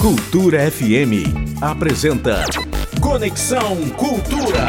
Cultura 0.00 0.70
FM 0.70 1.60
apresenta 1.60 2.46
Conexão 3.02 3.76
Cultura. 3.90 4.66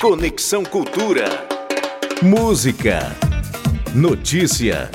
Conexão 0.00 0.62
Cultura. 0.64 1.24
Música, 2.22 3.12
notícia, 3.92 4.88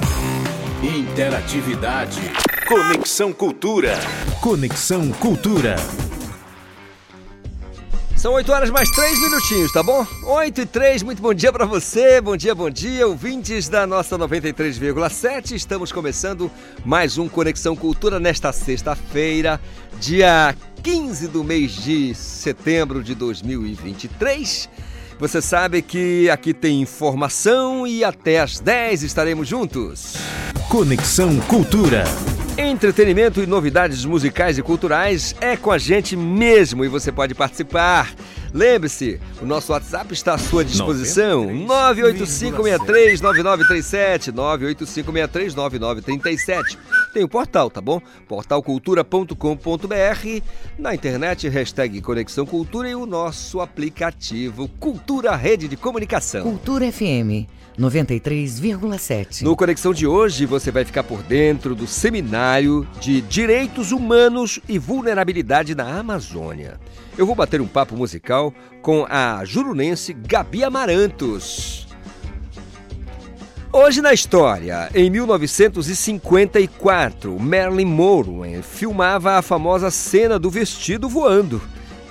interatividade. 0.81 2.21
Conexão 2.65 3.33
Cultura. 3.33 3.99
Conexão 4.39 5.11
Cultura. 5.11 5.75
São 8.21 8.33
8 8.33 8.51
horas 8.51 8.69
mais 8.69 8.87
3 8.91 9.19
minutinhos, 9.19 9.71
tá 9.71 9.81
bom? 9.81 10.05
8 10.21 10.61
e 10.61 10.65
3, 10.67 11.01
muito 11.01 11.19
bom 11.23 11.33
dia 11.33 11.51
para 11.51 11.65
você, 11.65 12.21
bom 12.21 12.37
dia, 12.37 12.53
bom 12.53 12.69
dia, 12.69 13.07
ouvintes 13.07 13.67
da 13.67 13.87
nossa 13.87 14.15
93,7. 14.15 15.55
Estamos 15.55 15.91
começando 15.91 16.51
mais 16.85 17.17
um 17.17 17.27
Conexão 17.27 17.75
Cultura 17.75 18.19
nesta 18.19 18.53
sexta-feira, 18.53 19.59
dia 19.99 20.55
15 20.83 21.29
do 21.29 21.43
mês 21.43 21.71
de 21.71 22.13
setembro 22.13 23.03
de 23.03 23.15
2023. 23.15 24.69
Você 25.19 25.41
sabe 25.41 25.81
que 25.81 26.29
aqui 26.29 26.53
tem 26.53 26.79
informação 26.79 27.87
e 27.87 28.03
até 28.03 28.39
às 28.39 28.59
10 28.59 29.01
estaremos 29.01 29.47
juntos. 29.47 30.13
Conexão 30.69 31.39
Cultura. 31.47 32.03
Entretenimento 32.57 33.41
e 33.41 33.47
novidades 33.47 34.03
musicais 34.03 34.57
e 34.57 34.61
culturais 34.61 35.33
é 35.39 35.55
com 35.55 35.71
a 35.71 35.77
gente 35.77 36.17
mesmo 36.17 36.83
e 36.83 36.89
você 36.89 37.11
pode 37.11 37.33
participar. 37.33 38.13
Lembre-se, 38.53 39.17
o 39.41 39.45
nosso 39.45 39.71
WhatsApp 39.71 40.13
está 40.13 40.33
à 40.33 40.37
sua 40.37 40.65
disposição. 40.65 41.47
985639937, 41.47 44.33
985639937. 44.33 46.77
Tem 47.13 47.23
o 47.23 47.29
portal, 47.29 47.69
tá 47.69 47.79
bom? 47.79 48.01
portalcultura.com.br. 48.27 50.41
Na 50.77 50.93
internet, 50.93 51.47
hashtag 51.47 52.01
Conexão 52.01 52.45
Cultura 52.45 52.89
e 52.89 52.95
o 52.95 53.05
nosso 53.05 53.61
aplicativo 53.61 54.67
Cultura 54.79 55.35
Rede 55.35 55.67
de 55.67 55.77
Comunicação. 55.77 56.43
Cultura 56.43 56.91
FM 56.91 57.47
93,7. 57.79 59.43
No 59.43 59.55
Conexão 59.55 59.93
de 59.93 60.05
hoje, 60.05 60.45
você 60.45 60.71
vai 60.71 60.83
ficar 60.83 61.03
por 61.03 61.23
dentro 61.23 61.73
do 61.73 61.87
seminário 61.87 62.87
de 62.99 63.21
Direitos 63.21 63.91
Humanos 63.91 64.59
e 64.67 64.77
Vulnerabilidade 64.77 65.73
na 65.73 65.99
Amazônia. 65.99 66.79
Eu 67.17 67.25
vou 67.25 67.35
bater 67.35 67.59
um 67.61 67.67
papo 67.67 67.95
musical 67.95 68.53
com 68.81 69.05
a 69.09 69.43
jurunense 69.43 70.13
Gabi 70.13 70.63
Amarantos. 70.63 71.87
Hoje 73.73 74.01
na 74.01 74.13
história, 74.13 74.89
em 74.93 75.09
1954, 75.09 77.39
Marilyn 77.39 77.85
Monroe 77.85 78.61
filmava 78.61 79.37
a 79.37 79.41
famosa 79.41 79.89
cena 79.89 80.37
do 80.37 80.49
vestido 80.49 81.07
voando. 81.07 81.61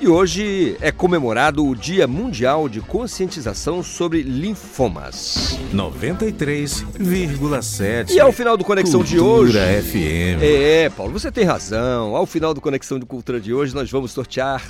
E 0.00 0.08
hoje 0.08 0.76
é 0.80 0.90
comemorado 0.90 1.64
o 1.66 1.76
Dia 1.76 2.06
Mundial 2.06 2.70
de 2.70 2.80
Conscientização 2.80 3.82
sobre 3.82 4.22
Linfomas. 4.22 5.58
93,7. 5.74 8.12
E 8.12 8.18
ao 8.18 8.32
final 8.32 8.56
do 8.56 8.64
Conexão 8.64 9.00
Cultura 9.00 9.14
de 9.14 9.20
hoje. 9.20 9.58
FM. 9.58 10.42
É, 10.42 10.88
Paulo, 10.88 11.12
você 11.12 11.30
tem 11.30 11.44
razão. 11.44 12.16
Ao 12.16 12.24
final 12.24 12.54
do 12.54 12.62
Conexão 12.62 12.98
de 12.98 13.04
Cultura 13.04 13.38
de 13.38 13.52
hoje, 13.52 13.74
nós 13.74 13.90
vamos 13.90 14.12
sortear 14.12 14.62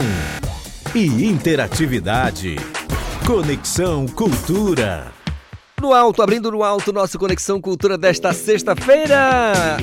e 0.94 1.24
interatividade. 1.24 2.54
Conexão 3.26 4.06
Cultura. 4.06 5.10
No 5.82 5.92
alto, 5.92 6.22
abrindo 6.22 6.52
no 6.52 6.62
alto, 6.62 6.92
nossa 6.92 7.18
Conexão 7.18 7.60
Cultura 7.60 7.98
desta 7.98 8.32
sexta-feira. 8.32 9.78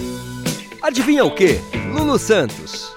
Adivinha 0.85 1.25
o 1.25 1.31
quê? 1.33 1.59
Lulu 1.91 2.19
Santos. 2.19 2.95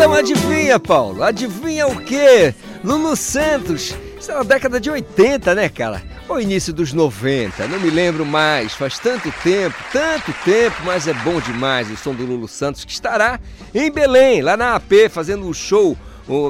Então 0.00 0.14
adivinha, 0.14 0.80
Paulo? 0.80 1.22
Adivinha 1.22 1.86
o 1.86 2.00
quê? 2.00 2.54
Lulu 2.82 3.14
Santos. 3.14 3.94
Isso 4.18 4.32
é 4.32 4.34
na 4.34 4.42
década 4.42 4.80
de 4.80 4.88
80, 4.88 5.54
né, 5.54 5.68
cara? 5.68 6.02
Ou 6.26 6.40
início 6.40 6.72
dos 6.72 6.94
90, 6.94 7.68
não 7.68 7.78
me 7.78 7.90
lembro 7.90 8.24
mais. 8.24 8.72
Faz 8.72 8.98
tanto 8.98 9.30
tempo, 9.42 9.76
tanto 9.92 10.32
tempo, 10.42 10.76
mas 10.86 11.06
é 11.06 11.12
bom 11.12 11.38
demais 11.38 11.90
o 11.90 11.98
som 11.98 12.14
do 12.14 12.24
Lulu 12.24 12.48
Santos 12.48 12.82
que 12.82 12.92
estará 12.92 13.38
em 13.74 13.90
Belém, 13.90 14.40
lá 14.40 14.56
na 14.56 14.74
AP, 14.74 15.10
fazendo 15.10 15.46
o 15.46 15.52
show 15.52 15.94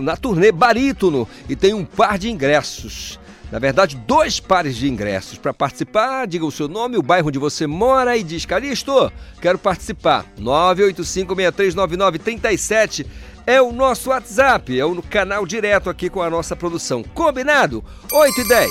na 0.00 0.16
turnê 0.16 0.52
Barítono 0.52 1.26
e 1.48 1.56
tem 1.56 1.74
um 1.74 1.84
par 1.84 2.18
de 2.18 2.30
ingressos. 2.30 3.18
Na 3.50 3.58
verdade, 3.58 3.96
dois 3.96 4.38
pares 4.38 4.76
de 4.76 4.88
ingressos. 4.88 5.36
Para 5.36 5.52
participar, 5.52 6.24
diga 6.24 6.46
o 6.46 6.52
seu 6.52 6.68
nome, 6.68 6.96
o 6.96 7.02
bairro 7.02 7.26
onde 7.26 7.40
você 7.40 7.66
mora 7.66 8.16
e 8.16 8.22
diz: 8.22 8.46
Calixto, 8.46 9.12
quero 9.40 9.58
participar. 9.58 10.24
985639937 10.38 13.06
é 13.50 13.60
o 13.60 13.72
nosso 13.72 14.10
WhatsApp, 14.10 14.78
é 14.78 14.84
o 14.84 15.02
canal 15.02 15.44
direto 15.44 15.90
aqui 15.90 16.08
com 16.08 16.22
a 16.22 16.30
nossa 16.30 16.54
produção. 16.54 17.02
Combinado? 17.02 17.82
8 18.12 18.40
e 18.42 18.48
10. 18.48 18.70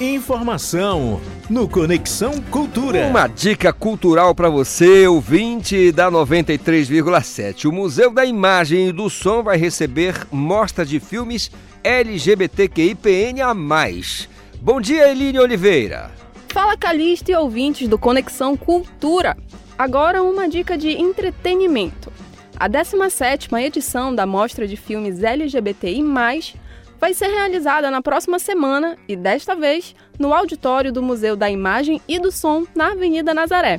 Informação 0.00 1.20
no 1.50 1.68
Conexão 1.68 2.40
Cultura. 2.42 3.08
Uma 3.08 3.26
dica 3.26 3.72
cultural 3.72 4.32
para 4.32 4.48
você, 4.48 5.08
ouvinte 5.08 5.90
da 5.90 6.08
93,7. 6.08 7.64
O 7.64 7.72
Museu 7.72 8.12
da 8.12 8.24
Imagem 8.24 8.90
e 8.90 8.92
do 8.92 9.10
Som 9.10 9.42
vai 9.42 9.56
receber 9.56 10.24
mostra 10.30 10.86
de 10.86 11.00
filmes 11.00 11.50
LGBTQIPN+. 11.82 13.40
Bom 14.60 14.80
dia, 14.80 15.10
Eline 15.10 15.40
Oliveira. 15.40 16.12
Fala 16.50 16.76
Calixto 16.76 17.32
e 17.32 17.34
ouvintes 17.34 17.88
do 17.88 17.98
Conexão 17.98 18.56
Cultura. 18.56 19.36
Agora 19.76 20.22
uma 20.22 20.48
dica 20.48 20.78
de 20.78 20.90
entretenimento. 20.90 22.12
A 22.58 22.70
17ª 22.70 23.62
edição 23.62 24.14
da 24.14 24.24
Mostra 24.24 24.66
de 24.66 24.78
Filmes 24.78 25.22
LGBTI+, 25.22 26.02
vai 26.98 27.12
ser 27.12 27.26
realizada 27.26 27.90
na 27.90 28.00
próxima 28.00 28.38
semana 28.38 28.96
e 29.06 29.14
desta 29.14 29.54
vez 29.54 29.94
no 30.18 30.32
auditório 30.32 30.90
do 30.90 31.02
Museu 31.02 31.36
da 31.36 31.50
Imagem 31.50 32.00
e 32.08 32.18
do 32.18 32.32
Som 32.32 32.66
na 32.74 32.92
Avenida 32.92 33.34
Nazaré. 33.34 33.78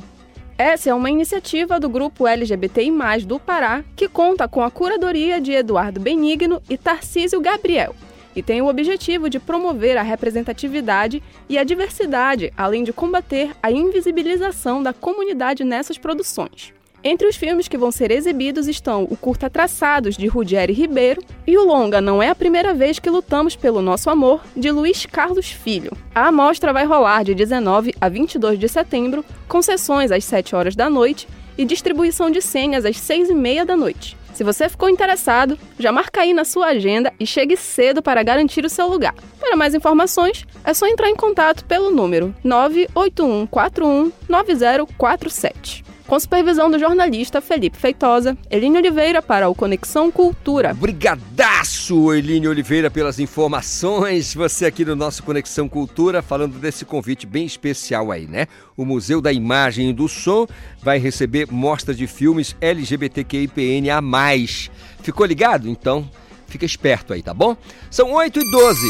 Essa 0.56 0.90
é 0.90 0.94
uma 0.94 1.10
iniciativa 1.10 1.80
do 1.80 1.88
grupo 1.88 2.24
LGBTI+, 2.24 2.92
do 3.26 3.40
Pará, 3.40 3.82
que 3.96 4.06
conta 4.06 4.46
com 4.46 4.62
a 4.62 4.70
curadoria 4.70 5.40
de 5.40 5.50
Eduardo 5.50 5.98
Benigno 5.98 6.62
e 6.70 6.78
Tarcísio 6.78 7.40
Gabriel, 7.40 7.96
e 8.34 8.44
tem 8.44 8.62
o 8.62 8.68
objetivo 8.68 9.28
de 9.28 9.40
promover 9.40 9.96
a 9.96 10.02
representatividade 10.02 11.20
e 11.48 11.58
a 11.58 11.64
diversidade, 11.64 12.52
além 12.56 12.84
de 12.84 12.92
combater 12.92 13.50
a 13.60 13.72
invisibilização 13.72 14.80
da 14.80 14.92
comunidade 14.92 15.64
nessas 15.64 15.98
produções. 15.98 16.77
Entre 17.10 17.26
os 17.26 17.36
filmes 17.36 17.68
que 17.68 17.78
vão 17.78 17.90
ser 17.90 18.10
exibidos 18.10 18.68
estão 18.68 19.04
o 19.04 19.16
curta 19.16 19.48
Traçados, 19.48 20.14
de 20.14 20.26
Rudieri 20.26 20.74
Ribeiro, 20.74 21.22
e 21.46 21.56
o 21.56 21.64
longa 21.64 22.02
Não 22.02 22.22
é 22.22 22.28
a 22.28 22.34
Primeira 22.34 22.74
Vez 22.74 22.98
que 22.98 23.08
Lutamos 23.08 23.56
pelo 23.56 23.80
Nosso 23.80 24.10
Amor, 24.10 24.42
de 24.54 24.70
Luiz 24.70 25.06
Carlos 25.06 25.50
Filho. 25.50 25.90
A 26.14 26.26
amostra 26.26 26.70
vai 26.70 26.84
rolar 26.84 27.24
de 27.24 27.34
19 27.34 27.94
a 27.98 28.10
22 28.10 28.58
de 28.58 28.68
setembro, 28.68 29.24
com 29.48 29.62
sessões 29.62 30.12
às 30.12 30.22
7 30.22 30.54
horas 30.54 30.76
da 30.76 30.90
noite 30.90 31.26
e 31.56 31.64
distribuição 31.64 32.30
de 32.30 32.42
senhas 32.42 32.84
às 32.84 32.98
6 32.98 33.30
e 33.30 33.34
meia 33.34 33.64
da 33.64 33.74
noite. 33.74 34.14
Se 34.34 34.44
você 34.44 34.68
ficou 34.68 34.90
interessado, 34.90 35.58
já 35.78 35.90
marca 35.90 36.20
aí 36.20 36.34
na 36.34 36.44
sua 36.44 36.66
agenda 36.66 37.10
e 37.18 37.26
chegue 37.26 37.56
cedo 37.56 38.02
para 38.02 38.22
garantir 38.22 38.66
o 38.66 38.68
seu 38.68 38.86
lugar. 38.86 39.14
Para 39.40 39.56
mais 39.56 39.74
informações, 39.74 40.44
é 40.62 40.74
só 40.74 40.86
entrar 40.86 41.08
em 41.08 41.16
contato 41.16 41.64
pelo 41.64 41.90
número 41.90 42.34
98141 42.44 44.12
9047 44.28 45.87
com 46.08 46.18
supervisão 46.18 46.70
do 46.70 46.78
jornalista 46.78 47.38
Felipe 47.38 47.76
Feitosa, 47.76 48.36
Eline 48.50 48.78
Oliveira 48.78 49.20
para 49.20 49.46
o 49.50 49.54
Conexão 49.54 50.10
Cultura. 50.10 50.72
Brigadaço, 50.72 52.14
Eline 52.14 52.48
Oliveira, 52.48 52.90
pelas 52.90 53.18
informações. 53.18 54.32
Você 54.34 54.64
aqui 54.64 54.86
no 54.86 54.96
nosso 54.96 55.22
Conexão 55.22 55.68
Cultura, 55.68 56.22
falando 56.22 56.58
desse 56.58 56.86
convite 56.86 57.26
bem 57.26 57.44
especial 57.44 58.10
aí, 58.10 58.26
né? 58.26 58.46
O 58.74 58.86
Museu 58.86 59.20
da 59.20 59.30
Imagem 59.30 59.90
e 59.90 59.92
do 59.92 60.08
Som 60.08 60.46
vai 60.82 60.98
receber 60.98 61.46
mostra 61.50 61.94
de 61.94 62.06
filmes 62.06 62.56
LGBTQIPN 62.58 63.90
a 63.90 64.00
mais. 64.00 64.70
Ficou 65.02 65.26
ligado? 65.26 65.68
Então, 65.68 66.10
fica 66.46 66.64
esperto 66.64 67.12
aí, 67.12 67.22
tá 67.22 67.34
bom? 67.34 67.54
São 67.90 68.12
8 68.12 68.40
e 68.40 68.50
12. 68.50 68.80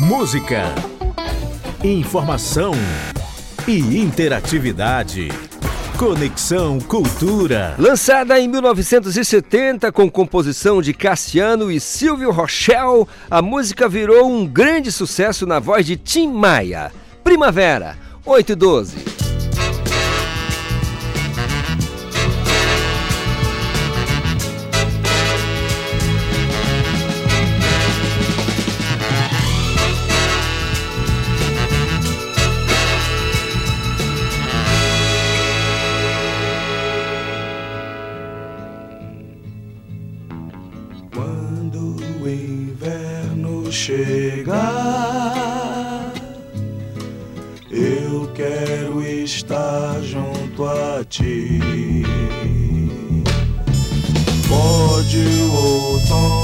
Música, 0.00 0.74
informação 1.82 2.72
e 3.66 3.78
interatividade. 3.98 5.30
Conexão 6.00 6.80
Cultura. 6.80 7.74
Lançada 7.78 8.40
em 8.40 8.48
1970 8.48 9.92
com 9.92 10.10
composição 10.10 10.80
de 10.80 10.94
Cassiano 10.94 11.70
e 11.70 11.78
Silvio 11.78 12.30
Rochelle, 12.30 13.06
a 13.30 13.42
música 13.42 13.86
virou 13.86 14.26
um 14.26 14.46
grande 14.46 14.90
sucesso 14.90 15.44
na 15.44 15.58
voz 15.58 15.84
de 15.84 15.98
Tim 15.98 16.32
Maia. 16.32 16.90
Primavera, 17.22 17.98
8 18.24 18.56
chegar, 44.30 46.12
eu 47.70 48.30
quero 48.32 49.02
estar 49.02 50.00
junto 50.02 50.64
a 50.64 51.04
ti. 51.08 51.58
Pode 54.48 55.18
o 55.18 55.54
outono 55.54 56.39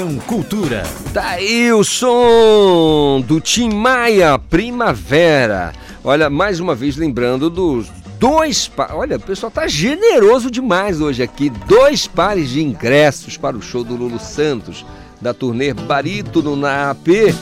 Conexão 0.00 0.18
Cultura. 0.20 0.82
Tá 1.12 1.30
aí 1.30 1.70
o 1.72 1.84
som 1.84 3.22
do 3.26 3.40
Tim 3.40 3.70
Maia, 3.70 4.38
Primavera. 4.38 5.72
Olha, 6.02 6.30
mais 6.30 6.58
uma 6.58 6.74
vez 6.74 6.96
lembrando 6.96 7.50
dos 7.50 7.88
dois. 8.18 8.70
Olha, 8.92 9.16
o 9.16 9.20
pessoal 9.20 9.50
tá 9.50 9.68
generoso 9.68 10.50
demais 10.50 11.00
hoje 11.00 11.22
aqui. 11.22 11.50
Dois 11.50 12.06
pares 12.06 12.48
de 12.48 12.62
ingressos 12.62 13.36
para 13.36 13.56
o 13.56 13.62
show 13.62 13.84
do 13.84 13.94
Lulu 13.94 14.18
Santos, 14.18 14.86
da 15.20 15.34
turnê 15.34 15.74
Barítono 15.74 16.56
na 16.56 16.90
AP, 16.90 17.34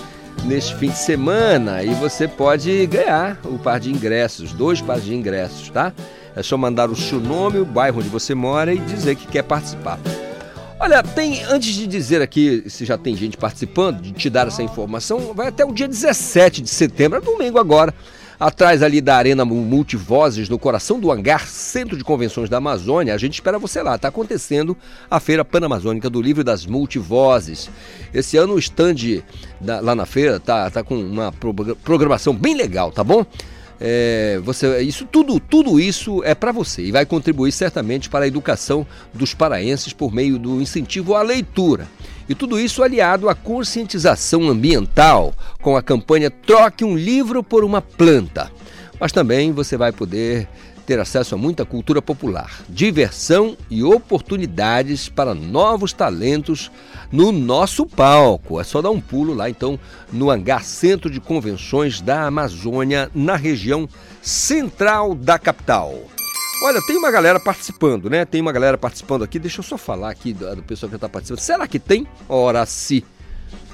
neste 0.44 0.74
fim 0.76 0.90
de 0.90 0.98
semana. 0.98 1.84
E 1.84 1.94
você 1.94 2.26
pode 2.26 2.86
ganhar 2.86 3.38
o 3.44 3.58
par 3.58 3.78
de 3.78 3.90
ingressos, 3.90 4.52
dois 4.52 4.80
pares 4.80 5.04
de 5.04 5.14
ingressos, 5.14 5.70
tá? 5.70 5.92
É 6.34 6.42
só 6.42 6.56
mandar 6.56 6.90
o 6.90 6.96
seu 6.96 7.20
nome, 7.20 7.58
o 7.58 7.64
bairro 7.64 8.00
onde 8.00 8.08
você 8.08 8.34
mora 8.34 8.74
e 8.74 8.78
dizer 8.78 9.14
que 9.14 9.26
quer 9.26 9.42
participar. 9.42 9.98
Olha, 10.80 11.02
tem, 11.02 11.42
antes 11.44 11.75
de 11.75 11.87
dizer 11.87 12.23
aqui 12.23 12.64
se 12.68 12.85
já 12.85 12.97
tem 12.97 13.16
gente 13.16 13.37
participando, 13.37 14.00
de 14.00 14.12
te 14.12 14.30
dar 14.30 14.47
essa 14.47 14.62
informação, 14.62 15.35
vai 15.35 15.49
até 15.49 15.64
o 15.64 15.73
dia 15.73 15.88
17 15.88 16.62
de 16.62 16.70
setembro, 16.70 17.18
é 17.18 17.20
domingo 17.20 17.58
agora. 17.58 17.92
Atrás 18.38 18.85
ali 18.85 19.00
da 19.00 19.16
Arena 19.16 19.44
Multivozes, 19.44 20.49
no 20.49 20.61
coração 20.61 21.00
do 21.00 21.11
hangar 21.11 21.49
Centro 21.49 21.97
de 21.97 22.04
Convenções 22.04 22.49
da 22.49 22.58
Amazônia, 22.58 23.12
a 23.12 23.18
gente 23.18 23.35
espera 23.35 23.58
você 23.58 23.82
lá. 23.82 23.97
Está 23.97 24.06
acontecendo 24.06 24.76
a 25.11 25.18
Feira 25.18 25.44
Panamazônica 25.44 26.08
do 26.08 26.23
Livro 26.23 26.44
das 26.44 26.64
Multivozes. 26.64 27.68
Esse 28.14 28.37
ano 28.37 28.54
o 28.54 28.58
stand 28.61 29.25
da- 29.61 29.80
lá 29.80 29.92
na 29.97 30.06
feira 30.06 30.38
tá, 30.38 30.70
tá 30.70 30.85
com 30.85 30.94
uma 30.97 31.32
pro- 31.32 31.52
programação 31.82 32.32
bem 32.32 32.54
legal, 32.54 32.92
tá 32.92 33.02
bom? 33.02 33.26
É, 33.80 34.40
você, 34.42 34.80
isso 34.80 35.06
tudo, 35.06 35.38
tudo 35.38 35.78
isso 35.78 36.23
é 36.25 36.35
para 36.35 36.50
você 36.50 36.82
e 36.82 36.92
vai 36.92 37.06
contribuir 37.06 37.52
certamente 37.52 38.08
para 38.08 38.25
a 38.25 38.28
educação 38.28 38.87
dos 39.14 39.35
paraenses 39.35 39.92
por 39.92 40.12
meio 40.12 40.38
do 40.38 40.61
incentivo 40.61 41.14
à 41.14 41.23
leitura. 41.23 41.87
E 42.28 42.35
tudo 42.35 42.58
isso 42.58 42.82
aliado 42.82 43.28
à 43.28 43.35
conscientização 43.35 44.49
ambiental 44.49 45.32
com 45.62 45.76
a 45.76 45.82
campanha 45.82 46.30
Troque 46.30 46.85
um 46.85 46.97
livro 46.97 47.42
por 47.42 47.64
uma 47.64 47.80
planta. 47.80 48.50
Mas 49.00 49.12
também 49.12 49.52
você 49.52 49.76
vai 49.76 49.92
poder 49.92 50.49
ter 50.88 50.99
acesso 50.99 51.35
a 51.35 51.38
muita 51.38 51.66
cultura 51.66 52.00
popular, 52.00 52.62
diversão 52.66 53.54
e 53.68 53.85
oportunidades 53.85 55.07
para 55.07 55.35
novos 55.35 55.92
talentos 55.92 56.71
no 57.12 57.30
nosso 57.30 57.85
palco. 57.85 58.59
É 58.59 58.64
só 58.64 58.80
dar 58.80 58.88
um 58.88 58.99
pulo 58.99 59.35
lá 59.35 59.50
então 59.50 59.78
no 60.11 60.30
Hangar 60.30 60.64
Centro 60.64 61.11
de 61.11 61.21
Convenções 61.21 62.00
da 62.00 62.23
Amazônia, 62.23 63.11
na 63.14 63.37
região 63.37 63.87
central 64.23 65.14
da 65.14 65.38
capital. 65.38 65.95
Olha, 66.62 66.80
tem 66.87 66.97
uma 66.97 67.11
galera 67.11 67.38
participando, 67.38 68.09
né? 68.09 68.25
Tem 68.25 68.40
uma 68.40 68.50
galera 68.50 68.78
participando 68.78 69.25
aqui. 69.25 69.38
Deixa 69.38 69.61
eu 69.61 69.64
só 69.64 69.76
falar 69.76 70.09
aqui 70.09 70.33
do, 70.33 70.57
do 70.57 70.62
pessoal 70.62 70.88
que 70.88 70.97
está 70.97 71.07
participando. 71.07 71.40
Será 71.40 71.68
que 71.68 71.78
tem? 71.78 72.07
Ora 72.26 72.64
se. 72.64 73.04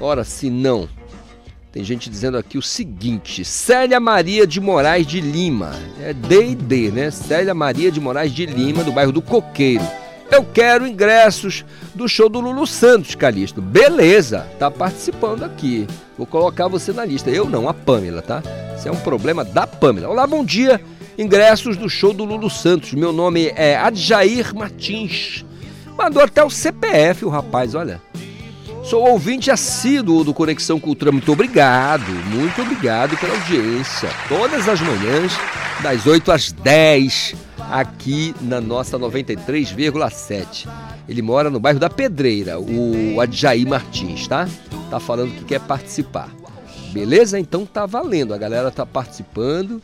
Ora 0.01 0.25
se 0.25 0.51
não. 0.51 0.89
Tem 1.75 1.83
gente 1.83 2.09
dizendo 2.09 2.39
aqui 2.39 2.57
o 2.57 2.63
seguinte: 2.63 3.45
Célia 3.45 3.99
Maria 3.99 4.47
de 4.47 4.61
Moraes 4.61 5.05
de 5.05 5.21
Lima. 5.21 5.73
É 6.01 6.13
D&D, 6.13 6.93
né? 6.93 7.11
Célia 7.11 7.53
Maria 7.53 7.91
de 7.91 8.01
Moraes 8.01 8.31
de 8.31 8.47
Lima, 8.47 8.85
do 8.85 8.93
bairro 8.93 9.11
do 9.11 9.21
Coqueiro. 9.21 9.83
Eu 10.31 10.45
quero 10.45 10.87
ingressos 10.87 11.65
do 11.93 12.09
show 12.09 12.29
do 12.29 12.39
Lulu 12.39 12.65
Santos, 12.65 13.17
Calixto. 13.17 13.61
Beleza, 13.61 14.47
tá 14.57 14.71
participando 14.71 15.43
aqui. 15.43 15.89
Vou 16.17 16.29
colocar 16.29 16.69
você 16.69 16.93
na 16.93 17.05
lista. 17.05 17.29
Eu 17.29 17.51
não, 17.51 17.69
a 17.69 17.75
Pamela, 17.75 18.23
tá? 18.23 18.41
Isso 18.79 18.87
é 18.87 18.93
um 18.93 19.01
problema 19.01 19.45
da 19.45 19.67
Pamela. 19.67 20.09
Olá, 20.09 20.29
bom 20.29 20.45
dia. 20.45 20.81
Ingressos 21.19 21.77
do 21.77 21.91
show 21.91 22.13
do 22.13 22.25
Lulu 22.25 22.51
Santos. 22.51 22.93
Meu 22.93 23.13
nome 23.13 23.53
é 23.57 23.77
Adjair 23.77 24.55
Martins. 24.55 25.45
Mandou 25.99 26.23
até 26.23 26.45
o 26.45 26.51
CPF, 26.51 27.25
o 27.25 27.29
rapaz, 27.29 27.75
olha. 27.75 28.01
Sou 28.85 29.09
ouvinte 29.09 29.51
assíduo 29.51 30.23
do 30.23 30.35
Conexão 30.35 30.79
Cultura. 30.79 31.11
Muito 31.11 31.33
obrigado, 31.33 32.11
muito 32.29 32.61
obrigado 32.61 33.17
pela 33.17 33.33
audiência. 33.33 34.11
Todas 34.29 34.69
as 34.69 34.79
manhãs, 34.79 35.33
das 35.83 36.07
8 36.07 36.31
às 36.31 36.53
10, 36.53 37.35
aqui 37.71 38.35
na 38.43 38.61
nossa 38.61 38.99
93,7. 38.99 40.69
Ele 41.09 41.23
mora 41.23 41.49
no 41.49 41.59
bairro 41.59 41.79
da 41.79 41.89
Pedreira, 41.89 42.61
o 42.61 43.19
Adjaí 43.23 43.65
Martins, 43.65 44.29
tá? 44.29 44.47
Tá 44.91 45.01
falando 45.01 45.35
que 45.35 45.45
quer 45.45 45.61
participar. 45.61 46.29
Beleza? 46.93 47.39
Então 47.39 47.65
tá 47.65 47.87
valendo. 47.87 48.35
A 48.35 48.39
galera 48.39 48.71
tá 48.71 48.85
participando 48.85 49.83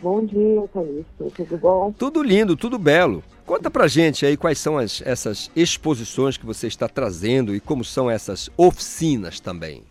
Bom 0.00 0.24
dia, 0.24 0.62
Calixto. 0.72 1.32
Tudo 1.36 1.58
bom? 1.58 1.92
Tudo 1.92 2.22
lindo, 2.22 2.56
tudo 2.56 2.78
belo. 2.78 3.22
Conta 3.44 3.70
pra 3.70 3.88
gente 3.88 4.24
aí 4.24 4.36
quais 4.36 4.58
são 4.58 4.78
as, 4.78 5.02
essas 5.04 5.50
exposições 5.54 6.36
que 6.36 6.46
você 6.46 6.66
está 6.66 6.88
trazendo 6.88 7.54
e 7.54 7.60
como 7.60 7.84
são 7.84 8.10
essas 8.10 8.48
oficinas 8.56 9.40
também. 9.40 9.82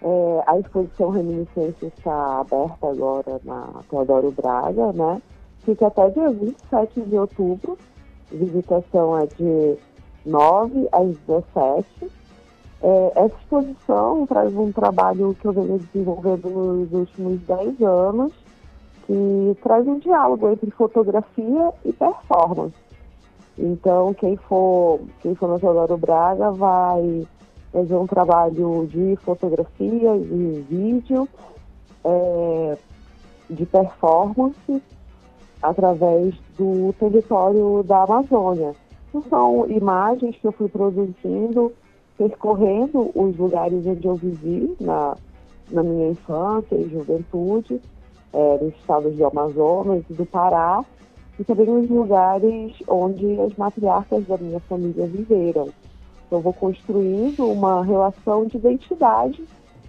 É, 0.00 0.42
a 0.46 0.58
exposição 0.58 1.10
Reminiscência 1.10 1.86
está 1.86 2.40
aberta 2.40 2.88
agora 2.88 3.40
na 3.44 3.82
Teodoro 3.90 4.30
Braga, 4.30 4.92
né? 4.92 5.20
fica 5.64 5.86
até 5.86 6.10
dia 6.10 6.30
27 6.30 7.00
de 7.02 7.16
outubro. 7.16 7.78
Visitação 8.32 9.18
é 9.18 9.26
de 9.26 9.76
9 10.24 10.88
às 10.92 11.16
17. 11.26 11.86
É, 12.82 13.12
essa 13.14 13.36
exposição 13.36 14.26
traz 14.26 14.54
um 14.54 14.72
trabalho 14.72 15.36
que 15.40 15.46
eu 15.46 15.52
venho 15.52 15.78
desenvolvendo 15.78 16.48
nos 16.50 16.92
últimos 16.92 17.40
10 17.42 17.80
anos, 17.82 18.32
que 19.06 19.56
traz 19.62 19.86
um 19.86 19.98
diálogo 19.98 20.48
entre 20.50 20.70
fotografia 20.70 21.72
e 21.84 21.92
performance. 21.92 22.74
Então, 23.58 24.14
quem 24.14 24.36
for, 24.36 25.00
quem 25.20 25.34
for 25.34 25.48
no 25.48 25.60
Teodoro 25.60 25.96
Braga 25.96 26.50
vai 26.50 27.26
fazer 27.72 27.94
um 27.94 28.06
trabalho 28.06 28.86
de 28.90 29.16
fotografia, 29.24 30.18
de 30.18 30.64
vídeo, 30.68 31.28
é, 32.04 32.76
de 33.48 33.66
performance, 33.66 34.82
através 35.62 36.34
do 36.58 36.92
território 36.98 37.82
da 37.84 38.02
Amazônia. 38.02 38.74
Então, 39.08 39.22
são 39.28 39.70
imagens 39.70 40.36
que 40.36 40.46
eu 40.46 40.52
fui 40.52 40.68
produzindo, 40.68 41.72
percorrendo 42.18 43.10
os 43.14 43.36
lugares 43.36 43.86
onde 43.86 44.06
eu 44.06 44.16
vivi 44.16 44.74
na, 44.80 45.16
na 45.70 45.82
minha 45.82 46.10
infância 46.10 46.74
e 46.74 46.88
juventude, 46.88 47.80
é, 48.32 48.58
nos 48.62 48.74
estados 48.76 49.14
do 49.14 49.26
Amazonas 49.26 50.02
e 50.08 50.14
do 50.14 50.26
Pará, 50.26 50.84
e 51.38 51.44
também 51.44 51.66
nos 51.66 51.88
lugares 51.88 52.74
onde 52.88 53.40
as 53.40 53.54
matriarcas 53.56 54.26
da 54.26 54.36
minha 54.38 54.60
família 54.60 55.06
viveram. 55.06 55.68
Então, 56.26 56.40
vou 56.40 56.52
construindo 56.52 57.46
uma 57.46 57.84
relação 57.84 58.46
de 58.46 58.56
identidade 58.56 59.44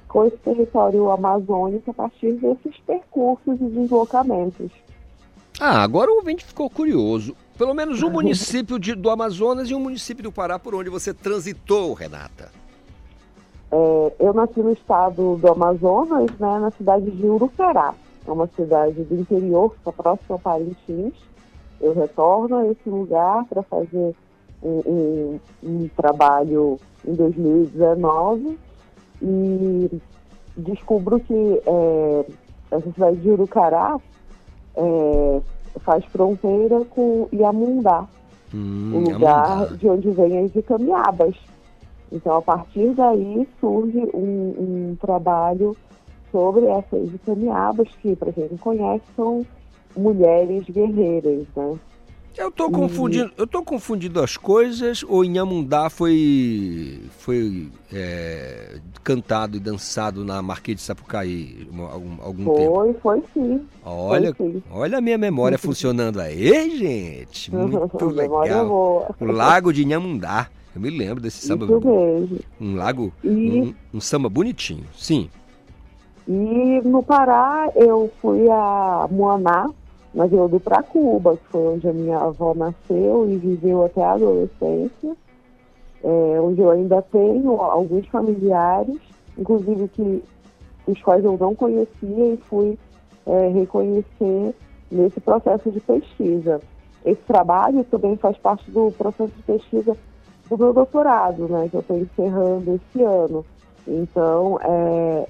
com 0.08 0.26
esse 0.26 0.38
território 0.38 1.10
amazônico 1.10 1.90
a 1.92 1.94
partir 1.94 2.34
desses 2.34 2.78
percursos 2.86 3.60
e 3.60 3.66
deslocamentos. 3.66 4.72
Ah, 5.60 5.82
agora 5.84 6.12
o 6.12 6.16
ouvinte 6.16 6.44
ficou 6.46 6.70
curioso. 6.70 7.36
Pelo 7.58 7.74
menos 7.74 8.02
um 8.02 8.10
município 8.10 8.80
de- 8.80 8.96
do 8.96 9.10
Amazonas 9.10 9.70
e 9.70 9.76
um 9.76 9.80
município 9.80 10.24
do 10.24 10.32
Pará 10.32 10.58
por 10.58 10.74
onde 10.74 10.90
você 10.90 11.14
transitou, 11.14 11.94
Renata. 11.94 12.50
É, 13.72 14.14
eu 14.20 14.34
nasci 14.34 14.60
no 14.60 14.72
estado 14.72 15.36
do 15.38 15.48
Amazonas, 15.52 16.30
né, 16.40 16.60
na 16.60 16.72
cidade 16.72 17.10
de 17.12 17.26
Urucará. 17.26 17.94
É 18.28 18.32
uma 18.32 18.48
cidade 18.56 19.04
do 19.04 19.16
interior, 19.16 19.72
que 19.72 19.78
fica 19.80 19.92
próximo 19.92 20.36
a 20.36 20.40
Parintins. 20.40 21.14
Eu 21.80 21.94
retorno 21.94 22.56
a 22.58 22.68
esse 22.68 22.90
lugar 22.90 23.46
para 23.46 23.62
fazer 23.64 24.16
um, 24.64 24.82
um- 24.86 25.40
um 25.64 25.90
trabalho 25.96 26.80
em 27.06 27.14
2019 27.14 28.58
e 29.22 29.90
descubro 30.56 31.20
que 31.20 31.62
é, 31.66 32.26
essa 32.72 32.92
cidade 32.94 33.18
de 33.18 33.30
Urucará 33.30 34.00
é, 34.76 35.42
faz 35.80 36.04
fronteira 36.06 36.84
com 36.86 37.28
Iamundá, 37.32 38.08
Hum, 38.54 38.92
o 38.94 39.12
lugar 39.12 39.76
de 39.78 39.90
onde 39.90 40.12
vêm 40.12 40.46
as 40.46 40.56
icamiabas. 40.56 41.36
Então, 42.12 42.38
a 42.38 42.42
partir 42.42 42.94
daí 42.94 43.48
surge 43.60 43.98
um, 44.14 44.92
um 44.92 44.98
trabalho 45.02 45.76
sobre 46.32 46.68
essas 46.68 47.12
icamiabas, 47.14 47.88
que, 48.00 48.16
para 48.16 48.32
quem 48.32 48.48
não 48.50 48.58
conhece, 48.58 49.04
são 49.16 49.44
mulheres 49.98 50.66
guerreiras, 50.70 51.48
né? 51.56 51.80
Eu 52.36 52.50
tô 52.50 52.70
confundindo, 52.72 53.32
eu 53.38 53.46
tô 53.46 53.62
confundindo 53.64 54.20
as 54.20 54.36
coisas 54.38 55.04
ou 55.08 55.24
Inhamundá 55.24 55.88
foi 55.90 57.00
foi 57.20 57.70
é, 57.94 58.78
cantado 59.04 59.56
e 59.56 59.60
dançado 59.60 60.26
na 60.26 60.42
Marquês 60.42 60.78
de 60.78 60.84
Sapucaí 60.84 61.68
um- 61.72 61.84
algum, 61.84 62.22
algum 62.24 62.56
tempo. 62.56 62.74
Foi, 62.74 62.94
foi 62.96 63.24
sim. 63.34 63.62
Olha, 63.86 64.34
foi 64.34 64.52
sim. 64.54 64.64
olha 64.72 64.98
a 64.98 65.02
minha 65.02 65.18
memória 65.18 65.58
funcionando 65.60 66.20
aí, 66.20 66.76
gente. 66.78 67.54
Muito 67.54 68.06
Memória 68.14 68.56
legal. 68.64 69.16
O 69.20 69.26
Lago 69.26 69.72
de 69.72 69.84
Inhamundá. 69.84 70.50
Eu 70.76 70.82
me 70.82 70.90
lembro 70.90 71.22
desse 71.22 71.46
samba. 71.46 71.66
Isso 71.66 71.80
mesmo. 71.86 72.40
Um 72.60 72.76
lago, 72.76 73.14
E- 73.24 73.62
um, 73.62 73.98
um 73.98 74.02
samba 74.02 74.28
bonitinho. 74.28 74.86
Sim. 74.98 75.30
E 76.28 76.82
no 76.84 77.04
Pará 77.04 77.70
eu 77.76 78.12
fui 78.20 78.50
a 78.50 79.08
Moaná, 79.12 79.70
na 80.14 80.26
Vila 80.28 80.48
do 80.48 80.60
Pracuba, 80.60 81.36
que 81.38 81.48
foi 81.48 81.76
onde 81.76 81.88
a 81.88 81.94
minha 81.94 82.18
avó 82.18 82.54
nasceu 82.54 83.30
e 83.30 83.38
viveu 83.38 83.84
até 83.84 84.04
a 84.04 84.14
adolescência, 84.14 85.16
é, 86.04 86.42
onde 86.42 86.62
eu 86.62 86.70
ainda 86.70 87.02
tenho 87.02 87.60
alguns 87.60 88.08
familiares, 88.08 89.00
inclusive 89.38 89.88
que 89.90 90.24
os 90.86 91.02
quais 91.02 91.24
eu 91.24 91.38
não 91.38 91.56
conhecia 91.56 92.34
e 92.34 92.38
fui 92.50 92.78
é, 93.26 93.48
reconhecer 93.50 94.54
nesse 94.92 95.20
processo 95.20 95.72
de 95.72 95.80
pesquisa. 95.80 96.62
Esse 97.06 97.22
trabalho 97.22 97.84
também 97.86 98.16
faz 98.18 98.38
parte 98.38 98.70
do 98.70 98.92
processo 98.92 99.32
de 99.36 99.44
pesquisa 99.44 99.98
do 100.50 100.58
meu 100.58 100.74
doutorado, 100.74 101.48
né, 101.48 101.68
que 101.70 101.76
eu 101.76 101.82
estou 101.82 101.98
encerrando 101.98 102.76
esse 102.76 103.04
ano. 103.04 103.46
Então, 103.88 104.60
é, 104.62 105.28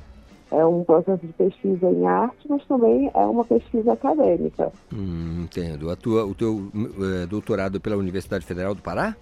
é 0.53 0.65
um 0.65 0.83
processo 0.83 1.25
de 1.25 1.33
pesquisa 1.33 1.89
em 1.89 2.05
arte, 2.05 2.47
mas 2.47 2.63
também 2.65 3.09
é 3.13 3.19
uma 3.25 3.43
pesquisa 3.43 3.93
acadêmica. 3.93 4.71
Hum, 4.93 5.41
entendo. 5.43 5.89
A 5.89 5.95
tua, 5.95 6.23
o 6.25 6.33
teu 6.35 6.69
eh, 6.75 7.25
doutorado 7.25 7.81
pela 7.81 7.97
Universidade 7.97 8.45
Federal 8.45 8.73
do 8.75 8.81
Pará? 8.81 9.15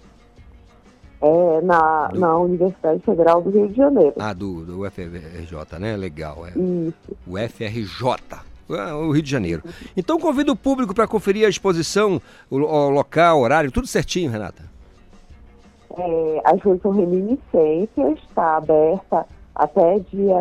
É 1.20 1.60
na, 1.62 2.08
Do- 2.08 2.18
na 2.20 2.36
Universidade 2.38 3.00
Federal 3.04 3.40
do 3.40 3.50
Rio 3.50 3.68
de 3.68 3.76
Janeiro. 3.76 4.14
Ah, 4.18 4.32
do, 4.32 4.64
do 4.64 4.80
UFRJ, 4.82 5.78
né? 5.78 5.96
Legal. 5.96 6.44
É. 6.46 6.50
Isso. 6.50 7.16
O 7.26 7.38
FRJ. 7.38 8.16
ah, 8.70 8.96
O 8.96 9.12
Rio 9.12 9.22
de 9.22 9.30
Janeiro. 9.30 9.62
Então 9.96 10.18
convido 10.18 10.52
o 10.52 10.56
público 10.56 10.92
para 10.94 11.06
conferir 11.06 11.46
a 11.46 11.48
exposição, 11.48 12.20
o, 12.50 12.56
o 12.56 12.90
local, 12.90 13.40
horário, 13.40 13.70
tudo 13.70 13.86
certinho, 13.86 14.30
Renata. 14.30 14.64
É, 15.96 16.42
a 16.44 16.56
exposição 16.56 16.90
Reminiscências 16.90 18.18
está 18.28 18.56
aberta 18.56 19.24
até 19.54 19.98
dia 20.10 20.36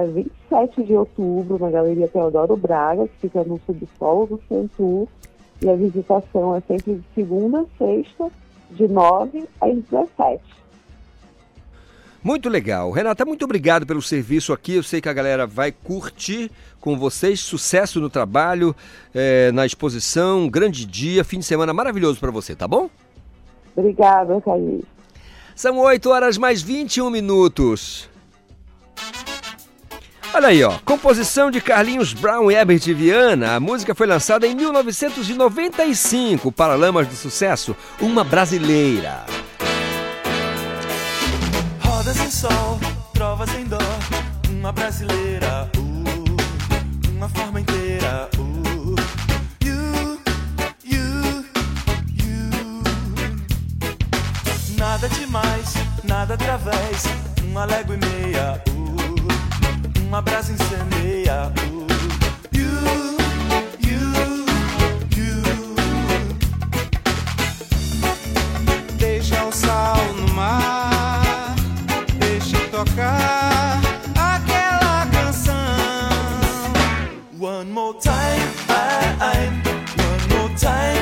27 0.52 0.84
de 0.84 0.94
outubro 0.94 1.58
na 1.58 1.70
Galeria 1.70 2.08
Teodoro 2.08 2.58
Braga, 2.58 3.08
que 3.08 3.14
fica 3.22 3.44
no 3.44 3.60
subsolo 3.66 4.28
do 4.28 4.42
Centur. 4.48 5.08
E 5.62 5.70
a 5.70 5.76
visitação 5.76 6.56
é 6.56 6.62
sempre 6.62 6.96
de 6.96 7.04
segunda 7.16 7.62
a 7.62 7.66
sexta, 7.78 8.30
de 8.72 8.88
9 8.88 9.46
às 9.62 9.76
17. 9.76 10.44
Muito 12.24 12.50
legal. 12.50 12.92
Renata, 12.92 13.26
muito 13.26 13.46
obrigado 13.46 13.86
pelo 13.86 14.02
serviço 14.02 14.54
aqui. 14.54 14.76
Eu 14.76 14.84
sei 14.84 15.02
que 15.02 15.10
a 15.10 15.14
galera 15.14 15.48
vai 15.48 15.72
curtir 15.72 16.52
com 16.80 16.98
vocês. 16.98 17.40
Sucesso 17.40 18.00
no 18.00 18.10
trabalho, 18.10 18.76
eh, 19.14 19.52
na 19.54 19.66
exposição. 19.66 20.42
Um 20.42 20.50
grande 20.50 20.86
dia, 20.86 21.24
fim 21.24 21.40
de 21.40 21.46
semana 21.46 21.74
maravilhoso 21.74 22.20
para 22.20 22.30
você, 22.30 22.56
tá 22.56 22.68
bom? 22.68 22.90
Obrigada, 23.76 24.40
Thaís. 24.42 24.84
São 25.56 25.80
8 25.80 26.10
horas 26.10 26.38
mais 26.38 26.62
21 26.62 27.10
minutos. 27.10 28.10
Olha 30.34 30.48
aí, 30.48 30.64
ó. 30.64 30.80
Composição 30.86 31.52
de 31.52 31.60
Carlinhos 31.60 32.14
Brown 32.14 32.50
e 32.50 32.56
Herbert 32.56 32.82
Viana. 32.96 33.56
A 33.56 33.60
música 33.60 33.94
foi 33.94 34.08
lançada 34.08 34.48
em 34.48 34.56
1995 34.56 36.54
para 36.54 36.76
Lamas 36.76 37.06
do 37.06 37.16
Sucesso, 37.16 37.76
uma 38.00 38.24
brasileira. 38.24 39.26
Rodas 41.82 42.18
em 42.18 42.32
sol, 42.32 42.80
trovas 43.14 43.54
em 43.56 43.66
dó, 43.66 43.78
uma 44.50 44.72
brasileira, 44.72 45.70
uh, 45.78 47.12
uma 47.12 47.28
forma 47.28 47.60
inteira, 47.60 48.30
uh, 48.38 48.96
you, 49.66 50.18
you, 50.86 51.46
you. 52.16 52.50
Nada 54.78 55.10
demais, 55.10 55.74
nada 56.06 56.36
através, 56.36 57.04
uma 57.44 57.66
légua 57.66 57.96
e 57.96 57.98
meia, 57.98 58.64
uh, 58.70 58.81
uma 60.12 60.22
brasa 60.22 60.52
incendeia, 60.52 61.54
uh, 61.72 61.88
you, 62.52 62.68
you, 63.80 64.46
you. 65.16 65.42
Deixa 68.98 69.42
o 69.46 69.54
sal 69.54 69.96
no 70.18 70.34
mar, 70.34 71.56
deixa 72.20 72.58
tocar 72.68 73.80
aquela 74.20 75.08
canção. 75.14 75.56
One 77.40 77.72
more 77.72 77.98
time, 77.98 78.52
I. 78.68 79.50
One 79.98 80.28
more 80.36 80.54
time, 80.58 81.01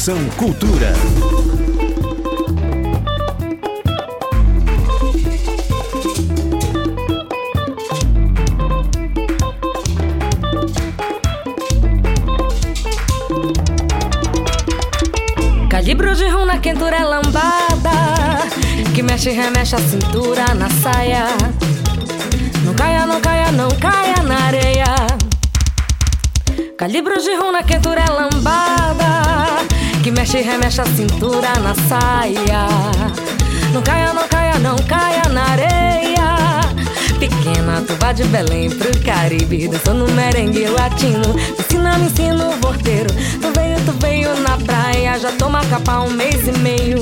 Conexão 0.00 0.24
Cultura. 0.38 0.94
Calibro 15.68 16.14
de 16.14 16.28
rum 16.28 16.46
na 16.46 16.58
quentura 16.58 16.96
é 16.96 17.04
lambada 17.04 17.90
Que 18.94 19.02
mexe 19.02 19.28
e 19.28 19.32
remexe 19.34 19.74
a 19.74 19.78
cintura 19.78 20.54
na 20.54 20.70
saia 20.70 21.26
Não 22.64 22.72
caia, 22.72 23.04
não 23.04 23.20
caia, 23.20 23.52
não 23.52 23.68
caia 23.72 24.22
na 24.22 24.46
areia 24.46 24.96
Calibro 26.78 27.20
de 27.20 27.34
rum 27.34 27.52
na 27.52 27.62
quentura 27.62 28.00
é 28.00 28.10
lambada 28.10 29.49
Que 30.10 30.16
mexe 30.16 30.38
e 30.38 30.42
remexe 30.42 30.80
a 30.80 30.86
cintura 30.86 31.54
na 31.60 31.72
saia. 31.88 32.66
Não 33.72 33.80
caia, 33.80 34.12
não 34.12 34.26
caia, 34.26 34.58
não 34.58 34.76
caia 34.78 35.22
na 35.28 35.44
areia. 35.44 36.60
Pequena, 37.20 37.80
tu 37.86 37.94
vai 37.94 38.12
de 38.12 38.24
Belém 38.24 38.68
pro 38.70 38.90
Caribe 39.04 39.68
Dançando 39.68 40.10
merengue 40.10 40.66
latino. 40.66 41.36
Ensina, 41.56 41.96
me 41.96 42.06
ensina 42.06 42.48
o 42.48 42.56
vorteiro 42.56 43.08
Tu 43.40 43.52
veio, 43.54 43.78
tu 43.84 43.92
veio 44.00 44.34
na 44.40 44.56
praia 44.56 45.16
Já 45.16 45.30
toma 45.32 45.64
capa 45.66 46.00
um 46.00 46.10
mês 46.10 46.48
e 46.48 46.58
meio. 46.58 46.98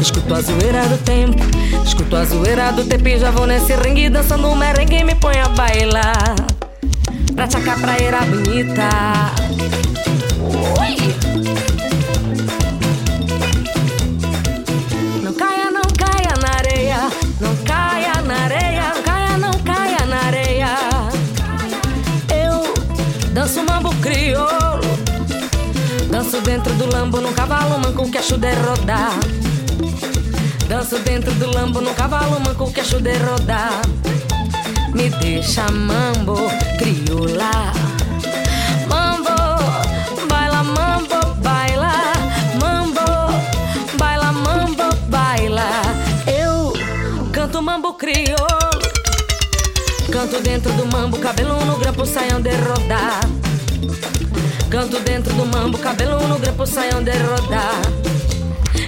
Escuto 0.00 0.34
a 0.34 0.40
zoeira 0.40 0.86
do 0.86 0.98
tempo 0.98 1.42
Escuto 1.84 2.14
a 2.14 2.24
zoeira 2.24 2.70
do 2.70 2.84
tempo 2.84 3.08
E 3.08 3.18
já 3.18 3.32
vou 3.32 3.48
nesse 3.48 3.74
ringue 3.74 4.08
Dançando 4.08 4.54
merengue 4.54 4.98
e 4.98 5.04
me 5.04 5.16
põe 5.16 5.40
a 5.40 5.48
bailar. 5.48 6.36
Pra 7.34 7.48
tchacar 7.48 7.80
praeira 7.80 8.20
bonita. 8.20 8.88
Ui! 10.38 11.53
Dentro 26.54 26.72
do 26.74 26.86
lambo 26.86 27.20
num 27.20 27.32
cavalo 27.32 27.80
manco 27.80 28.08
que 28.08 28.18
acho 28.18 28.38
de 28.38 28.54
rodar. 28.54 29.18
Danço 30.68 31.00
dentro 31.00 31.32
do 31.32 31.50
lambo 31.50 31.80
num 31.80 31.92
cavalo 31.94 32.38
manco 32.38 32.72
que 32.72 32.80
acho 32.80 33.00
de 33.00 33.18
rodar. 33.18 33.82
Me 34.94 35.10
deixa 35.10 35.68
mambo 35.72 36.36
crioula 36.78 37.72
Mambo, 38.88 39.34
baila 40.28 40.62
mambo, 40.62 41.34
baila. 41.42 42.12
Mambo, 42.60 43.02
baila 43.98 44.30
mambo, 44.30 44.94
baila. 45.08 45.82
Eu 46.28 46.72
canto 47.32 47.60
mambo 47.62 47.94
crioulo. 47.94 48.78
Canto 50.12 50.40
dentro 50.40 50.72
do 50.74 50.86
mambo, 50.86 51.18
cabelo 51.18 51.64
no 51.64 51.76
grampo, 51.78 52.06
saiam 52.06 52.40
de 52.40 52.52
rodar 52.58 53.43
Canto 54.74 54.98
dentro 54.98 55.32
do 55.34 55.46
mambo, 55.46 55.78
cabelo 55.78 56.18
no 56.26 56.36
grampo, 56.36 56.66
saiam 56.66 57.00
de 57.04 57.12
rodar 57.12 57.80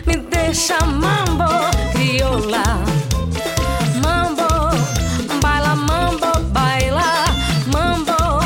Me 0.05 0.16
deixa 0.16 0.77
mambo 0.85 1.44
crioula. 1.92 2.64
Mambo, 4.03 4.49
baila 5.40 5.77
mambo, 5.77 6.40
baila. 6.51 7.25
Mambo, 7.72 8.40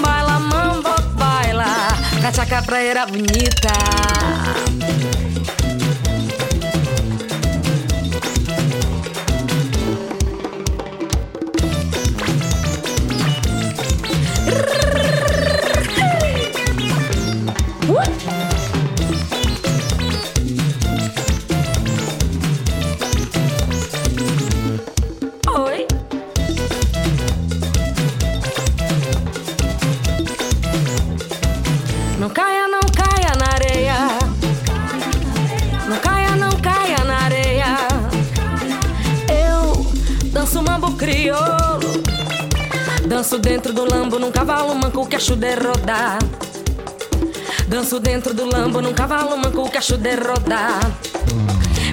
baila 0.00 0.40
mambo, 0.40 0.94
baila. 1.18 1.66
Cachaca 2.22 2.62
praeira 2.62 3.04
bonita 3.04 4.39
cacho 45.30 45.36
de 45.36 45.54
rodar. 45.54 46.18
Danço 47.68 48.00
dentro 48.00 48.34
do 48.34 48.46
lambo 48.46 48.80
num 48.80 48.92
cavalo 48.92 49.36
manco, 49.36 49.70
cacho 49.70 49.96
de 49.96 50.16
rodar. 50.16 50.80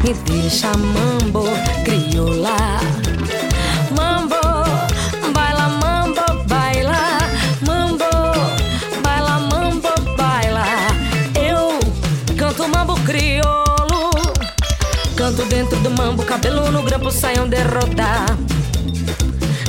Me 0.03 0.13
deixa 0.25 0.71
mambo, 0.75 1.43
crioula. 1.85 2.79
Mambo, 3.95 4.41
baila, 5.33 5.69
mambo, 5.69 6.43
baila. 6.47 7.19
Mambo, 7.61 8.05
baila, 9.03 9.39
mambo, 9.51 9.89
baila. 10.17 10.65
Eu 11.35 11.79
canto 12.35 12.67
mambo 12.67 12.95
crioulo. 13.05 14.11
Canto 15.15 15.45
dentro 15.45 15.77
do 15.81 15.91
mambo, 15.91 16.23
cabelo 16.23 16.71
no 16.71 16.81
grampo, 16.81 17.11
saiam 17.11 17.47
de 17.47 17.61
rodar. 17.63 18.25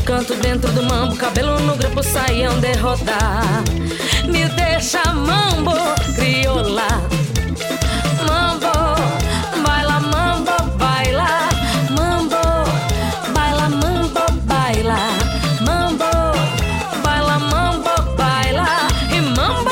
Canto 0.09 0.35
dentro 0.37 0.73
do 0.73 0.83
mambo, 0.85 1.15
cabelo 1.17 1.61
no 1.61 1.77
grampo, 1.77 2.03
saiam 2.03 2.59
de 2.61 2.73
rodar. 2.79 3.63
Me 4.27 4.49
deixa 4.49 5.03
mambo, 5.13 5.75
crioula. 6.17 6.89
Mambo, 8.27 8.73
baila, 9.63 10.01
mambo, 10.01 10.57
baila. 10.79 11.49
Mambo, 11.91 12.41
baila, 13.35 13.69
mambo, 13.69 14.21
baila. 14.47 14.97
Mambo, 15.61 16.33
baila, 17.05 17.39
mambo, 17.39 17.91
baila. 18.17 18.89
E 19.13 19.21
mambo, 19.21 19.71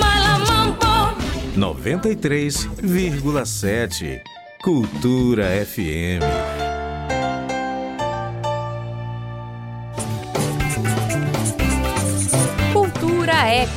baila, 0.00 0.38
mambo. 0.48 1.12
93,7 1.56 4.22
Cultura 4.62 5.50
FM. 5.62 6.22
Eco. 13.56 13.72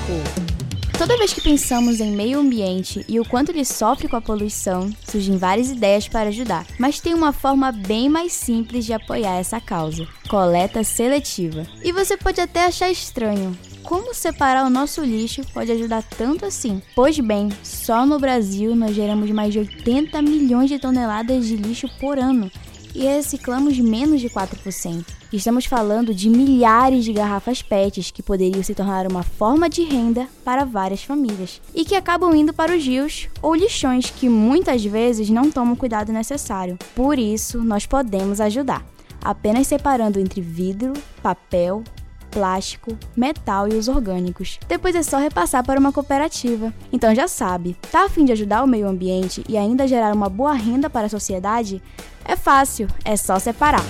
Toda 0.97 1.15
vez 1.17 1.31
que 1.31 1.39
pensamos 1.39 2.01
em 2.01 2.11
meio 2.11 2.37
ambiente 2.39 3.05
e 3.07 3.17
o 3.17 3.23
quanto 3.23 3.53
ele 3.53 3.63
sofre 3.63 4.09
com 4.09 4.17
a 4.17 4.21
poluição, 4.21 4.91
surgem 5.09 5.37
várias 5.37 5.69
ideias 5.69 6.05
para 6.05 6.27
ajudar. 6.27 6.67
Mas 6.77 6.99
tem 6.99 7.13
uma 7.13 7.31
forma 7.31 7.71
bem 7.71 8.09
mais 8.09 8.33
simples 8.33 8.83
de 8.83 8.91
apoiar 8.91 9.37
essa 9.37 9.61
causa: 9.61 10.05
coleta 10.27 10.83
seletiva. 10.83 11.65
E 11.81 11.93
você 11.93 12.17
pode 12.17 12.41
até 12.41 12.65
achar 12.65 12.91
estranho. 12.91 13.57
Como 13.81 14.13
separar 14.13 14.65
o 14.65 14.69
nosso 14.69 15.01
lixo 15.01 15.43
pode 15.53 15.71
ajudar 15.71 16.03
tanto 16.03 16.45
assim? 16.45 16.81
Pois 16.93 17.17
bem, 17.17 17.47
só 17.63 18.05
no 18.05 18.19
Brasil 18.19 18.75
nós 18.75 18.93
geramos 18.93 19.31
mais 19.31 19.53
de 19.53 19.59
80 19.59 20.21
milhões 20.21 20.69
de 20.69 20.77
toneladas 20.77 21.47
de 21.47 21.55
lixo 21.55 21.87
por 22.01 22.19
ano 22.19 22.51
e 22.93 23.05
reciclamos 23.05 23.79
menos 23.79 24.19
de 24.19 24.29
4%. 24.29 25.18
Estamos 25.31 25.65
falando 25.65 26.11
de 26.11 26.27
milhares 26.27 27.05
de 27.05 27.13
garrafas 27.13 27.61
PETs 27.61 28.09
que 28.09 28.23
poderiam 28.23 28.63
se 28.63 28.73
tornar 28.73 29.05
uma 29.05 29.21
forma 29.21 29.69
de 29.69 29.83
renda 29.83 30.27
para 30.43 30.65
várias 30.65 31.03
famílias 31.03 31.61
e 31.73 31.85
que 31.85 31.93
acabam 31.93 32.33
indo 32.33 32.51
para 32.51 32.75
os 32.75 32.83
rios 32.83 33.29
ou 33.39 33.53
lixões 33.53 34.09
que 34.09 34.27
muitas 34.27 34.83
vezes 34.83 35.29
não 35.29 35.51
tomam 35.51 35.75
o 35.75 35.77
cuidado 35.77 36.11
necessário. 36.11 36.79
Por 36.95 37.19
isso, 37.19 37.63
nós 37.63 37.85
podemos 37.85 38.41
ajudar, 38.41 38.83
apenas 39.23 39.67
separando 39.67 40.19
entre 40.19 40.41
vidro, 40.41 40.93
papel, 41.21 41.83
plástico, 42.31 42.97
metal 43.15 43.67
e 43.67 43.75
os 43.75 43.87
orgânicos. 43.87 44.57
Depois 44.67 44.95
é 44.95 45.03
só 45.03 45.19
repassar 45.19 45.63
para 45.63 45.79
uma 45.79 45.93
cooperativa. 45.93 46.73
Então 46.91 47.13
já 47.13 47.27
sabe, 47.27 47.77
tá 47.91 48.05
a 48.05 48.09
fim 48.09 48.25
de 48.25 48.31
ajudar 48.31 48.63
o 48.63 48.67
meio 48.67 48.87
ambiente 48.87 49.43
e 49.47 49.57
ainda 49.57 49.87
gerar 49.87 50.11
uma 50.11 50.27
boa 50.27 50.53
renda 50.53 50.89
para 50.89 51.05
a 51.05 51.09
sociedade? 51.09 51.83
É 52.25 52.35
fácil, 52.35 52.87
é 53.05 53.15
só 53.15 53.37
separar. 53.37 53.85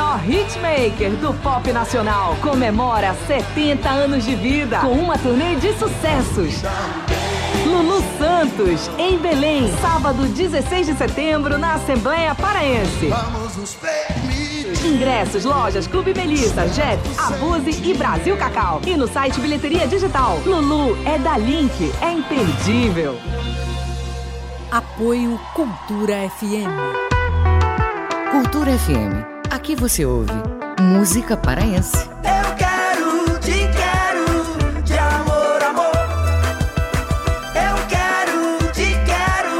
Maior 0.00 0.18
hitmaker 0.24 1.10
do 1.16 1.34
pop 1.42 1.70
nacional 1.72 2.34
comemora 2.40 3.14
70 3.26 3.86
anos 3.86 4.24
de 4.24 4.34
vida 4.34 4.78
com 4.78 4.92
uma 4.92 5.18
turnê 5.18 5.56
de 5.56 5.74
sucessos. 5.74 6.62
Lulu 7.66 8.02
Santos, 8.18 8.90
em 8.98 9.18
Belém, 9.18 9.70
sábado 9.80 10.26
16 10.26 10.86
de 10.86 10.94
setembro, 10.94 11.58
na 11.58 11.74
Assembleia 11.74 12.34
Paraense. 12.34 13.08
Vamos 13.08 13.56
nos 13.56 13.74
permitir. 13.74 14.86
Ingressos, 14.86 15.44
lojas, 15.44 15.86
Clube 15.86 16.14
Melissa, 16.14 16.66
Jet, 16.68 16.98
Abuse 17.18 17.82
e 17.84 17.92
Brasil 17.92 18.36
Cacau. 18.38 18.80
E 18.86 18.96
no 18.96 19.06
site 19.06 19.38
Bilheteria 19.40 19.86
Digital. 19.86 20.40
Lulu 20.46 20.96
é 21.04 21.18
da 21.18 21.36
Link, 21.36 21.92
é 22.00 22.12
imperdível. 22.12 23.18
Apoio 24.70 25.38
Cultura 25.54 26.30
FM. 26.30 26.70
Cultura 28.30 28.72
FM. 28.78 29.39
Aqui 29.50 29.74
você 29.74 30.04
ouve 30.06 30.30
música 30.80 31.36
paraense. 31.36 31.96
Eu 31.96 32.54
quero, 32.56 33.36
te 33.40 33.68
quero, 33.76 34.44
de 34.84 34.96
amor, 34.96 35.60
amor. 35.64 35.92
Eu 37.56 37.74
quero, 37.88 38.58
te 38.72 38.94
quero, 39.04 39.58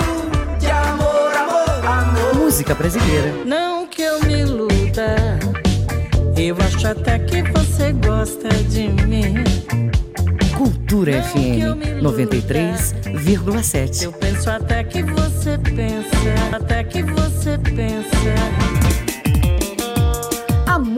de 0.61 0.71
amor, 0.71 1.37
amor, 1.37 1.85
amor. 1.85 2.35
Música 2.37 2.73
brasileira. 2.73 3.33
Não 3.45 3.85
que 3.89 4.03
eu 4.03 4.23
me 4.23 4.43
iluda, 4.43 5.41
eu 6.37 6.57
acho 6.65 6.87
até 6.87 7.19
que 7.19 7.43
você 7.43 7.93
gosta 7.93 8.49
de 8.49 8.87
mim. 9.09 9.43
Cultura 10.57 11.21
FM 11.21 12.01
93,7. 12.01 14.03
Eu 14.05 14.13
penso 14.13 14.49
até 14.51 14.85
que 14.85 15.03
você 15.03 15.59
pensa, 15.59 16.57
até 16.57 16.85
que 16.85 17.03
você 17.03 17.59
pensa. 17.59 19.10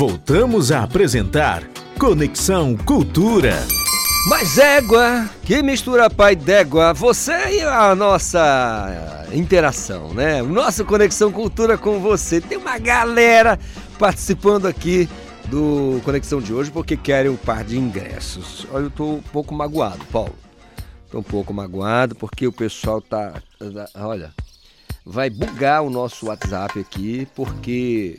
Voltamos 0.00 0.72
a 0.72 0.82
apresentar 0.82 1.62
Conexão 1.98 2.74
Cultura. 2.74 3.52
Mas 4.30 4.56
égua, 4.56 5.28
que 5.42 5.62
mistura 5.62 6.08
pai 6.08 6.34
d'égua, 6.34 6.94
você 6.94 7.58
e 7.58 7.60
a 7.60 7.94
nossa 7.94 9.26
interação, 9.30 10.14
né? 10.14 10.40
Nossa 10.40 10.84
Conexão 10.84 11.30
Cultura 11.30 11.76
com 11.76 12.00
você. 12.00 12.40
Tem 12.40 12.56
uma 12.56 12.78
galera 12.78 13.58
participando 13.98 14.64
aqui 14.64 15.06
do 15.50 16.00
Conexão 16.02 16.40
de 16.40 16.54
hoje 16.54 16.70
porque 16.70 16.96
querem 16.96 17.30
um 17.30 17.36
par 17.36 17.62
de 17.62 17.76
ingressos. 17.76 18.66
Olha, 18.72 18.84
eu 18.84 18.90
tô 18.90 19.04
um 19.16 19.22
pouco 19.22 19.54
magoado, 19.54 20.02
Paulo. 20.06 20.34
Tô 21.10 21.18
um 21.18 21.22
pouco 21.22 21.52
magoado 21.52 22.14
porque 22.14 22.46
o 22.46 22.52
pessoal 22.52 23.02
tá. 23.02 23.34
Olha, 23.96 24.32
vai 25.04 25.28
bugar 25.28 25.82
o 25.82 25.90
nosso 25.90 26.28
WhatsApp 26.28 26.80
aqui 26.80 27.28
porque 27.36 28.18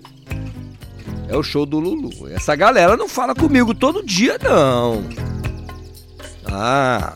é 1.32 1.38
o 1.38 1.42
show 1.42 1.66
do 1.66 1.80
Lulu. 1.80 2.28
Essa 2.30 2.56
galera 2.58 2.98
não 2.98 3.08
fala 3.08 3.34
comigo 3.34 3.74
todo 3.74 4.06
dia, 4.06 4.38
não. 4.44 5.02
Ah, 6.46 7.14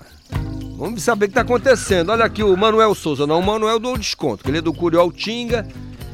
vamos 0.77 1.03
saber 1.03 1.25
o 1.25 1.27
que 1.27 1.33
tá 1.33 1.41
acontecendo. 1.41 2.11
Olha 2.11 2.23
aqui 2.23 2.41
o 2.41 2.55
Manuel 2.55 2.95
Souza, 2.95 3.27
não, 3.27 3.39
o 3.39 3.45
Manuel 3.45 3.77
do 3.77 3.97
desconto, 3.97 4.41
que 4.41 4.49
ele 4.49 4.59
é 4.59 4.61
do 4.61 4.73
Curiol 4.73 5.11
Tinga. 5.11 5.67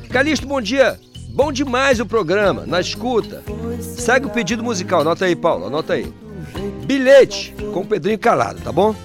Calixto, 0.10 0.48
bom 0.48 0.60
dia. 0.60 1.00
Bom 1.30 1.52
demais 1.52 2.00
o 2.00 2.06
programa, 2.06 2.66
na 2.66 2.82
escuta. 2.82 3.44
Segue 3.80 4.26
o 4.26 4.32
pedido 4.32 4.64
musical, 4.64 5.02
anota 5.02 5.26
aí, 5.26 5.36
Paulo, 5.36 5.68
anota 5.68 5.94
aí. 5.94 6.12
Bilhete 6.86 7.54
com 7.72 7.82
o 7.82 7.86
Pedrinho 7.86 8.18
Calado, 8.18 8.60
tá 8.62 8.72
bom? 8.72 8.96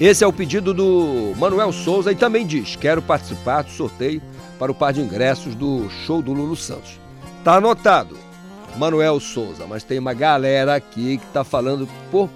Esse 0.00 0.24
é 0.24 0.26
o 0.26 0.32
pedido 0.32 0.74
do 0.74 1.32
Manuel 1.38 1.72
Souza 1.72 2.10
e 2.10 2.16
também 2.16 2.44
diz: 2.44 2.74
quero 2.74 3.00
participar 3.00 3.62
do 3.62 3.70
sorteio 3.70 4.20
para 4.58 4.72
o 4.72 4.74
par 4.74 4.92
de 4.92 5.00
ingressos 5.00 5.54
do 5.54 5.88
show 6.06 6.22
do 6.22 6.32
Lulu 6.32 6.56
Santos. 6.56 6.98
Tá 7.44 7.54
anotado, 7.56 8.16
Manuel 8.76 9.20
Souza, 9.20 9.66
mas 9.66 9.84
tem 9.84 9.98
uma 9.98 10.14
galera 10.14 10.74
aqui 10.74 11.18
que 11.18 11.26
tá 11.26 11.44
falando 11.44 11.88
por 12.10 12.28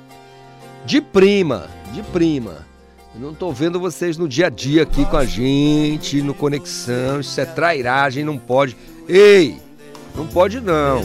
de 0.85 1.01
prima, 1.01 1.67
de 1.93 2.03
prima. 2.03 2.67
Eu 3.15 3.21
não 3.21 3.35
tô 3.35 3.53
vendo 3.53 3.81
vocês 3.81 4.17
no 4.17 4.29
dia 4.29 4.47
a 4.47 4.51
dia 4.51 4.85
aqui 4.85 5.05
com 5.05 5.17
a 5.17 5.25
gente, 5.25 6.23
no 6.23 6.33
Conexão, 6.33 7.21
isso 7.21 7.41
é 7.41 7.45
trairagem, 7.45 8.25
não 8.25 8.39
pode. 8.39 8.77
Ei, 9.09 9.59
não 10.15 10.27
pode 10.27 10.61
não. 10.61 11.03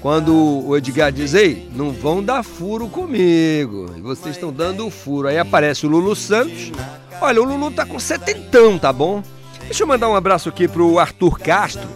Quando 0.00 0.34
o 0.34 0.76
Edgar 0.76 1.12
diz, 1.12 1.34
ei, 1.34 1.68
não 1.74 1.90
vão 1.90 2.22
dar 2.22 2.42
furo 2.42 2.88
comigo. 2.88 3.92
E 3.96 4.00
vocês 4.00 4.36
estão 4.36 4.52
dando 4.52 4.88
furo. 4.90 5.28
Aí 5.28 5.36
aparece 5.36 5.86
o 5.86 5.88
Lulu 5.88 6.14
Santos. 6.14 6.72
Olha, 7.20 7.42
o 7.42 7.44
Lulu 7.44 7.72
tá 7.72 7.84
com 7.84 7.98
setentão, 7.98 8.78
tá 8.78 8.92
bom? 8.92 9.22
Deixa 9.68 9.82
eu 9.82 9.86
mandar 9.86 10.08
um 10.08 10.16
abraço 10.16 10.48
aqui 10.48 10.66
pro 10.66 10.98
Arthur 10.98 11.38
Castro. 11.38 11.86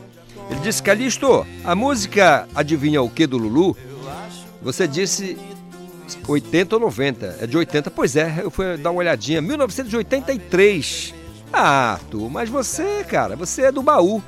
Ele 0.50 0.60
disse, 0.60 0.82
Calixto, 0.82 1.46
a 1.64 1.74
música 1.74 2.46
Adivinha 2.54 3.00
o 3.00 3.08
que 3.08 3.26
do 3.26 3.38
Lulu? 3.38 3.74
Você 4.60 4.86
disse 4.86 5.38
80 6.28 6.76
ou 6.76 6.80
90. 6.82 7.38
É 7.40 7.46
de 7.46 7.56
80? 7.56 7.90
Pois 7.90 8.14
é, 8.14 8.40
eu 8.42 8.50
fui 8.50 8.76
dar 8.76 8.90
uma 8.90 8.98
olhadinha. 8.98 9.40
1983. 9.40 11.14
Ah, 11.50 11.92
Arthur, 11.94 12.28
mas 12.28 12.50
você, 12.50 13.04
cara, 13.04 13.36
você 13.36 13.62
é 13.62 13.72
do 13.72 13.82
baú. 13.82 14.22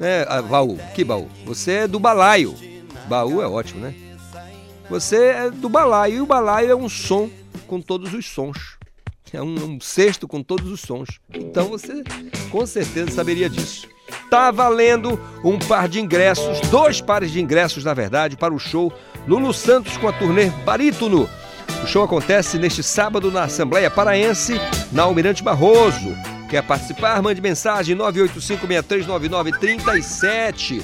Né? 0.00 0.24
Ah, 0.26 0.40
baú, 0.40 0.78
que 0.94 1.04
baú? 1.04 1.28
Você 1.44 1.72
é 1.72 1.86
do 1.86 2.00
balaio. 2.00 2.54
Baú 3.06 3.42
é 3.42 3.46
ótimo, 3.46 3.82
né? 3.82 3.94
Você 4.88 5.16
é 5.26 5.50
do 5.50 5.68
balaio, 5.68 6.16
e 6.16 6.20
o 6.22 6.26
balaio 6.26 6.70
é 6.70 6.74
um 6.74 6.88
som 6.88 7.28
com 7.66 7.82
todos 7.82 8.14
os 8.14 8.24
sons. 8.26 8.77
É 9.32 9.42
um, 9.42 9.54
um 9.54 9.80
cesto 9.80 10.26
com 10.26 10.42
todos 10.42 10.70
os 10.70 10.80
sons. 10.80 11.20
Então 11.32 11.68
você 11.68 12.02
com 12.50 12.66
certeza 12.66 13.10
saberia 13.10 13.48
disso. 13.48 13.86
Tá 14.30 14.50
valendo 14.50 15.20
um 15.44 15.58
par 15.58 15.88
de 15.88 16.00
ingressos, 16.00 16.60
dois 16.70 17.00
pares 17.00 17.30
de 17.30 17.40
ingressos, 17.40 17.84
na 17.84 17.94
verdade, 17.94 18.36
para 18.36 18.54
o 18.54 18.58
show 18.58 18.92
Lulu 19.26 19.52
Santos 19.52 19.96
com 19.96 20.08
a 20.08 20.12
turnê 20.12 20.46
Barítono. 20.64 21.28
O 21.82 21.86
show 21.86 22.02
acontece 22.02 22.58
neste 22.58 22.82
sábado 22.82 23.30
na 23.30 23.44
Assembleia 23.44 23.90
Paraense, 23.90 24.54
na 24.90 25.04
Almirante 25.04 25.42
Barroso. 25.42 26.16
Quer 26.48 26.62
participar? 26.62 27.22
Mande 27.22 27.40
mensagem 27.40 27.96
985-639937. 27.96 30.82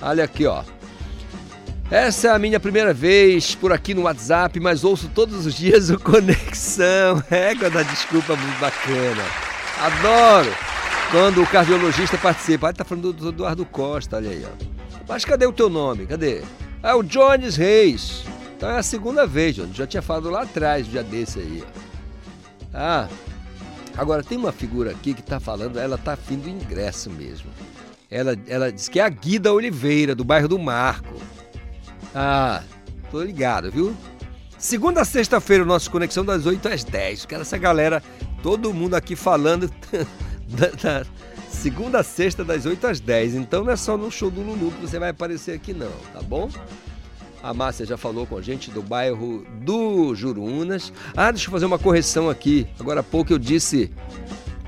Olha 0.00 0.24
aqui, 0.24 0.46
ó. 0.46 0.62
Essa 1.90 2.28
é 2.28 2.30
a 2.30 2.38
minha 2.38 2.58
primeira 2.58 2.94
vez 2.94 3.54
por 3.54 3.70
aqui 3.70 3.92
no 3.92 4.02
WhatsApp, 4.02 4.58
mas 4.58 4.84
ouço 4.84 5.10
todos 5.14 5.44
os 5.44 5.54
dias 5.54 5.90
o 5.90 5.98
Conexão. 6.00 7.22
É, 7.30 7.54
da 7.54 7.82
desculpa 7.82 8.34
muito 8.34 8.58
bacana. 8.58 9.22
Adoro 9.78 10.50
quando 11.10 11.42
o 11.42 11.46
cardiologista 11.46 12.16
participa. 12.16 12.70
Ah, 12.70 12.72
tá 12.72 12.84
falando 12.84 13.12
do 13.12 13.28
Eduardo 13.28 13.66
Costa, 13.66 14.16
olha 14.16 14.30
aí, 14.30 14.44
ó. 14.44 14.64
Mas 15.06 15.24
cadê 15.24 15.46
o 15.46 15.52
teu 15.52 15.68
nome? 15.68 16.06
Cadê? 16.06 16.42
É 16.82 16.94
o 16.94 17.02
Jones 17.02 17.56
Reis. 17.56 18.24
Então 18.56 18.70
é 18.70 18.78
a 18.78 18.82
segunda 18.82 19.26
vez, 19.26 19.54
Jones. 19.54 19.76
Já 19.76 19.86
tinha 19.86 20.02
falado 20.02 20.30
lá 20.30 20.42
atrás, 20.42 20.86
um 20.86 20.90
dia 20.90 21.02
desse 21.02 21.38
aí, 21.38 21.62
ó. 21.62 21.84
Ah, 22.72 23.08
agora 23.96 24.22
tem 24.22 24.38
uma 24.38 24.52
figura 24.52 24.90
aqui 24.90 25.14
que 25.14 25.22
tá 25.22 25.38
falando, 25.38 25.78
ela 25.78 25.98
tá 25.98 26.14
afim 26.14 26.36
do 26.36 26.48
ingresso 26.48 27.10
mesmo. 27.10 27.50
Ela, 28.10 28.36
ela 28.48 28.72
diz 28.72 28.88
que 28.88 28.98
é 28.98 29.04
a 29.04 29.08
Guida 29.08 29.52
Oliveira, 29.52 30.14
do 30.14 30.24
bairro 30.24 30.48
do 30.48 30.58
Marco. 30.58 31.14
Ah, 32.14 32.62
tô 33.10 33.22
ligado, 33.22 33.70
viu? 33.70 33.94
Segunda 34.56 35.02
a 35.02 35.04
sexta-feira, 35.04 35.64
o 35.64 35.66
nosso 35.66 35.90
Conexão 35.90 36.24
das 36.24 36.46
8 36.46 36.68
às 36.68 36.84
10. 36.84 37.26
Quero 37.26 37.42
essa 37.42 37.58
galera, 37.58 38.02
todo 38.42 38.72
mundo 38.72 38.94
aqui 38.94 39.16
falando 39.16 39.70
da, 40.48 40.68
da 40.68 41.06
segunda 41.50 42.00
a 42.00 42.02
sexta, 42.04 42.44
das 42.44 42.64
8 42.64 42.86
às 42.86 43.00
10. 43.00 43.34
Então 43.34 43.64
não 43.64 43.72
é 43.72 43.76
só 43.76 43.96
no 43.96 44.10
show 44.10 44.30
do 44.30 44.40
Lulu 44.40 44.70
que 44.70 44.80
você 44.80 44.98
vai 44.98 45.10
aparecer 45.10 45.52
aqui, 45.52 45.74
não, 45.74 45.90
tá 46.12 46.22
bom? 46.22 46.48
A 47.42 47.52
Márcia 47.52 47.84
já 47.84 47.98
falou 47.98 48.26
com 48.26 48.38
a 48.38 48.40
gente 48.40 48.70
do 48.70 48.80
bairro 48.80 49.44
do 49.60 50.14
Jurunas. 50.14 50.92
Ah, 51.14 51.30
deixa 51.30 51.48
eu 51.48 51.52
fazer 51.52 51.66
uma 51.66 51.78
correção 51.78 52.30
aqui. 52.30 52.66
Agora 52.80 53.00
há 53.00 53.02
pouco 53.02 53.32
eu 53.32 53.38
disse. 53.38 53.90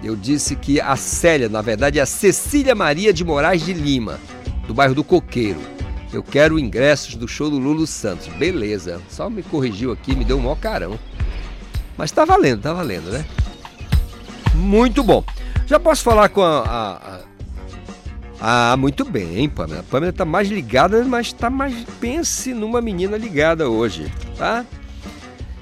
Eu 0.04 0.14
disse 0.14 0.54
que 0.54 0.78
a 0.78 0.94
Célia, 0.94 1.48
na 1.48 1.62
verdade, 1.62 1.98
é 1.98 2.02
a 2.02 2.06
Cecília 2.06 2.74
Maria 2.74 3.14
de 3.14 3.24
Moraes 3.24 3.64
de 3.64 3.72
Lima, 3.72 4.20
do 4.66 4.74
bairro 4.74 4.94
do 4.94 5.02
Coqueiro. 5.02 5.75
Eu 6.12 6.22
quero 6.22 6.58
ingressos 6.58 7.14
do 7.14 7.26
show 7.26 7.50
do 7.50 7.58
Lulu 7.58 7.86
Santos. 7.86 8.28
Beleza. 8.28 9.00
Só 9.08 9.28
me 9.28 9.42
corrigiu 9.42 9.92
aqui, 9.92 10.14
me 10.14 10.24
deu 10.24 10.38
um 10.38 10.42
maior 10.42 10.56
carão. 10.56 10.98
Mas 11.96 12.12
tá 12.12 12.24
valendo, 12.24 12.62
tá 12.62 12.72
valendo, 12.72 13.10
né? 13.10 13.24
Muito 14.54 15.02
bom. 15.02 15.24
Já 15.66 15.78
posso 15.80 16.02
falar 16.02 16.28
com 16.28 16.42
a. 16.42 16.60
a, 16.60 17.16
a... 17.16 17.20
Ah, 18.38 18.76
muito 18.76 19.04
bem, 19.04 19.48
Pamela. 19.48 19.80
A 19.80 19.82
Pamela 19.82 20.12
tá 20.12 20.24
mais 20.24 20.48
ligada, 20.48 21.04
mas 21.04 21.32
tá 21.32 21.50
mais. 21.50 21.84
Pense 22.00 22.52
numa 22.52 22.80
menina 22.80 23.16
ligada 23.16 23.68
hoje, 23.68 24.12
tá? 24.36 24.64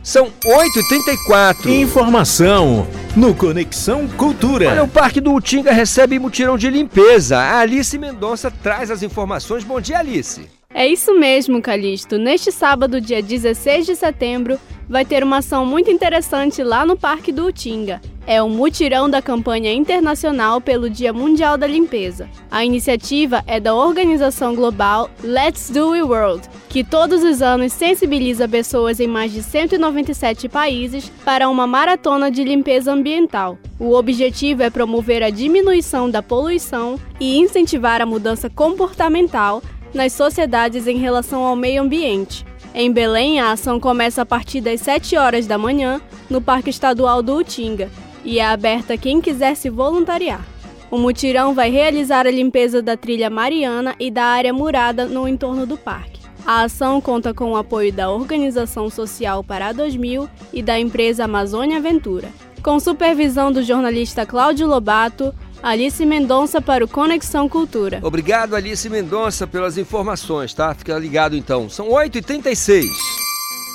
São 0.04 0.30
8h34. 0.44 1.66
Informação 1.80 2.86
no 3.16 3.34
Conexão 3.34 4.06
Cultura. 4.06 4.68
Olha, 4.68 4.84
o 4.84 4.88
Parque 4.88 5.18
do 5.18 5.32
Utinga 5.32 5.72
recebe 5.72 6.18
mutirão 6.18 6.58
de 6.58 6.68
limpeza. 6.68 7.38
A 7.38 7.60
Alice 7.60 7.96
Mendonça 7.96 8.50
traz 8.50 8.90
as 8.90 9.02
informações. 9.02 9.64
Bom 9.64 9.80
dia, 9.80 10.00
Alice. 10.00 10.42
É 10.74 10.86
isso 10.86 11.18
mesmo, 11.18 11.62
Calixto. 11.62 12.18
Neste 12.18 12.52
sábado, 12.52 13.00
dia 13.00 13.22
16 13.22 13.86
de 13.86 13.96
setembro, 13.96 14.60
vai 14.88 15.04
ter 15.04 15.22
uma 15.22 15.38
ação 15.38 15.64
muito 15.64 15.90
interessante 15.90 16.62
lá 16.62 16.84
no 16.84 16.96
Parque 16.96 17.32
do 17.32 17.46
Utinga. 17.46 18.00
É 18.26 18.42
o 18.42 18.48
mutirão 18.48 19.08
da 19.08 19.20
campanha 19.20 19.72
internacional 19.72 20.58
pelo 20.58 20.88
Dia 20.88 21.12
Mundial 21.12 21.58
da 21.58 21.66
Limpeza. 21.66 22.26
A 22.50 22.64
iniciativa 22.64 23.44
é 23.46 23.60
da 23.60 23.74
organização 23.74 24.54
global 24.54 25.10
Let's 25.22 25.68
Do 25.68 25.92
It 25.92 26.04
World, 26.04 26.48
que 26.70 26.82
todos 26.82 27.22
os 27.22 27.42
anos 27.42 27.72
sensibiliza 27.74 28.48
pessoas 28.48 28.98
em 28.98 29.06
mais 29.06 29.30
de 29.30 29.42
197 29.42 30.48
países 30.48 31.12
para 31.22 31.50
uma 31.50 31.66
maratona 31.66 32.30
de 32.30 32.42
limpeza 32.42 32.92
ambiental. 32.92 33.58
O 33.78 33.92
objetivo 33.92 34.62
é 34.62 34.70
promover 34.70 35.22
a 35.22 35.28
diminuição 35.28 36.08
da 36.08 36.22
poluição 36.22 36.98
e 37.20 37.36
incentivar 37.36 38.00
a 38.00 38.06
mudança 38.06 38.48
comportamental 38.48 39.62
nas 39.92 40.14
sociedades 40.14 40.86
em 40.86 40.96
relação 40.96 41.44
ao 41.44 41.54
meio 41.54 41.82
ambiente. 41.82 42.44
Em 42.76 42.90
Belém, 42.90 43.38
a 43.38 43.52
ação 43.52 43.78
começa 43.78 44.22
a 44.22 44.26
partir 44.26 44.60
das 44.60 44.80
7 44.80 45.16
horas 45.16 45.46
da 45.46 45.56
manhã 45.56 46.00
no 46.28 46.42
Parque 46.42 46.70
Estadual 46.70 47.22
do 47.22 47.36
Utinga 47.36 47.88
e 48.24 48.40
é 48.40 48.44
aberta 48.44 48.94
a 48.94 48.98
quem 48.98 49.20
quiser 49.20 49.54
se 49.54 49.70
voluntariar. 49.70 50.44
O 50.90 50.98
mutirão 50.98 51.54
vai 51.54 51.70
realizar 51.70 52.26
a 52.26 52.30
limpeza 52.32 52.82
da 52.82 52.96
trilha 52.96 53.30
Mariana 53.30 53.94
e 54.00 54.10
da 54.10 54.24
área 54.24 54.52
murada 54.52 55.06
no 55.06 55.28
entorno 55.28 55.64
do 55.64 55.76
parque. 55.76 56.20
A 56.44 56.62
ação 56.62 57.00
conta 57.00 57.32
com 57.32 57.52
o 57.52 57.56
apoio 57.56 57.92
da 57.92 58.10
Organização 58.10 58.90
Social 58.90 59.44
Pará 59.44 59.70
2000 59.70 60.28
e 60.52 60.60
da 60.60 60.76
empresa 60.76 61.26
Amazônia 61.26 61.76
Aventura. 61.76 62.28
Com 62.60 62.80
supervisão 62.80 63.52
do 63.52 63.62
jornalista 63.62 64.26
Cláudio 64.26 64.66
Lobato, 64.66 65.32
Alice 65.64 66.04
Mendonça 66.04 66.60
para 66.60 66.84
o 66.84 66.88
Conexão 66.88 67.48
Cultura. 67.48 67.98
Obrigado, 68.02 68.54
Alice 68.54 68.86
Mendonça, 68.90 69.46
pelas 69.46 69.78
informações, 69.78 70.52
tá? 70.52 70.74
Fica 70.74 70.98
ligado 70.98 71.34
então. 71.34 71.70
São 71.70 71.88
8h36. 71.88 72.84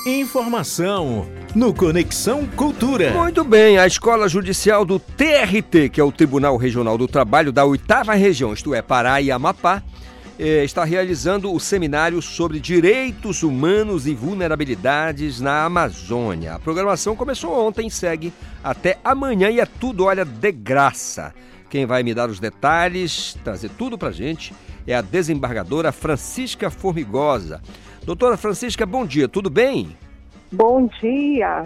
Informação 0.05 1.27
no 1.55 1.73
Conexão 1.73 2.45
Cultura. 2.45 3.09
Muito 3.09 3.43
bem, 3.43 3.79
a 3.79 3.87
Escola 3.87 4.29
Judicial 4.29 4.85
do 4.85 4.99
TRT, 4.99 5.89
que 5.91 5.99
é 5.99 6.03
o 6.03 6.11
Tribunal 6.11 6.57
Regional 6.57 6.95
do 6.95 7.07
Trabalho 7.07 7.51
da 7.51 7.65
oitava 7.65 8.13
região, 8.13 8.53
isto 8.53 8.75
é, 8.75 8.83
Pará 8.83 9.19
e 9.19 9.31
Amapá, 9.31 9.81
eh, 10.37 10.63
está 10.63 10.83
realizando 10.83 11.51
o 11.51 11.59
seminário 11.59 12.21
sobre 12.21 12.59
direitos 12.59 13.41
humanos 13.41 14.05
e 14.05 14.13
vulnerabilidades 14.13 15.41
na 15.41 15.63
Amazônia. 15.63 16.53
A 16.53 16.59
programação 16.59 17.15
começou 17.15 17.51
ontem, 17.51 17.89
segue 17.89 18.31
até 18.63 18.99
amanhã 19.03 19.49
e 19.49 19.59
é 19.59 19.65
tudo, 19.65 20.05
olha, 20.05 20.23
de 20.23 20.51
graça. 20.51 21.33
Quem 21.69 21.85
vai 21.85 22.01
me 22.01 22.13
dar 22.13 22.29
os 22.29 22.39
detalhes, 22.39 23.37
trazer 23.43 23.69
tudo 23.69 23.97
pra 23.97 24.11
gente, 24.11 24.53
é 24.87 24.95
a 24.95 25.01
desembargadora 25.01 25.91
Francisca 25.91 26.71
Formigosa. 26.71 27.61
Doutora 28.03 28.35
Francisca, 28.37 28.85
bom 28.87 29.05
dia, 29.05 29.27
tudo 29.27 29.51
bem? 29.51 29.95
Bom 30.51 30.89
dia. 30.99 31.65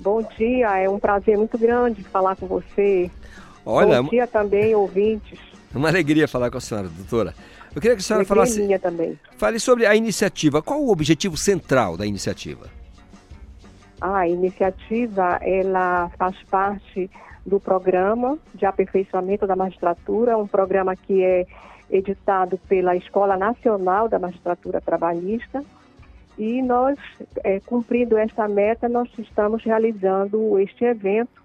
Bom 0.00 0.22
dia, 0.36 0.78
é 0.78 0.90
um 0.90 0.98
prazer 0.98 1.36
muito 1.36 1.56
grande 1.56 2.02
falar 2.02 2.34
com 2.34 2.46
você. 2.46 3.10
Olha, 3.64 4.02
Bom 4.02 4.08
dia 4.08 4.26
também, 4.26 4.74
ouvintes. 4.74 5.38
uma 5.74 5.88
alegria 5.88 6.26
falar 6.26 6.50
com 6.50 6.58
a 6.58 6.60
senhora, 6.60 6.88
doutora. 6.88 7.34
Eu 7.74 7.80
queria 7.80 7.96
que 7.96 8.00
a 8.00 8.04
senhora 8.04 8.22
Alegria 8.22 8.44
falasse, 8.44 8.60
minha 8.62 8.78
também. 8.78 9.18
fale 9.36 9.60
sobre 9.60 9.86
a 9.86 9.94
iniciativa. 9.94 10.60
Qual 10.60 10.82
o 10.82 10.90
objetivo 10.90 11.36
central 11.36 11.96
da 11.96 12.04
iniciativa? 12.04 12.66
A 14.00 14.26
iniciativa, 14.26 15.38
ela 15.42 16.10
faz 16.16 16.36
parte 16.50 17.10
do 17.48 17.58
programa 17.58 18.38
de 18.54 18.66
aperfeiçoamento 18.66 19.46
da 19.46 19.56
magistratura, 19.56 20.36
um 20.36 20.46
programa 20.46 20.94
que 20.94 21.24
é 21.24 21.46
editado 21.90 22.58
pela 22.68 22.94
Escola 22.94 23.36
Nacional 23.36 24.08
da 24.08 24.18
Magistratura 24.18 24.80
Trabalhista. 24.80 25.64
E 26.36 26.62
nós, 26.62 26.96
eh, 27.42 27.60
cumprindo 27.66 28.16
esta 28.16 28.46
meta, 28.46 28.88
nós 28.88 29.08
estamos 29.18 29.64
realizando 29.64 30.58
este 30.58 30.84
evento 30.84 31.42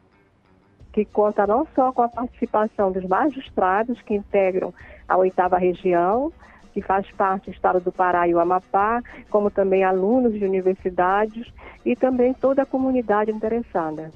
que 0.92 1.04
conta 1.06 1.48
não 1.48 1.66
só 1.74 1.92
com 1.92 2.04
a 2.04 2.10
participação 2.10 2.92
dos 2.92 3.04
magistrados 3.06 4.00
que 4.02 4.14
integram 4.14 4.72
a 5.08 5.18
oitava 5.18 5.58
região, 5.58 6.32
que 6.74 6.82
faz 6.82 7.10
parte 7.12 7.46
do 7.46 7.54
estado 7.54 7.80
do 7.80 7.92
Pará 7.92 8.28
e 8.28 8.36
o 8.36 8.40
Amapá, 8.40 9.02
como 9.30 9.50
também 9.50 9.84
alunos 9.84 10.34
de 10.34 10.46
universidades 10.46 11.52
e 11.84 11.96
também 11.96 12.34
toda 12.34 12.62
a 12.62 12.66
comunidade 12.66 13.32
interessada. 13.32 14.12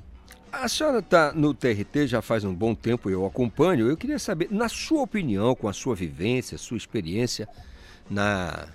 A 0.60 0.68
senhora 0.68 0.99
está 0.99 1.32
no 1.34 1.53
TRT 1.53 2.08
já 2.08 2.20
faz 2.20 2.43
um 2.43 2.51
bom 2.53 2.74
tempo, 2.74 3.12
eu 3.12 3.24
acompanho. 3.28 3.88
Eu 3.88 3.95
queria 3.95 4.18
saber, 4.18 4.47
na 4.49 4.68
sua 4.68 5.03
opinião, 5.03 5.53
com 5.53 5.68
a 5.68 5.74
sua 5.74 5.93
vivência, 5.95 6.58
sua 6.58 6.78
experiência 6.78 7.47
na 8.10 8.68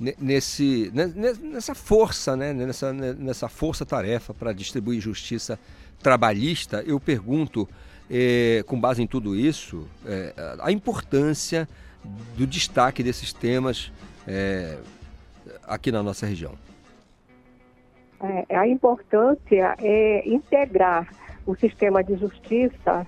ne- 0.00 0.14
nesse 0.18 0.90
ne- 0.94 1.06
ne- 1.06 1.34
nessa 1.34 1.74
força, 1.74 2.34
né, 2.36 2.54
nessa 2.54 2.90
ne- 2.90 3.12
nessa 3.12 3.50
força-tarefa 3.50 4.32
para 4.32 4.50
distribuir 4.54 4.98
justiça 4.98 5.58
trabalhista, 6.02 6.82
eu 6.86 6.98
pergunto, 6.98 7.68
eh, 8.10 8.64
com 8.66 8.80
base 8.80 9.02
em 9.02 9.06
tudo 9.06 9.36
isso, 9.36 9.86
eh, 10.06 10.32
a 10.60 10.72
importância 10.72 11.68
do 12.36 12.46
destaque 12.46 13.02
desses 13.02 13.30
temas 13.34 13.92
eh, 14.26 14.78
aqui 15.66 15.92
na 15.92 16.02
nossa 16.02 16.24
região. 16.24 16.54
É, 18.48 18.56
a 18.56 18.66
importância 18.66 19.76
é 19.78 20.26
integrar 20.26 21.06
o 21.46 21.54
sistema 21.54 22.02
de 22.02 22.16
justiça 22.16 23.06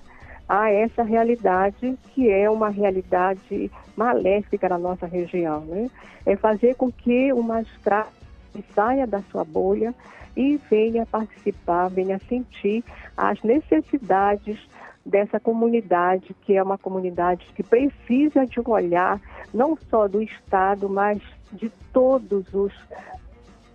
a 0.49 0.70
essa 0.70 1.03
realidade 1.03 1.99
que 2.14 2.30
é 2.30 2.49
uma 2.49 2.70
realidade 2.70 3.70
maléfica 3.97 4.68
na 4.68 4.78
nossa 4.78 5.07
região. 5.07 5.61
Né? 5.61 5.91
É 6.24 6.36
fazer 6.36 6.74
com 6.76 6.91
que 6.91 7.32
o 7.32 7.43
magistrado 7.43 8.09
saia 8.74 9.07
da 9.07 9.20
sua 9.30 9.45
bolha 9.45 9.95
e 10.36 10.57
venha 10.70 11.05
participar, 11.05 11.89
venha 11.89 12.18
sentir 12.28 12.82
as 13.16 13.43
necessidades 13.43 14.59
dessa 15.05 15.41
comunidade, 15.41 16.34
que 16.43 16.57
é 16.57 16.62
uma 16.62 16.78
comunidade 16.78 17.47
que 17.55 17.62
precisa 17.62 18.47
de 18.47 18.61
um 18.61 18.70
olhar 18.70 19.20
não 19.53 19.76
só 19.91 20.07
do 20.07 20.22
Estado, 20.22 20.89
mas 20.89 21.20
de 21.53 21.70
todos 21.93 22.53
os 22.55 22.72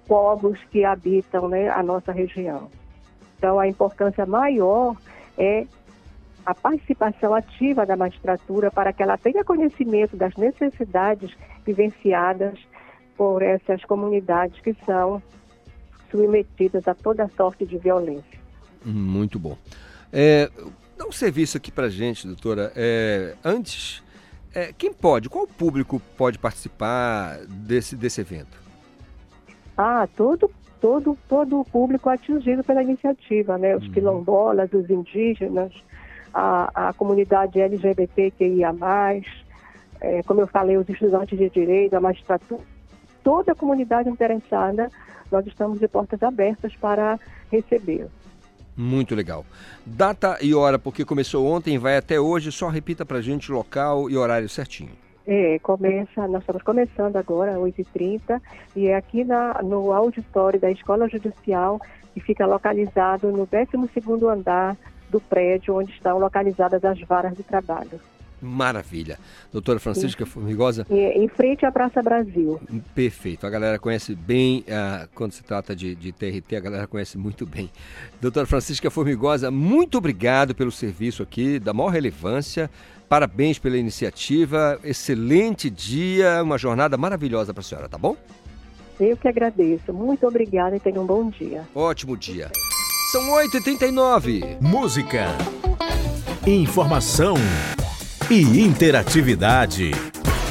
povos 0.08 0.60
que 0.72 0.86
habitam 0.86 1.48
né, 1.48 1.70
a 1.70 1.82
nossa 1.82 2.12
região. 2.12 2.70
Então, 3.44 3.60
a 3.60 3.68
importância 3.68 4.26
maior 4.26 4.96
é 5.38 5.68
a 6.46 6.56
participação 6.56 7.36
ativa 7.36 7.86
da 7.86 7.98
magistratura 7.98 8.72
para 8.72 8.94
que 8.94 9.04
ela 9.04 9.18
tenha 9.18 9.44
conhecimento 9.44 10.16
das 10.16 10.34
necessidades 10.38 11.30
vivenciadas 11.66 12.58
por 13.18 13.42
essas 13.42 13.84
comunidades 13.84 14.62
que 14.62 14.74
são 14.86 15.22
submetidas 16.10 16.88
a 16.88 16.96
toda 16.96 17.30
sorte 17.36 17.66
de 17.66 17.78
violência. 17.78 18.40
Muito 18.86 19.38
bom. 19.38 19.58
É, 20.10 20.50
dá 20.98 21.06
um 21.06 21.12
serviço 21.12 21.58
aqui 21.58 21.70
para 21.70 21.90
gente, 21.90 22.26
doutora. 22.26 22.72
É, 22.78 23.36
antes, 23.44 24.02
é, 24.54 24.72
quem 24.72 24.94
pode, 24.94 25.28
qual 25.28 25.46
público 25.46 26.02
pode 26.18 26.40
participar 26.40 27.40
desse, 27.46 27.98
desse 27.98 28.22
evento? 28.22 28.58
Ah, 29.78 30.08
todo, 30.16 30.50
todo, 30.84 31.18
todo 31.30 31.62
o 31.62 31.64
público 31.64 32.10
atingido 32.10 32.62
pela 32.62 32.84
iniciativa, 32.84 33.58
né? 33.58 33.74
Os 33.74 33.88
quilombolas, 33.88 34.70
os 34.74 34.90
indígenas, 34.90 35.72
a, 36.34 36.90
a 36.90 36.94
comunidade 36.94 37.62
LGBTQIA+, 37.62 38.76
é, 40.02 40.22
como 40.24 40.42
eu 40.42 40.48
falei, 40.48 40.76
os 40.76 40.90
estudantes 40.90 41.40
de 41.40 41.50
direito, 41.50 41.94
a 41.94 42.02
magistratura, 42.02 42.62
toda 43.24 43.54
a 43.54 43.56
comunidade 43.56 44.10
interessada, 44.10 44.90
nós 45.32 45.48
estamos 45.48 45.80
de 45.80 45.88
portas 45.88 46.22
abertas 46.22 46.76
para 46.76 47.18
receber. 47.50 48.08
Muito 48.76 49.16
legal. 49.16 49.46
Data 49.86 50.38
e 50.42 50.54
hora, 50.54 50.78
porque 50.78 51.06
começou 51.06 51.48
ontem, 51.48 51.78
vai 51.78 51.96
até 51.96 52.20
hoje, 52.20 52.52
só 52.52 52.68
repita 52.68 53.06
pra 53.06 53.22
gente 53.22 53.54
local 53.54 54.10
e 54.10 54.18
horário 54.18 54.50
certinho. 54.50 55.03
É, 55.26 55.58
começa, 55.60 56.28
nós 56.28 56.42
estamos 56.42 56.62
começando 56.64 57.16
agora, 57.16 57.54
8h30, 57.58 58.42
e 58.76 58.88
é 58.88 58.96
aqui 58.96 59.24
na, 59.24 59.62
no 59.64 59.94
auditório 59.94 60.60
da 60.60 60.70
Escola 60.70 61.08
Judicial, 61.08 61.80
que 62.14 62.20
fica 62.20 62.46
localizado 62.46 63.32
no 63.32 63.48
12º 63.48 64.30
andar 64.32 64.76
do 65.10 65.22
prédio 65.22 65.76
onde 65.78 65.92
estão 65.92 66.18
localizadas 66.20 66.84
as 66.84 67.00
varas 67.02 67.38
de 67.38 67.44
trabalho. 67.44 68.00
Maravilha. 68.42 69.18
Doutora 69.54 69.80
Francisca 69.80 70.26
Formigosa, 70.26 70.86
É, 70.90 71.18
em 71.18 71.30
frente 71.30 71.66
à 71.66 71.72
Praça 71.72 72.02
Brasil. 72.04 72.60
perfeito. 72.94 73.48
A 73.48 73.50
galera 73.50 73.80
conhece 73.80 74.14
bem, 74.14 74.66
ah, 74.70 75.08
quando 75.16 75.32
se 75.32 75.42
trata 75.44 75.74
de, 75.74 75.96
de 75.96 76.12
TRT, 76.12 76.58
a 76.58 76.60
galera 76.60 76.86
conhece 76.86 77.18
muito 77.18 77.46
bem. 77.46 77.72
Doutora 78.20 78.46
Francisca 78.46 78.92
Formigosa, 78.92 79.50
muito 79.50 79.98
obrigado 79.98 80.54
pelo 80.54 80.72
serviço 80.74 81.24
aqui, 81.24 81.58
da 81.58 81.74
maior 81.74 81.90
relevância. 81.90 82.70
Parabéns 83.08 83.60
pela 83.60 83.78
iniciativa. 83.78 84.80
Excelente 84.84 85.70
dia, 85.70 86.42
uma 86.44 86.58
jornada 86.58 86.98
maravilhosa 86.98 87.54
para 87.54 87.62
a 87.62 87.64
senhora, 87.64 87.90
tá 87.90 87.98
bom? 87.98 88.16
Eu 89.00 89.18
que 89.18 89.28
agradeço. 89.28 89.92
Muito 89.94 90.28
obrigada 90.28 90.76
e 90.76 90.80
tenha 90.80 91.02
um 91.02 91.06
bom 91.06 91.30
dia. 91.30 91.68
Ótimo 91.74 92.16
dia. 92.16 92.52
São 93.12 93.30
8h39. 93.30 94.58
Música, 94.62 95.28
informação 96.48 97.36
e 98.30 98.62
interatividade. 98.62 99.92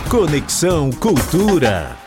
Conexão 0.09 0.91
Cultura. 0.91 2.02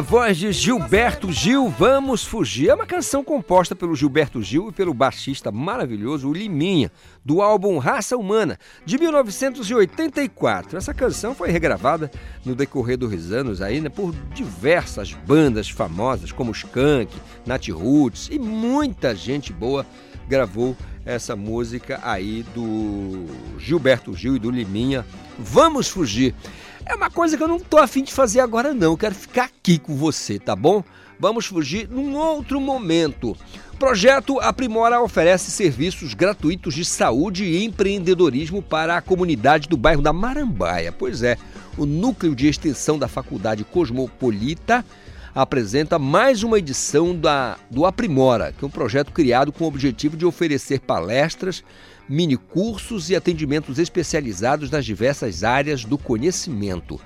Na 0.00 0.06
voz 0.06 0.38
de 0.38 0.50
Gilberto 0.50 1.30
Gil, 1.30 1.68
Vamos 1.68 2.24
Fugir. 2.24 2.70
É 2.70 2.74
uma 2.74 2.86
canção 2.86 3.22
composta 3.22 3.76
pelo 3.76 3.94
Gilberto 3.94 4.42
Gil 4.42 4.70
e 4.70 4.72
pelo 4.72 4.94
baixista 4.94 5.52
maravilhoso 5.52 6.32
Liminha, 6.32 6.90
do 7.22 7.42
álbum 7.42 7.76
Raça 7.76 8.16
Humana, 8.16 8.58
de 8.82 8.96
1984. 8.96 10.78
Essa 10.78 10.94
canção 10.94 11.34
foi 11.34 11.50
regravada 11.50 12.10
no 12.46 12.54
decorrer 12.54 12.96
dos 12.96 13.30
anos 13.30 13.60
aí, 13.60 13.78
né, 13.78 13.90
por 13.90 14.14
diversas 14.32 15.12
bandas 15.12 15.68
famosas, 15.68 16.32
como 16.32 16.52
Skank, 16.52 17.14
Nat 17.44 17.68
Roots 17.68 18.30
e 18.32 18.38
muita 18.38 19.14
gente 19.14 19.52
boa 19.52 19.84
gravou 20.26 20.74
essa 21.04 21.36
música 21.36 22.00
aí 22.02 22.42
do 22.54 23.26
Gilberto 23.58 24.14
Gil 24.14 24.36
e 24.36 24.38
do 24.38 24.50
Liminha. 24.50 25.04
Vamos 25.38 25.88
fugir. 25.88 26.34
É 26.90 26.94
uma 26.96 27.08
coisa 27.08 27.36
que 27.36 27.42
eu 27.42 27.46
não 27.46 27.60
tô 27.60 27.78
afim 27.78 28.02
de 28.02 28.12
fazer 28.12 28.40
agora 28.40 28.74
não, 28.74 28.90
eu 28.90 28.96
quero 28.96 29.14
ficar 29.14 29.44
aqui 29.44 29.78
com 29.78 29.94
você, 29.94 30.40
tá 30.40 30.56
bom? 30.56 30.82
Vamos 31.20 31.46
fugir 31.46 31.88
num 31.88 32.16
outro 32.16 32.60
momento. 32.60 33.36
Projeto 33.78 34.40
Aprimora 34.40 35.00
oferece 35.00 35.52
serviços 35.52 36.14
gratuitos 36.14 36.74
de 36.74 36.84
saúde 36.84 37.44
e 37.44 37.64
empreendedorismo 37.64 38.60
para 38.60 38.96
a 38.96 39.00
comunidade 39.00 39.68
do 39.68 39.76
bairro 39.76 40.02
da 40.02 40.12
Marambaia. 40.12 40.90
Pois 40.90 41.22
é, 41.22 41.38
o 41.78 41.86
núcleo 41.86 42.34
de 42.34 42.48
extensão 42.48 42.98
da 42.98 43.06
Faculdade 43.06 43.62
Cosmopolita 43.62 44.84
apresenta 45.32 45.96
mais 45.96 46.42
uma 46.42 46.58
edição 46.58 47.14
da, 47.14 47.56
do 47.70 47.86
Aprimora, 47.86 48.52
que 48.52 48.64
é 48.64 48.66
um 48.66 48.70
projeto 48.70 49.12
criado 49.12 49.52
com 49.52 49.62
o 49.62 49.68
objetivo 49.68 50.16
de 50.16 50.26
oferecer 50.26 50.80
palestras, 50.80 51.62
minicursos 52.10 53.08
e 53.08 53.14
atendimentos 53.14 53.78
especializados 53.78 54.68
nas 54.68 54.84
diversas 54.84 55.44
áreas 55.44 55.84
do 55.84 55.96
conhecimento. 55.96 57.00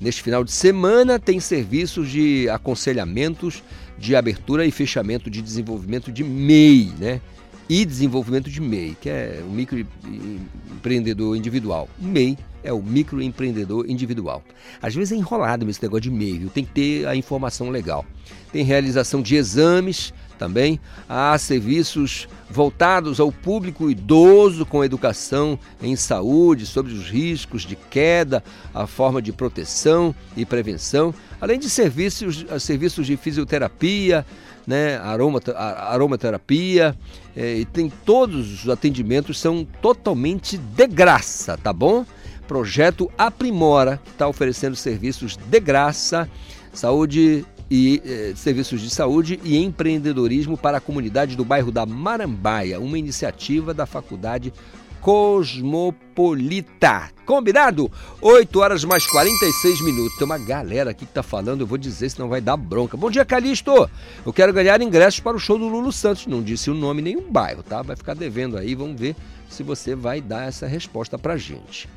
Neste 0.00 0.22
final 0.22 0.42
de 0.42 0.50
semana 0.50 1.18
tem 1.18 1.38
serviços 1.38 2.08
de 2.08 2.48
aconselhamentos 2.48 3.62
de 3.98 4.16
abertura 4.16 4.64
e 4.64 4.70
fechamento 4.70 5.28
de 5.28 5.42
desenvolvimento 5.42 6.10
de 6.10 6.24
MEI, 6.24 6.94
né? 6.98 7.20
E 7.68 7.84
desenvolvimento 7.84 8.48
de 8.48 8.58
MEI, 8.58 8.96
que 8.98 9.10
é 9.10 9.42
o 9.46 9.50
microempreendedor 9.50 11.36
individual. 11.36 11.86
MEI 11.98 12.38
é 12.64 12.72
o 12.72 12.82
microempreendedor 12.82 13.84
individual. 13.86 14.42
Às 14.80 14.94
vezes 14.94 15.12
é 15.12 15.16
enrolado 15.16 15.68
esse 15.68 15.82
negócio 15.82 16.02
de 16.02 16.10
MEI, 16.10 16.38
viu? 16.38 16.48
Tem 16.48 16.64
que 16.64 16.72
ter 16.72 17.06
a 17.06 17.14
informação 17.14 17.68
legal. 17.68 18.06
Tem 18.50 18.64
realização 18.64 19.20
de 19.20 19.36
exames 19.36 20.14
também. 20.38 20.80
Há 21.08 21.36
serviços 21.36 22.28
voltados 22.48 23.20
ao 23.20 23.30
público 23.30 23.90
idoso 23.90 24.64
com 24.64 24.84
educação 24.84 25.58
em 25.82 25.96
saúde, 25.96 26.64
sobre 26.64 26.92
os 26.92 27.10
riscos 27.10 27.62
de 27.62 27.76
queda, 27.76 28.42
a 28.72 28.86
forma 28.86 29.20
de 29.20 29.32
proteção 29.32 30.14
e 30.36 30.46
prevenção, 30.46 31.14
além 31.40 31.58
de 31.58 31.68
serviços, 31.68 32.46
serviços 32.60 33.06
de 33.06 33.16
fisioterapia, 33.16 34.24
né, 34.66 34.98
aromaterapia, 34.98 36.94
eh, 37.34 37.60
e 37.60 37.64
tem 37.64 37.90
todos 38.04 38.64
os 38.64 38.68
atendimentos 38.68 39.40
são 39.40 39.66
totalmente 39.80 40.58
de 40.58 40.86
graça, 40.86 41.56
tá 41.56 41.72
bom? 41.72 42.04
Projeto 42.46 43.10
Aprimora, 43.16 43.98
que 44.04 44.10
está 44.10 44.28
oferecendo 44.28 44.76
serviços 44.76 45.36
de 45.36 45.60
graça, 45.60 46.28
saúde 46.72 47.46
e 47.70 48.02
eh, 48.04 48.32
serviços 48.34 48.80
de 48.80 48.90
saúde 48.90 49.38
e 49.44 49.56
empreendedorismo 49.58 50.56
para 50.56 50.78
a 50.78 50.80
comunidade 50.80 51.36
do 51.36 51.44
bairro 51.44 51.70
da 51.70 51.84
Marambaia, 51.84 52.80
uma 52.80 52.98
iniciativa 52.98 53.74
da 53.74 53.86
Faculdade 53.86 54.52
Cosmopolita. 55.00 57.10
Combinado? 57.24 57.90
8 58.20 58.58
horas 58.58 58.84
mais 58.84 59.06
46 59.06 59.80
minutos. 59.82 60.16
Tem 60.16 60.24
uma 60.24 60.38
galera 60.38 60.90
aqui 60.90 61.06
que 61.06 61.12
tá 61.12 61.22
falando, 61.22 61.60
eu 61.60 61.66
vou 61.66 61.78
dizer, 61.78 62.10
senão 62.10 62.28
vai 62.28 62.40
dar 62.40 62.56
bronca. 62.56 62.96
Bom 62.96 63.10
dia, 63.10 63.24
Calixto! 63.24 63.88
Eu 64.24 64.32
quero 64.32 64.52
ganhar 64.52 64.80
ingressos 64.80 65.20
para 65.20 65.36
o 65.36 65.40
show 65.40 65.58
do 65.58 65.68
Lulu 65.68 65.92
Santos. 65.92 66.26
Não 66.26 66.42
disse 66.42 66.70
o 66.70 66.74
nome 66.74 67.02
nem 67.02 67.16
o 67.16 67.20
bairro, 67.20 67.62
tá? 67.62 67.82
Vai 67.82 67.96
ficar 67.96 68.14
devendo 68.14 68.56
aí, 68.56 68.74
vamos 68.74 68.98
ver 68.98 69.14
se 69.48 69.62
você 69.62 69.94
vai 69.94 70.20
dar 70.20 70.48
essa 70.48 70.66
resposta 70.66 71.18
pra 71.18 71.36
gente. 71.36 71.88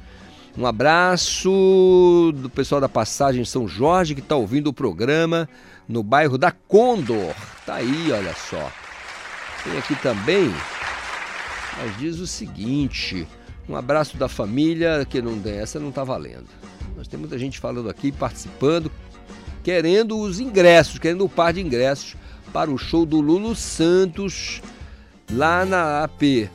Um 0.58 0.66
abraço 0.66 2.34
do 2.36 2.50
pessoal 2.50 2.82
da 2.82 2.90
Passagem 2.90 3.46
São 3.46 3.68
Jorge 3.68 4.14
que 4.14 4.20
está 4.20 4.36
ouvindo 4.36 4.68
o 4.68 4.74
programa 4.74 5.48
no 5.88 6.04
bairro 6.04 6.38
da 6.38 6.52
Condor. 6.52 7.34
Tá 7.66 7.76
aí, 7.76 8.12
olha 8.12 8.34
só. 8.34 8.72
Tem 9.64 9.78
aqui 9.78 9.96
também, 9.96 10.54
mas 11.78 11.98
diz 11.98 12.20
o 12.20 12.28
seguinte: 12.28 13.26
um 13.70 13.76
abraço 13.76 14.18
da 14.18 14.28
família, 14.28 15.06
que 15.10 15.22
não 15.22 15.40
tem, 15.40 15.54
essa 15.54 15.80
não 15.80 15.90
está 15.90 16.04
valendo. 16.04 16.48
Nós 16.98 17.08
temos 17.08 17.30
muita 17.30 17.40
gente 17.40 17.58
falando 17.58 17.90
aqui, 17.90 18.12
participando, 18.12 18.92
querendo 19.64 20.20
os 20.20 20.40
ingressos, 20.40 21.00
querendo 21.00 21.24
o 21.24 21.30
par 21.30 21.54
de 21.54 21.62
ingressos 21.62 22.16
para 22.52 22.70
o 22.70 22.78
show 22.78 23.06
do 23.06 23.22
Lulu 23.22 23.56
Santos 23.56 24.62
lá 25.32 25.64
na 25.64 26.04
AP. 26.04 26.50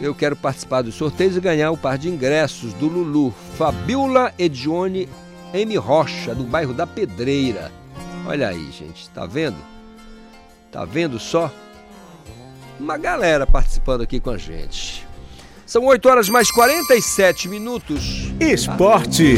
Eu 0.00 0.14
quero 0.14 0.36
participar 0.36 0.82
dos 0.82 0.94
sorteios 0.94 1.36
e 1.36 1.40
ganhar 1.40 1.70
o 1.72 1.76
par 1.76 1.98
de 1.98 2.08
ingressos 2.08 2.72
do 2.74 2.86
Lulu. 2.86 3.34
Fabiola 3.56 4.32
Edione 4.38 5.08
M. 5.52 5.76
Rocha, 5.76 6.34
do 6.34 6.44
bairro 6.44 6.72
da 6.72 6.86
Pedreira. 6.86 7.72
Olha 8.24 8.48
aí, 8.48 8.70
gente, 8.70 9.08
tá 9.10 9.26
vendo? 9.26 9.56
Tá 10.70 10.84
vendo 10.84 11.18
só? 11.18 11.50
Uma 12.78 12.96
galera 12.96 13.46
participando 13.46 14.02
aqui 14.02 14.20
com 14.20 14.30
a 14.30 14.38
gente. 14.38 15.06
São 15.66 15.84
8 15.84 16.08
horas 16.08 16.28
mais 16.28 16.50
47 16.50 17.48
minutos. 17.48 18.32
Esporte 18.40 19.34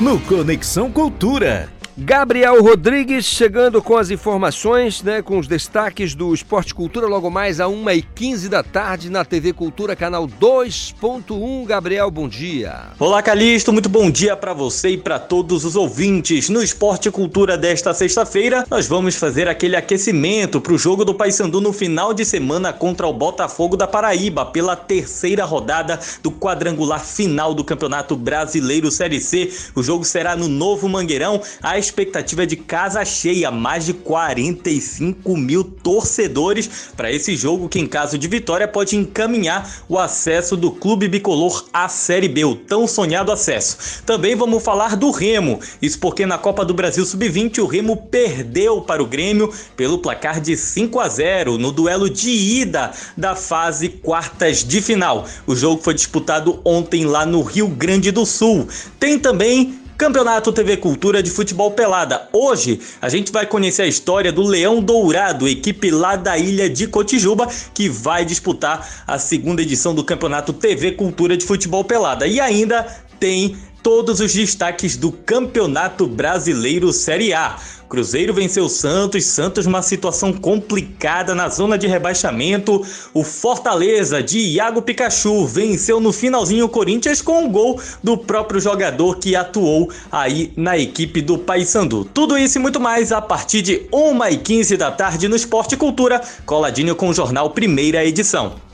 no 0.00 0.20
Conexão 0.20 0.92
Cultura. 0.92 1.70
Gabriel 1.98 2.62
Rodrigues 2.62 3.24
chegando 3.24 3.80
com 3.80 3.96
as 3.96 4.10
informações, 4.10 5.02
né, 5.02 5.22
com 5.22 5.38
os 5.38 5.48
destaques 5.48 6.14
do 6.14 6.34
Esporte 6.34 6.74
Cultura 6.74 7.06
logo 7.06 7.30
mais 7.30 7.58
a 7.58 7.64
1h15 7.64 8.48
da 8.50 8.62
tarde 8.62 9.08
na 9.08 9.24
TV 9.24 9.54
Cultura, 9.54 9.96
canal 9.96 10.28
2.1. 10.28 11.64
Gabriel, 11.64 12.10
bom 12.10 12.28
dia. 12.28 12.88
Olá, 12.98 13.22
Calixto, 13.22 13.72
muito 13.72 13.88
bom 13.88 14.10
dia 14.10 14.36
para 14.36 14.52
você 14.52 14.90
e 14.90 14.98
para 14.98 15.18
todos 15.18 15.64
os 15.64 15.74
ouvintes. 15.74 16.50
No 16.50 16.62
Esporte 16.62 17.10
Cultura 17.10 17.56
desta 17.56 17.94
sexta-feira, 17.94 18.66
nós 18.70 18.86
vamos 18.86 19.16
fazer 19.16 19.48
aquele 19.48 19.74
aquecimento 19.74 20.60
para 20.60 20.74
o 20.74 20.78
jogo 20.78 21.02
do 21.02 21.14
Paysandu 21.14 21.62
no 21.62 21.72
final 21.72 22.12
de 22.12 22.26
semana 22.26 22.74
contra 22.74 23.06
o 23.06 23.12
Botafogo 23.14 23.74
da 23.74 23.86
Paraíba, 23.86 24.44
pela 24.44 24.76
terceira 24.76 25.46
rodada 25.46 25.98
do 26.22 26.30
quadrangular 26.30 27.02
final 27.02 27.54
do 27.54 27.64
Campeonato 27.64 28.14
Brasileiro 28.16 28.90
Série 28.90 29.18
C. 29.18 29.50
O 29.74 29.82
jogo 29.82 30.04
será 30.04 30.36
no 30.36 30.46
Novo 30.46 30.90
Mangueirão, 30.90 31.40
às 31.62 31.85
expectativa 31.86 32.42
é 32.42 32.46
de 32.46 32.56
casa 32.56 33.04
cheia, 33.04 33.50
mais 33.50 33.86
de 33.86 33.94
45 33.94 35.36
mil 35.36 35.64
torcedores 35.64 36.90
para 36.96 37.10
esse 37.10 37.36
jogo 37.36 37.68
que, 37.68 37.78
em 37.78 37.86
caso 37.86 38.18
de 38.18 38.28
vitória, 38.28 38.68
pode 38.68 38.96
encaminhar 38.96 39.84
o 39.88 39.98
acesso 39.98 40.56
do 40.56 40.70
Clube 40.70 41.08
Bicolor 41.08 41.64
à 41.72 41.88
Série 41.88 42.28
B, 42.28 42.44
o 42.44 42.54
tão 42.54 42.86
sonhado 42.86 43.32
acesso. 43.32 44.02
Também 44.04 44.34
vamos 44.34 44.62
falar 44.62 44.96
do 44.96 45.10
Remo, 45.10 45.60
isso 45.80 45.98
porque 45.98 46.26
na 46.26 46.38
Copa 46.38 46.64
do 46.64 46.74
Brasil 46.74 47.04
Sub-20 47.04 47.58
o 47.58 47.66
Remo 47.66 47.96
perdeu 47.96 48.80
para 48.80 49.02
o 49.02 49.06
Grêmio 49.06 49.52
pelo 49.76 49.98
placar 49.98 50.40
de 50.40 50.56
5 50.56 51.00
a 51.00 51.08
0 51.08 51.58
no 51.58 51.72
duelo 51.72 52.10
de 52.10 52.30
ida 52.30 52.92
da 53.16 53.34
fase 53.34 53.88
quartas 53.88 54.64
de 54.64 54.80
final. 54.80 55.26
O 55.46 55.54
jogo 55.54 55.82
foi 55.82 55.94
disputado 55.94 56.60
ontem 56.64 57.04
lá 57.04 57.24
no 57.24 57.42
Rio 57.42 57.68
Grande 57.68 58.10
do 58.10 58.26
Sul. 58.26 58.68
Tem 58.98 59.18
também 59.18 59.85
Campeonato 59.96 60.52
TV 60.52 60.76
Cultura 60.76 61.22
de 61.22 61.30
Futebol 61.30 61.70
Pelada. 61.70 62.28
Hoje 62.30 62.78
a 63.00 63.08
gente 63.08 63.32
vai 63.32 63.46
conhecer 63.46 63.80
a 63.80 63.86
história 63.86 64.30
do 64.30 64.42
Leão 64.42 64.82
Dourado, 64.82 65.48
equipe 65.48 65.90
lá 65.90 66.16
da 66.16 66.36
ilha 66.36 66.68
de 66.68 66.86
Cotijuba, 66.86 67.48
que 67.72 67.88
vai 67.88 68.22
disputar 68.22 69.04
a 69.06 69.18
segunda 69.18 69.62
edição 69.62 69.94
do 69.94 70.04
Campeonato 70.04 70.52
TV 70.52 70.92
Cultura 70.92 71.34
de 71.34 71.46
Futebol 71.46 71.82
Pelada. 71.82 72.26
E 72.26 72.38
ainda 72.38 72.86
tem 73.18 73.56
todos 73.82 74.20
os 74.20 74.34
destaques 74.34 74.98
do 74.98 75.10
Campeonato 75.10 76.06
Brasileiro 76.06 76.92
Série 76.92 77.32
A. 77.32 77.56
Cruzeiro 77.88 78.34
venceu 78.34 78.68
Santos, 78.68 79.24
Santos 79.24 79.66
numa 79.66 79.82
situação 79.82 80.32
complicada 80.32 81.34
na 81.34 81.48
zona 81.48 81.78
de 81.78 81.86
rebaixamento. 81.86 82.84
O 83.14 83.22
Fortaleza 83.22 84.22
de 84.22 84.38
Iago 84.38 84.82
Pikachu 84.82 85.46
venceu 85.46 86.00
no 86.00 86.12
finalzinho 86.12 86.66
o 86.66 86.68
Corinthians 86.68 87.22
com 87.22 87.44
um 87.44 87.50
gol 87.50 87.80
do 88.02 88.18
próprio 88.18 88.60
jogador 88.60 89.18
que 89.18 89.36
atuou 89.36 89.90
aí 90.10 90.52
na 90.56 90.76
equipe 90.76 91.22
do 91.22 91.38
Paysandu. 91.38 92.04
Tudo 92.04 92.36
isso 92.36 92.58
e 92.58 92.60
muito 92.60 92.80
mais 92.80 93.12
a 93.12 93.20
partir 93.20 93.62
de 93.62 93.86
1h15 93.92 94.76
da 94.76 94.90
tarde 94.90 95.28
no 95.28 95.36
Esporte 95.36 95.76
Cultura, 95.76 96.20
coladinho 96.44 96.96
com 96.96 97.08
o 97.08 97.14
jornal 97.14 97.50
Primeira 97.50 98.04
Edição. 98.04 98.65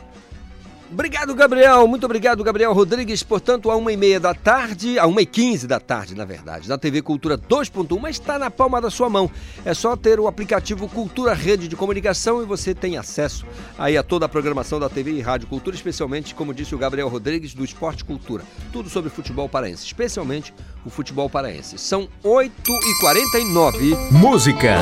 Obrigado, 0.93 1.34
Gabriel. 1.34 1.88
Muito 1.88 2.05
obrigado, 2.05 2.45
Gabriel 2.45 2.72
Rodrigues. 2.74 3.22
Portanto, 3.22 3.70
a 3.70 3.76
uma 3.76 3.90
e 3.90 3.97
meia 3.97 4.20
da 4.20 4.34
tarde, 4.34 4.99
a 4.99 5.07
uma 5.07 5.22
e 5.22 5.26
quinze 5.26 5.66
da 5.66 5.80
tarde, 5.80 6.14
na 6.14 6.26
verdade, 6.26 6.68
na 6.68 6.76
TV 6.76 7.01
Cultura 7.01 7.38
2.1, 7.38 7.99
mas 7.99 8.16
está 8.16 8.38
na 8.38 8.51
palma 8.51 8.78
da 8.78 8.90
sua 8.90 9.09
mão. 9.09 9.30
É 9.64 9.72
só 9.72 9.97
ter 9.97 10.20
o 10.20 10.26
aplicativo 10.26 10.86
Cultura 10.86 11.32
Rede 11.32 11.66
de 11.66 11.76
Comunicação 11.76 12.43
e 12.43 12.45
você 12.45 12.74
tem 12.74 12.99
acesso 12.99 13.47
aí 13.78 13.97
a 13.97 14.03
toda 14.03 14.26
a 14.26 14.28
programação 14.28 14.78
da 14.78 14.88
TV 14.88 15.12
e 15.12 15.20
Rádio 15.22 15.49
Cultura, 15.49 15.74
especialmente, 15.74 16.34
como 16.34 16.53
disse 16.53 16.74
o 16.74 16.78
Gabriel 16.78 17.09
Rodrigues, 17.09 17.55
do 17.55 17.64
Esporte 17.64 18.05
Cultura. 18.05 18.45
Tudo 18.70 18.90
sobre 18.90 19.09
futebol 19.09 19.49
paraense, 19.49 19.86
especialmente 19.86 20.53
o 20.84 20.90
futebol 20.90 21.30
paraense. 21.30 21.78
São 21.78 22.07
8h49. 22.22 24.11
Música, 24.11 24.76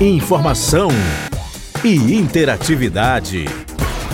informação 0.00 0.88
e 1.84 2.14
interatividade. 2.14 3.65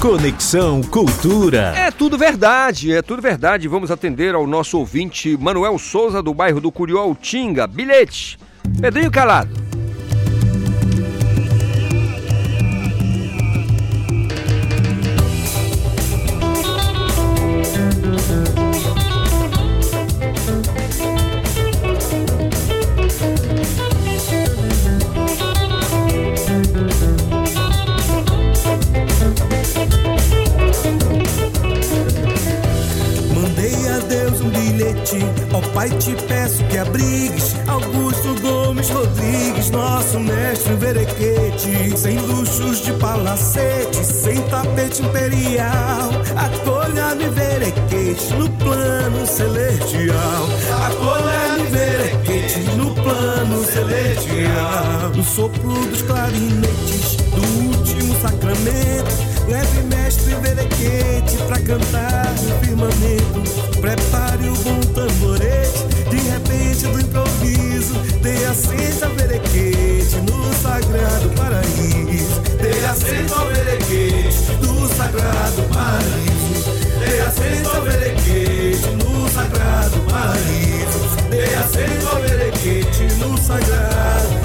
Conexão 0.02 0.82
Cultura. 0.82 1.72
É 1.76 1.88
tudo 1.92 2.18
verdade, 2.18 2.92
é 2.92 3.00
tudo 3.00 3.22
verdade. 3.22 3.68
Vamos 3.68 3.88
atender 3.88 4.34
ao 4.34 4.48
nosso 4.48 4.76
ouvinte 4.76 5.36
Manuel 5.36 5.78
Souza, 5.78 6.20
do 6.20 6.34
bairro 6.34 6.60
do 6.60 6.72
Curió, 6.72 7.14
Tinga. 7.14 7.68
Bilhete. 7.68 8.36
Pedrinho 8.80 9.12
Calado. 9.12 9.61
Verequete 48.12 48.34
no 48.34 48.48
plano 48.50 49.26
celestial. 49.26 50.48
Acolha-me 50.86 51.66
verequete 51.70 52.60
no 52.76 52.94
plano 52.94 53.64
celestial. 53.64 55.12
No 55.14 55.24
sopro 55.24 55.72
dos 55.72 56.02
clarinetes 56.02 57.16
do 57.16 57.78
último 57.78 58.14
sacramento 58.20 59.31
Leve 59.48 59.82
mestre 59.82 60.34
verequete 60.36 61.36
pra 61.46 61.58
cantar 61.58 62.32
no 62.42 62.58
firmamento. 62.60 63.42
Prepare 63.80 64.48
o 64.48 64.54
bom 64.54 64.80
tamborete, 64.94 65.84
de 66.08 66.16
repente 66.16 66.86
do 66.86 67.00
improviso. 67.00 67.94
Dê 68.22 68.44
assento 68.46 69.04
ao 69.04 69.10
verequete 69.10 70.16
no 70.28 70.54
sagrado 70.62 71.28
paraíso. 71.36 72.40
Dê 72.60 72.84
assento 72.86 73.34
ao 73.34 73.46
verequete 73.48 74.52
no 74.62 74.88
sagrado 74.88 75.62
paraíso. 75.74 76.72
Dê 77.00 77.20
assento 77.20 77.68
ao 77.76 77.82
verequete 77.82 78.88
no 79.04 79.28
sagrado 79.28 80.00
paraíso. 80.08 81.16
Dê 81.28 81.54
assento 81.56 82.08
ao 82.08 82.20
verequete 82.22 83.02
no 83.18 83.36
sagrado 83.36 84.28
paraíso. 84.28 84.41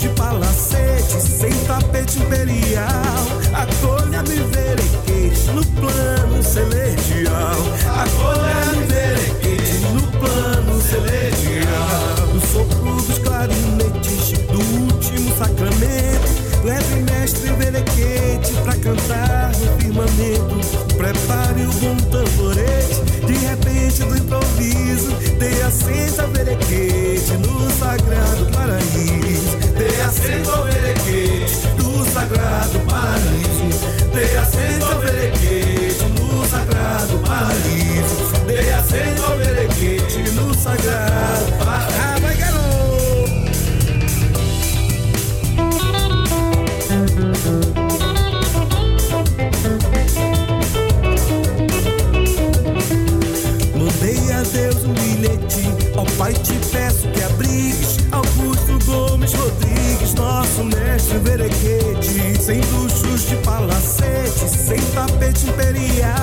De 0.00 0.08
palacete, 0.10 1.20
sem 1.20 1.52
tapete 1.66 2.18
imperial. 2.18 2.88
Acolha-me 3.52 4.36
verequete 4.50 5.50
no 5.54 5.64
plano 5.64 6.42
celestial. 6.42 7.56
Acolha-me 7.86 8.86
verequete 8.86 9.86
no 9.92 10.02
plano 10.18 10.80
celestial. 10.80 12.26
No 12.32 12.40
sopro 12.40 13.02
dos 13.02 13.18
clarinetes 13.18 14.38
do 14.48 14.60
último 14.82 15.36
sacramento. 15.36 16.42
Leve 16.64 17.02
mestre 17.10 17.52
verequete 17.54 18.52
pra 18.62 18.76
cantar 18.76 19.52
no 19.58 19.78
firmamento. 19.78 20.60
Prepare 20.96 21.66
o 21.66 21.72
bom 21.72 21.96
tamborete, 22.10 23.00
de 23.26 23.32
repente 23.32 24.04
do 24.04 24.16
improviso. 24.16 25.10
Dê 25.38 25.62
assento 25.62 26.20
ao 26.20 26.28
verequete 26.28 27.01
Verequete 30.22 31.68
no 31.82 32.04
sagrado 32.04 32.78
paraíso. 32.80 33.88
Dê 34.14 34.36
assento 34.38 34.84
ao 34.84 35.00
verequete 35.00 36.04
no 36.18 36.46
sagrado 36.46 37.18
paraíso. 37.18 38.32
Dê 38.46 38.70
assento 38.72 39.24
ao 39.24 39.36
verequete 39.36 40.30
no 40.30 40.54
sagrado 40.54 41.51
verequete 61.22 62.40
Sem 62.42 62.60
luxos 62.72 63.28
de 63.28 63.36
palacete, 63.36 64.48
sem 64.48 64.80
tapete 64.92 65.46
imperial. 65.48 66.18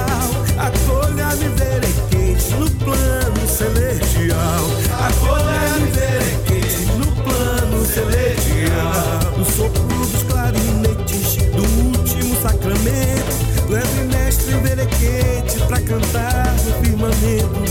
Acolha-me 0.58 1.48
verequete 1.56 2.54
no 2.60 2.70
plano 2.72 3.48
celestial. 3.48 4.66
Acolha-me 5.08 5.90
verequete 5.92 6.86
no 6.98 7.06
plano 7.24 7.86
celestial. 7.86 9.38
No 9.38 9.46
sopro 9.46 9.82
dos 9.84 10.24
clarinetes 10.24 11.38
do 11.56 11.64
último 11.98 12.36
sacramento. 12.42 13.70
Leve 13.70 14.04
mestre 14.14 14.56
verequete 14.58 15.60
pra 15.68 15.80
cantar 15.80 16.54
no 16.66 16.84
firmamento 16.84 17.70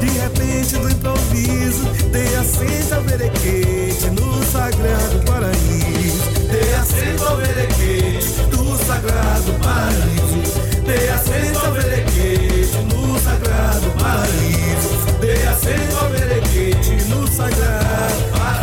de 0.00 0.08
repente 0.18 0.76
do 0.76 0.88
improviso, 0.90 1.84
dei 2.10 2.36
aceito 2.36 2.94
ao 2.94 3.02
berequete 3.02 4.10
no 4.10 4.44
sagrado 4.44 5.18
paraíso. 5.26 6.30
Dei 6.50 6.74
aceito 6.74 7.24
ao 7.26 7.36
berequete 7.36 8.28
no 8.52 8.76
sagrado 8.78 9.52
paraíso. 9.62 10.60
Dei 10.86 11.08
aceito 11.10 11.58
ao 11.58 11.72
berequete 11.72 12.78
no 12.94 13.18
sagrado 13.18 13.90
paraíso. 13.98 14.90
Dei 15.20 15.46
aceito 15.46 15.96
ao 15.96 16.10
berequete 16.10 17.04
no 17.08 17.26
sagrado 17.26 18.22
paraíso. 18.32 18.58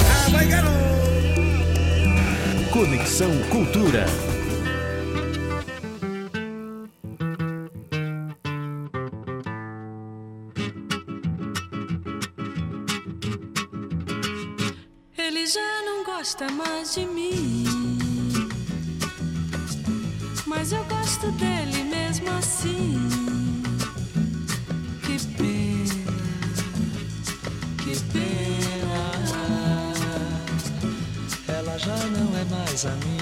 Conexão 2.72 3.32
Cultura. 3.50 4.06
Mais 16.86 16.94
de 16.94 17.06
mim. 17.08 17.66
Mas 20.46 20.72
eu 20.72 20.84
gosto 20.86 21.32
dele 21.32 21.84
mesmo 21.84 22.30
assim. 22.30 23.10
Que 25.02 25.18
pena, 25.36 26.06
que 27.80 28.00
pena. 28.14 29.06
Ela 31.48 31.78
já 31.80 31.98
não 31.98 32.38
é 32.38 32.46
mais 32.46 32.86
a 32.86 32.92
minha 33.06 33.15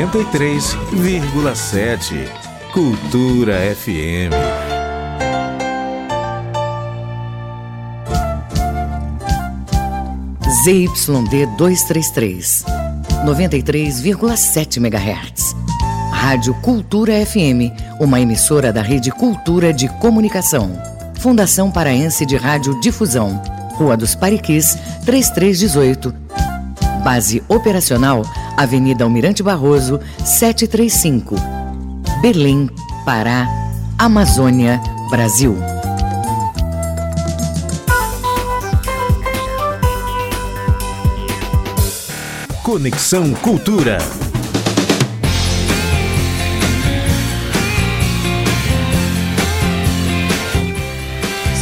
93,7. 0.00 2.26
Cultura 2.72 3.54
FM. 3.74 4.32
ZYD 10.64 11.46
233, 11.58 12.64
93,7 13.26 14.78
MHz. 14.78 15.54
Rádio 16.10 16.54
Cultura 16.62 17.12
FM, 17.26 17.70
uma 18.00 18.22
emissora 18.22 18.72
da 18.72 18.80
Rede 18.80 19.10
Cultura 19.10 19.70
de 19.70 19.86
Comunicação. 19.98 20.80
Fundação 21.18 21.70
Paraense 21.70 22.24
de 22.24 22.38
Rádio 22.38 22.80
Difusão. 22.80 23.42
Rua 23.74 23.98
dos 23.98 24.14
Pariquis, 24.14 24.78
3318. 25.04 26.14
Base 27.04 27.42
operacional, 27.48 28.24
Avenida 28.60 29.04
Almirante 29.04 29.42
Barroso, 29.42 29.98
735. 30.22 31.34
Belém, 32.20 32.68
Pará, 33.06 33.48
Amazônia, 33.96 34.78
Brasil. 35.08 35.56
Conexão 42.62 43.32
Cultura. 43.32 43.96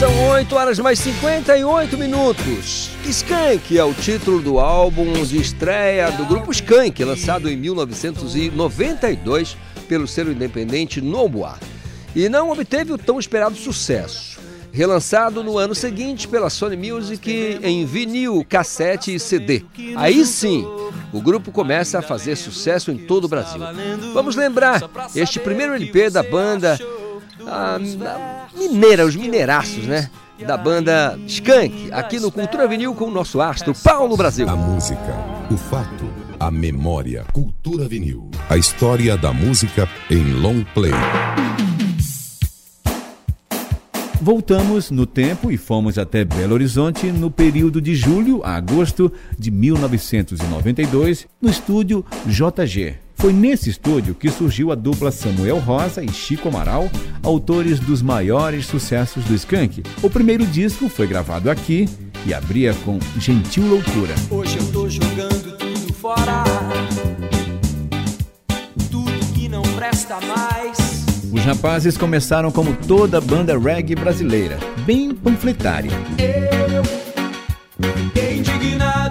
São 0.00 0.30
8 0.30 0.56
horas 0.56 0.78
mais 0.80 0.98
58 0.98 1.96
minutos. 1.96 2.87
Skank 3.08 3.78
é 3.78 3.82
o 3.82 3.94
título 3.94 4.42
do 4.42 4.58
álbum 4.58 5.24
de 5.24 5.40
estreia 5.40 6.10
do 6.10 6.26
grupo 6.26 6.50
Skank, 6.50 7.02
lançado 7.02 7.48
em 7.48 7.56
1992 7.56 9.56
pelo 9.88 10.06
selo 10.06 10.30
independente 10.30 11.00
Noboa. 11.00 11.58
E 12.14 12.28
não 12.28 12.50
obteve 12.50 12.92
o 12.92 12.98
tão 12.98 13.18
esperado 13.18 13.56
sucesso. 13.56 14.38
Relançado 14.70 15.42
no 15.42 15.56
ano 15.56 15.74
seguinte 15.74 16.28
pela 16.28 16.50
Sony 16.50 16.76
Music 16.76 17.58
em 17.62 17.86
vinil, 17.86 18.44
cassete 18.46 19.14
e 19.14 19.18
CD. 19.18 19.64
Aí 19.96 20.26
sim, 20.26 20.66
o 21.10 21.22
grupo 21.22 21.50
começa 21.50 22.00
a 22.00 22.02
fazer 22.02 22.36
sucesso 22.36 22.90
em 22.90 22.98
todo 22.98 23.24
o 23.24 23.28
Brasil. 23.28 23.62
Vamos 24.12 24.36
lembrar 24.36 24.82
este 25.16 25.40
primeiro 25.40 25.72
LP 25.72 26.10
da 26.10 26.22
banda 26.22 26.78
a, 27.46 27.76
a 27.76 28.48
mineira, 28.54 29.06
os 29.06 29.16
mineiraços, 29.16 29.86
né? 29.86 30.10
Da 30.46 30.56
banda 30.56 31.18
Skank, 31.26 31.90
aqui 31.92 32.20
no 32.20 32.30
Cultura 32.30 32.68
Vinil 32.68 32.94
com 32.94 33.06
o 33.06 33.10
nosso 33.10 33.40
astro 33.40 33.74
Paulo 33.74 34.16
Brasil. 34.16 34.48
A 34.48 34.54
música, 34.54 35.14
o 35.50 35.56
fato, 35.56 36.08
a 36.38 36.50
memória. 36.50 37.24
Cultura 37.32 37.88
Vinil. 37.88 38.30
A 38.48 38.56
história 38.56 39.16
da 39.16 39.32
música 39.32 39.88
em 40.08 40.32
long 40.34 40.64
play. 40.72 40.92
Voltamos 44.20 44.90
no 44.90 45.06
tempo 45.06 45.50
e 45.50 45.56
fomos 45.56 45.98
até 45.98 46.24
Belo 46.24 46.54
Horizonte 46.54 47.10
no 47.10 47.30
período 47.30 47.80
de 47.80 47.94
julho 47.94 48.42
a 48.44 48.54
agosto 48.56 49.12
de 49.38 49.50
1992, 49.50 51.26
no 51.40 51.50
estúdio 51.50 52.04
JG. 52.26 53.07
Foi 53.18 53.32
nesse 53.32 53.68
estúdio 53.68 54.14
que 54.14 54.30
surgiu 54.30 54.70
a 54.70 54.76
dupla 54.76 55.10
Samuel 55.10 55.58
Rosa 55.58 56.04
e 56.04 56.08
Chico 56.08 56.48
Amaral, 56.48 56.88
autores 57.20 57.80
dos 57.80 58.00
maiores 58.00 58.64
sucessos 58.66 59.24
do 59.24 59.34
Skank. 59.34 59.82
O 60.00 60.08
primeiro 60.08 60.46
disco 60.46 60.88
foi 60.88 61.08
gravado 61.08 61.50
aqui 61.50 61.88
e 62.24 62.32
abria 62.32 62.72
com 62.84 63.00
Gentil 63.18 63.66
Loucura. 63.66 64.14
Hoje 64.30 64.56
eu 64.58 64.72
tô 64.72 64.88
jogando 64.88 65.58
tudo 65.58 65.92
fora. 65.94 66.44
Tudo 68.88 69.34
que 69.34 69.48
não 69.48 69.62
presta 69.62 70.20
mais. 70.20 70.78
Os 71.32 71.44
rapazes 71.44 71.98
começaram 71.98 72.52
como 72.52 72.72
toda 72.86 73.20
banda 73.20 73.58
reggae 73.58 73.96
brasileira, 73.96 74.58
bem 74.86 75.12
panfletária. 75.12 75.90
Eu 78.14 78.32
indignado. 78.32 79.07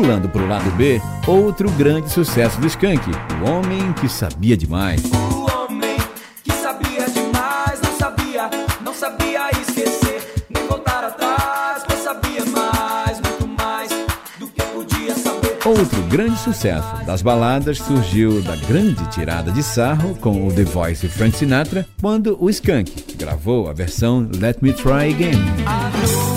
Pulando 0.00 0.30
pro 0.30 0.48
lado 0.48 0.70
B, 0.78 0.98
outro 1.26 1.70
grande 1.72 2.10
sucesso 2.10 2.58
do 2.58 2.66
Skank, 2.66 3.02
O 3.42 3.50
Homem 3.50 3.92
que 3.92 4.08
Sabia 4.08 4.56
Demais. 4.56 5.02
O 5.04 5.44
homem 5.54 5.94
que 6.42 6.50
sabia 6.52 7.06
demais, 7.06 7.82
não 7.82 7.98
sabia, 7.98 8.50
não 8.82 8.94
sabia 8.94 9.50
esquecer, 9.60 10.46
nem 10.48 10.66
voltar 10.66 11.04
atrás, 11.04 11.82
pois 11.86 12.00
sabia 12.00 12.42
mais, 12.46 13.20
muito 13.20 13.46
mais 13.62 13.90
do 14.38 14.48
que 14.48 14.62
podia 14.62 15.14
saber. 15.14 15.58
Outro 15.66 16.02
grande 16.04 16.38
sucesso 16.38 17.04
das 17.04 17.20
baladas 17.20 17.76
surgiu 17.76 18.40
da 18.40 18.56
grande 18.56 19.06
tirada 19.10 19.52
de 19.52 19.62
sarro 19.62 20.14
com 20.14 20.46
o 20.46 20.50
The 20.50 20.64
Voice 20.64 21.04
e 21.04 21.10
Frank 21.10 21.36
Sinatra, 21.36 21.86
quando 22.00 22.42
o 22.42 22.48
Skank 22.48 23.16
gravou 23.18 23.68
a 23.68 23.74
versão 23.74 24.26
Let 24.40 24.62
Me 24.62 24.72
Try 24.72 25.12
Again. 25.12 26.29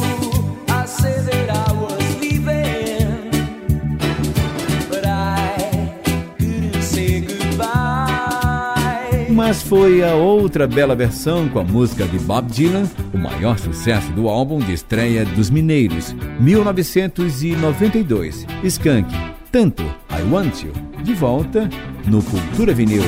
Mas 9.46 9.62
foi 9.62 10.02
a 10.02 10.16
outra 10.16 10.66
bela 10.66 10.96
versão 10.96 11.50
com 11.50 11.60
a 11.60 11.66
música 11.66 12.08
de 12.08 12.18
Bob 12.18 12.50
Dylan, 12.50 12.90
o 13.14 13.18
maior 13.18 13.60
sucesso 13.60 14.10
do 14.14 14.30
álbum 14.30 14.58
de 14.58 14.72
estreia 14.72 15.26
dos 15.26 15.50
Mineiros, 15.50 16.16
1992. 16.40 18.48
Skank, 18.64 19.14
tanto 19.52 19.84
I 19.84 20.22
Want 20.32 20.64
You, 20.64 20.72
de 21.04 21.14
volta 21.14 21.70
no 22.08 22.24
Cultura 22.24 22.74
Vinil. 22.74 23.04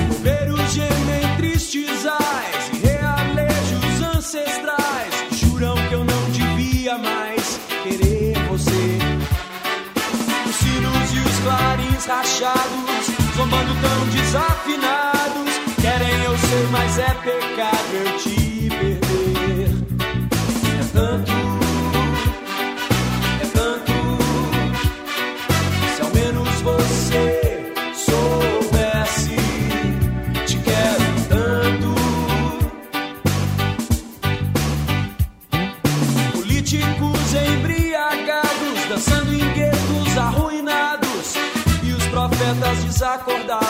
Rachados, 12.07 13.07
zombando 13.36 13.73
tão 13.81 14.05
desafinados, 14.09 15.14
ser, 16.38 16.67
mas 16.71 16.99
é 16.99 17.13
pecado 17.23 17.93
eu 17.93 18.17
te 18.17 18.69
perder. 18.69 19.69
É 20.79 20.83
tanto, 20.93 21.31
é 23.41 23.45
tanto. 23.53 23.93
Se 25.95 26.01
ao 26.01 26.09
menos 26.11 26.61
você 26.61 27.73
soubesse, 27.93 29.36
te 30.45 30.57
quero 30.59 31.05
tanto. 31.29 31.95
Políticos 36.33 37.33
embriagados, 37.33 38.86
dançando 38.89 39.33
em 39.33 39.53
guetos 39.53 40.17
arruinados, 40.17 41.36
e 41.83 41.91
os 41.91 42.05
profetas 42.07 42.83
desacordados 42.83 43.64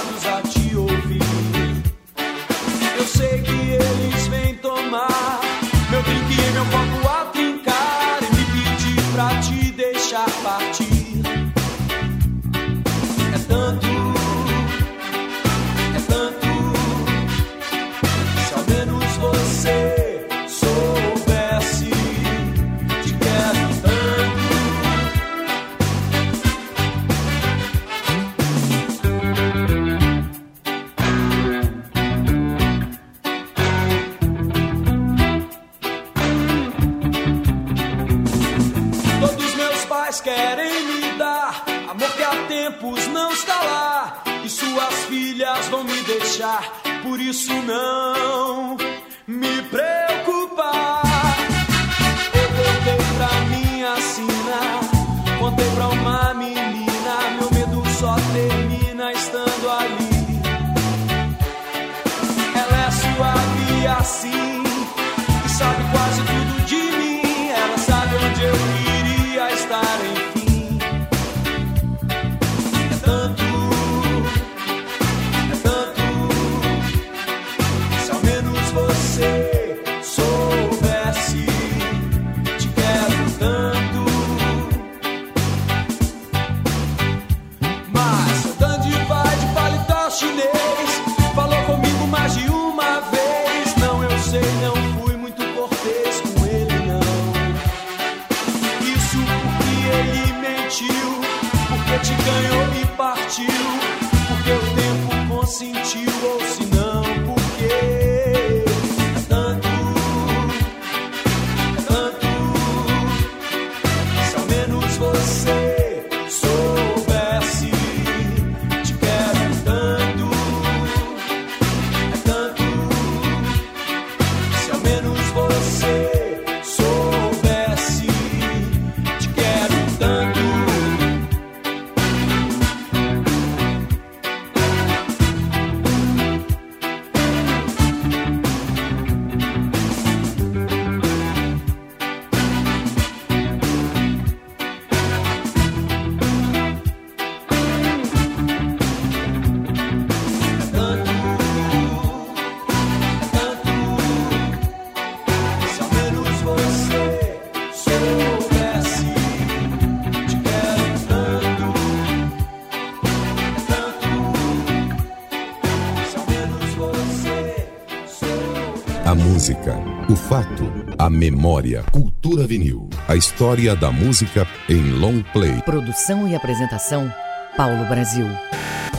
memória. 171.46 171.84
Cultura 171.92 172.48
vinil. 172.48 172.90
A 173.08 173.16
história 173.16 173.76
da 173.76 173.92
música 173.92 174.48
em 174.68 174.94
long 174.94 175.22
play. 175.32 175.62
Produção 175.62 176.28
e 176.28 176.36
apresentação, 176.36 177.14
Paulo 177.56 177.86
Brasil. 177.86 178.26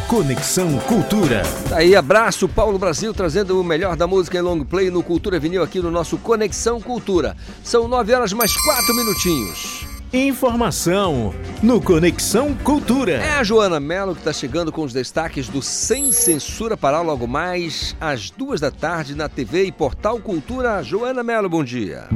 Conexão 0.06 0.78
Cultura. 0.78 1.42
Tá 1.68 1.78
aí, 1.78 1.96
abraço, 1.96 2.48
Paulo 2.48 2.78
Brasil, 2.78 3.12
trazendo 3.12 3.60
o 3.60 3.64
melhor 3.64 3.96
da 3.96 4.06
música 4.06 4.38
em 4.38 4.42
long 4.42 4.62
play 4.62 4.92
no 4.92 5.02
Cultura 5.02 5.40
Vinil 5.40 5.60
aqui 5.60 5.80
no 5.80 5.90
nosso 5.90 6.18
Conexão 6.18 6.80
Cultura. 6.80 7.36
São 7.64 7.88
nove 7.88 8.14
horas 8.14 8.32
mais 8.32 8.54
quatro 8.64 8.94
minutinhos. 8.94 9.84
Informação 10.12 11.34
no 11.60 11.80
Conexão 11.80 12.54
Cultura. 12.54 13.14
É 13.14 13.32
a 13.32 13.42
Joana 13.42 13.80
Mello 13.80 14.14
que 14.14 14.20
está 14.20 14.32
chegando 14.32 14.70
com 14.70 14.84
os 14.84 14.92
destaques 14.92 15.48
do 15.48 15.60
Sem 15.60 16.12
Censura 16.12 16.76
Pará 16.76 17.00
logo 17.00 17.26
mais 17.26 17.96
às 18.00 18.30
duas 18.30 18.60
da 18.60 18.70
tarde 18.70 19.16
na 19.16 19.28
TV 19.28 19.64
e 19.64 19.72
Portal 19.72 20.20
Cultura. 20.20 20.80
Joana 20.84 21.24
Mello, 21.24 21.48
bom 21.48 21.64
dia. 21.64 22.08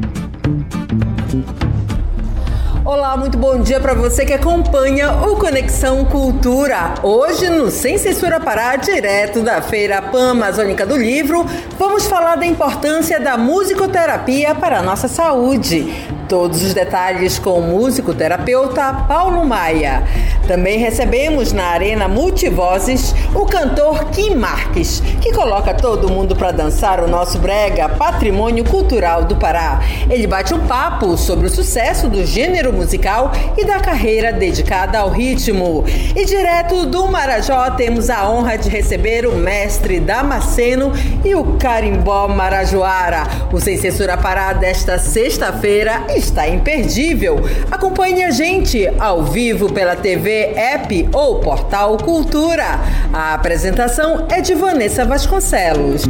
Olá, 2.84 3.16
muito 3.16 3.38
bom 3.38 3.60
dia 3.60 3.78
para 3.78 3.94
você 3.94 4.24
que 4.24 4.32
acompanha 4.32 5.12
o 5.28 5.36
Conexão 5.36 6.04
Cultura. 6.04 6.94
Hoje, 7.02 7.48
no 7.48 7.70
Sem 7.70 7.98
Censura 7.98 8.40
Pará, 8.40 8.76
direto 8.76 9.42
da 9.42 9.62
Feira 9.62 10.02
Pan-Amazônica 10.02 10.84
do 10.84 10.96
Livro, 10.96 11.44
vamos 11.78 12.06
falar 12.06 12.36
da 12.36 12.46
importância 12.46 13.20
da 13.20 13.36
musicoterapia 13.36 14.54
para 14.54 14.78
a 14.78 14.82
nossa 14.82 15.08
saúde. 15.08 15.86
Todos 16.30 16.62
os 16.62 16.72
detalhes 16.72 17.40
com 17.40 17.58
o 17.58 17.60
musicoterapeuta 17.60 19.04
Paulo 19.08 19.44
Maia. 19.44 20.04
Também 20.46 20.78
recebemos 20.78 21.52
na 21.52 21.64
Arena 21.64 22.06
Multivozes 22.06 23.12
o 23.34 23.44
cantor 23.46 24.06
Kim 24.06 24.36
Marques, 24.36 25.00
que 25.20 25.32
coloca 25.32 25.74
todo 25.74 26.08
mundo 26.08 26.36
para 26.36 26.52
dançar 26.52 27.02
o 27.02 27.08
nosso 27.08 27.38
brega 27.38 27.88
patrimônio 27.88 28.64
cultural 28.64 29.24
do 29.24 29.34
Pará. 29.34 29.80
Ele 30.08 30.26
bate 30.26 30.54
um 30.54 30.66
papo 30.68 31.16
sobre 31.16 31.48
o 31.48 31.50
sucesso 31.50 32.08
do 32.08 32.24
gênero 32.24 32.72
musical 32.72 33.32
e 33.58 33.64
da 33.64 33.80
carreira 33.80 34.32
dedicada 34.32 35.00
ao 35.00 35.10
ritmo. 35.10 35.84
E 36.14 36.24
direto 36.24 36.86
do 36.86 37.08
Marajó 37.08 37.70
temos 37.72 38.08
a 38.08 38.28
honra 38.30 38.56
de 38.56 38.68
receber 38.68 39.26
o 39.26 39.34
mestre 39.34 39.98
Damasceno 39.98 40.92
e 41.24 41.34
o 41.34 41.56
carimbó 41.58 42.28
marajoara. 42.28 43.24
O 43.52 43.60
Sem 43.60 43.76
Censura 43.76 44.16
Pará 44.16 44.52
desta 44.52 44.96
sexta-feira 44.96 46.04
está 46.20 46.48
imperdível. 46.48 47.40
Acompanhe 47.70 48.22
a 48.22 48.30
gente 48.30 48.86
ao 48.98 49.24
vivo 49.24 49.72
pela 49.72 49.96
TV, 49.96 50.52
app 50.54 51.08
ou 51.12 51.40
portal 51.40 51.96
Cultura. 51.96 52.78
A 53.12 53.34
apresentação 53.34 54.26
é 54.30 54.40
de 54.40 54.54
Vanessa 54.54 55.04
Vasconcelos. 55.04 56.04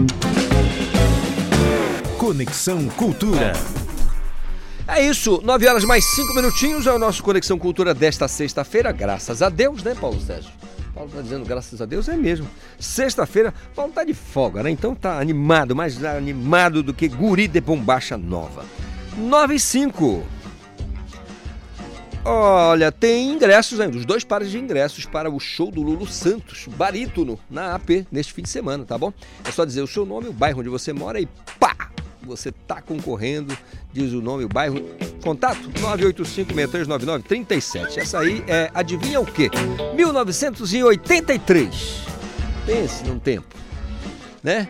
Conexão 2.18 2.88
Cultura. 2.90 3.52
É 4.86 5.00
isso, 5.00 5.40
9 5.44 5.68
horas 5.68 5.84
mais 5.84 6.04
5 6.16 6.34
minutinhos 6.34 6.86
é 6.86 6.92
o 6.92 6.98
nosso 6.98 7.22
Conexão 7.22 7.56
Cultura 7.56 7.94
desta 7.94 8.26
sexta-feira, 8.26 8.90
graças 8.90 9.40
a 9.40 9.48
Deus, 9.48 9.84
né, 9.84 9.94
Paulo 9.98 10.20
Sérgio? 10.20 10.50
Paulo 10.92 11.08
tá 11.14 11.22
dizendo 11.22 11.46
graças 11.46 11.80
a 11.80 11.86
Deus, 11.86 12.08
é 12.08 12.16
mesmo. 12.16 12.48
Sexta-feira, 12.78 13.54
Paulo 13.74 13.92
tá 13.92 14.02
de 14.02 14.12
folga, 14.12 14.62
né? 14.62 14.70
Então 14.70 14.94
tá 14.94 15.20
animado, 15.20 15.74
mais 15.74 16.04
animado 16.04 16.82
do 16.82 16.92
que 16.92 17.06
guri 17.06 17.46
de 17.46 17.60
bombacha 17.60 18.18
nova. 18.18 18.64
9 19.16 19.54
e 19.54 19.60
5. 19.60 20.26
Olha, 22.24 22.90
tem 22.92 23.32
ingressos 23.32 23.80
ainda, 23.80 23.96
os 23.96 24.04
dois 24.04 24.22
pares 24.24 24.50
de 24.50 24.58
ingressos 24.58 25.06
para 25.06 25.30
o 25.30 25.40
show 25.40 25.70
do 25.70 25.80
Lulu 25.80 26.06
Santos, 26.06 26.66
barítono, 26.68 27.40
na 27.48 27.74
AP, 27.74 28.06
neste 28.12 28.34
fim 28.34 28.42
de 28.42 28.50
semana, 28.50 28.84
tá 28.84 28.98
bom? 28.98 29.10
É 29.42 29.50
só 29.50 29.64
dizer 29.64 29.80
o 29.80 29.86
seu 29.86 30.04
nome, 30.04 30.28
o 30.28 30.32
bairro 30.32 30.60
onde 30.60 30.68
você 30.68 30.92
mora 30.92 31.18
e 31.18 31.26
pá! 31.58 31.88
Você 32.22 32.52
tá 32.52 32.82
concorrendo, 32.82 33.56
diz 33.92 34.12
o 34.12 34.20
nome, 34.20 34.44
o 34.44 34.48
bairro. 34.48 34.78
Contato 35.22 35.70
985-6399-37. 35.70 37.96
Essa 37.96 38.18
aí 38.20 38.44
é, 38.46 38.70
adivinha 38.74 39.18
o 39.20 39.26
quê? 39.26 39.50
1983. 39.96 42.04
Pense 42.66 43.02
num 43.04 43.18
tempo, 43.18 43.56
né? 44.42 44.68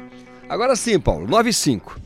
Agora 0.49 0.76
sim, 0.76 1.01
Paulo, 1.01 1.26
95. 1.26 1.99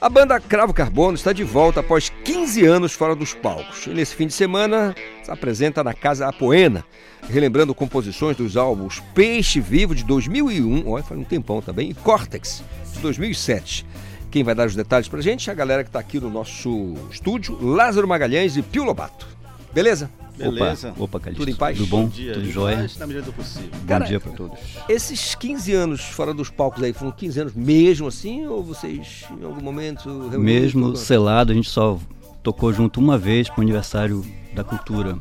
A 0.00 0.08
banda 0.08 0.38
Cravo 0.38 0.72
Carbono 0.72 1.16
está 1.16 1.32
de 1.32 1.42
volta 1.42 1.80
após 1.80 2.08
15 2.22 2.64
anos 2.64 2.92
fora 2.92 3.16
dos 3.16 3.34
palcos. 3.34 3.84
E 3.84 3.90
nesse 3.90 4.14
fim 4.14 4.28
de 4.28 4.32
semana 4.32 4.94
se 5.24 5.30
apresenta 5.30 5.82
na 5.82 5.92
Casa 5.92 6.28
Apoena, 6.28 6.84
relembrando 7.28 7.74
composições 7.74 8.36
dos 8.36 8.56
álbuns 8.56 9.00
Peixe 9.12 9.58
Vivo 9.58 9.96
de 9.96 10.04
2001, 10.04 10.88
olha, 10.88 11.02
faz 11.02 11.20
um 11.20 11.24
tempão 11.24 11.60
também, 11.60 11.90
e 11.90 11.94
Córtex 11.94 12.62
de 12.92 13.00
2007. 13.00 13.84
Quem 14.30 14.44
vai 14.44 14.54
dar 14.54 14.68
os 14.68 14.76
detalhes 14.76 15.08
pra 15.08 15.20
gente 15.20 15.50
é 15.50 15.52
a 15.52 15.56
galera 15.56 15.82
que 15.82 15.88
está 15.88 15.98
aqui 15.98 16.20
no 16.20 16.30
nosso 16.30 16.94
estúdio, 17.10 17.58
Lázaro 17.60 18.06
Magalhães 18.06 18.56
e 18.56 18.62
Pio 18.62 18.84
Lobato. 18.84 19.26
Beleza? 19.74 20.08
Beleza. 20.38 20.88
Opa, 20.90 21.02
opa 21.04 21.20
Calixto. 21.20 21.42
Tudo 21.44 21.50
em 21.54 21.56
paz? 21.58 21.76
Tudo 21.78 21.88
bom? 21.88 22.02
Bom 22.04 22.08
dia. 22.08 22.32
Tudo 22.34 22.50
jóia? 22.50 22.76
paz, 22.78 22.96
na 22.98 23.06
medida 23.06 23.24
do 23.26 23.32
possível. 23.32 23.70
Cara, 23.86 24.04
bom 24.04 24.08
dia 24.08 24.20
para 24.20 24.32
todos. 24.32 24.58
Esses 24.88 25.34
15 25.34 25.72
anos 25.74 26.00
fora 26.00 26.32
dos 26.32 26.50
palcos 26.50 26.82
aí, 26.82 26.92
foram 26.92 27.10
15 27.12 27.40
anos 27.40 27.54
mesmo 27.54 28.06
assim? 28.08 28.46
Ou 28.46 28.62
vocês, 28.62 29.24
em 29.40 29.44
algum 29.44 29.62
momento? 29.62 30.08
Mesmo 30.38 30.96
selado, 30.96 31.52
a 31.52 31.54
gente 31.54 31.68
só 31.68 31.98
tocou 32.42 32.72
junto 32.72 33.00
uma 33.00 33.18
vez 33.18 33.48
pro 33.50 33.62
aniversário 33.62 34.24
da 34.54 34.62
cultura. 34.64 35.18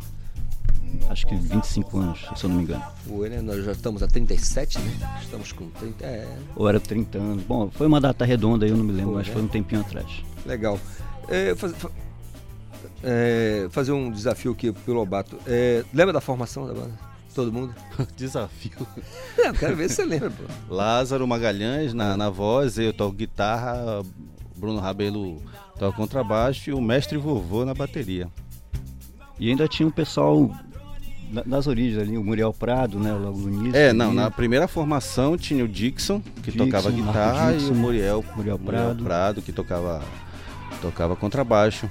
Acho 1.09 1.27
que 1.27 1.35
25 1.35 1.99
anos, 1.99 2.25
se 2.35 2.43
eu 2.45 2.49
não 2.49 2.57
me 2.57 2.63
engano. 2.63 2.83
Foi, 3.07 3.29
né? 3.29 3.41
Nós 3.41 3.63
já 3.63 3.71
estamos 3.73 4.01
a 4.01 4.07
37, 4.07 4.79
né? 4.79 5.17
Estamos 5.21 5.51
com 5.51 5.69
30. 5.69 6.05
É, 6.05 6.27
Ou 6.55 6.67
era 6.67 6.79
30 6.79 7.17
anos. 7.17 7.43
Bom, 7.43 7.69
foi 7.71 7.87
uma 7.87 7.99
data 7.99 8.23
redonda 8.25 8.65
aí, 8.65 8.71
eu 8.71 8.77
não 8.77 8.83
me 8.85 8.91
lembro, 8.91 9.11
Foi, 9.11 9.17
mas 9.19 9.27
né? 9.27 9.33
foi 9.33 9.41
um 9.41 9.47
tempinho 9.47 9.81
atrás. 9.81 10.07
legal. 10.45 10.79
É, 11.29 11.53
faz- 11.55 11.73
fa- 11.75 11.91
é, 13.03 13.67
fazer 13.69 13.91
um 13.91 14.11
desafio 14.11 14.51
aqui 14.51 14.71
pro 14.71 14.93
Lobato. 14.93 15.37
É, 15.45 15.83
lembra 15.93 16.13
da 16.13 16.21
formação 16.21 16.67
da 16.67 16.73
banda? 16.73 16.93
Todo 17.33 17.53
mundo? 17.53 17.75
Desafio. 18.17 18.87
É, 19.37 19.49
eu 19.49 19.53
quero 19.53 19.75
ver 19.75 19.89
se 19.89 19.97
você 19.97 20.05
lembra, 20.05 20.31
pô. 20.31 20.43
Lázaro 20.73 21.27
Magalhães 21.27 21.93
na, 21.93 22.17
na 22.17 22.31
voz, 22.31 22.79
eu 22.79 22.91
toco 22.91 23.15
guitarra, 23.15 24.03
Bruno 24.55 24.79
Rabelo 24.79 25.39
toca 25.77 25.95
contrabaixo 25.95 26.71
e 26.71 26.73
o 26.73 26.81
mestre 26.81 27.17
vovô 27.17 27.63
na 27.63 27.75
bateria. 27.75 28.27
E 29.39 29.49
ainda 29.49 29.67
tinha 29.67 29.87
um 29.87 29.91
pessoal 29.91 30.49
das 31.45 31.67
origens 31.67 32.01
ali, 32.01 32.17
o 32.17 32.23
Muriel 32.23 32.53
Prado, 32.53 32.99
né? 32.99 33.11
Logo 33.13 33.37
no 33.37 33.49
início. 33.49 33.77
É, 33.77 33.93
não, 33.93 34.07
ali. 34.07 34.15
na 34.15 34.31
primeira 34.31 34.67
formação 34.67 35.37
tinha 35.37 35.63
o 35.63 35.67
Dixon, 35.67 36.21
que 36.41 36.51
Dixon, 36.51 36.65
tocava 36.65 36.89
guitarra, 36.89 37.53
Dixon, 37.53 37.67
e 37.67 37.71
o 37.71 37.75
Muriel, 37.75 38.25
Muriel 38.35 38.59
Prado. 38.59 39.03
Prado. 39.03 39.41
que 39.41 39.51
tocava, 39.51 40.01
tocava 40.81 41.15
contrabaixo. 41.15 41.89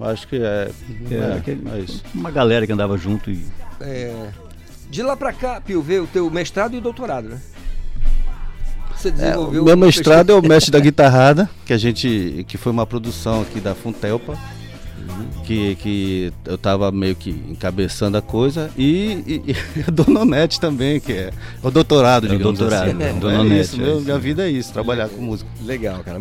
Acho 0.00 0.28
que 0.28 0.36
é, 0.36 0.70
É, 1.10 1.14
é, 1.14 1.32
aquele- 1.38 1.68
é 1.70 1.78
isso. 1.80 2.02
Uma 2.14 2.30
galera 2.30 2.66
que 2.66 2.72
andava 2.72 2.96
junto 2.96 3.30
e. 3.30 3.44
É, 3.80 4.28
de 4.90 5.02
lá 5.02 5.16
pra 5.16 5.32
cá, 5.32 5.60
Pio, 5.60 5.82
veio 5.82 6.04
o 6.04 6.06
teu 6.06 6.30
mestrado 6.30 6.74
e 6.74 6.78
o 6.78 6.80
doutorado, 6.80 7.28
né? 7.28 7.40
Você 8.96 9.08
É, 9.08 9.12
desenvolveu 9.12 9.62
o 9.62 9.64
meu 9.64 9.76
mestrado 9.76 10.30
é 10.30 10.34
o 10.34 10.42
mestre 10.42 10.70
da 10.72 10.80
guitarrada, 10.80 11.48
que 11.64 11.72
a 11.72 11.78
gente 11.78 12.44
que 12.48 12.56
foi 12.56 12.72
uma 12.72 12.86
produção 12.86 13.42
aqui 13.42 13.60
da 13.60 13.74
Funtelpa, 13.74 14.36
que, 15.44 15.74
que 15.76 16.32
eu 16.44 16.58
tava 16.58 16.90
meio 16.92 17.14
que 17.16 17.30
encabeçando 17.30 18.16
a 18.16 18.22
coisa 18.22 18.70
e, 18.76 19.22
e, 19.26 19.42
e 19.52 19.84
a 19.88 19.90
Dona 19.90 20.20
Onete 20.20 20.60
também, 20.60 21.00
que 21.00 21.12
é 21.12 21.30
o 21.62 21.70
doutorado, 21.70 22.26
É 22.26 22.30
digamos 22.30 22.58
doutorado, 22.58 22.88
assim. 22.88 22.96
né? 22.96 23.10
É 23.10 23.12
Dona 23.14 23.40
Onete, 23.40 23.60
isso, 23.60 23.76
é 23.76 23.78
meu- 23.84 23.96
isso. 23.96 24.04
minha 24.04 24.18
vida 24.18 24.46
é 24.46 24.50
isso, 24.50 24.72
trabalhar 24.72 25.08
com 25.08 25.20
música. 25.22 25.48
Legal, 25.64 26.02
cara. 26.04 26.20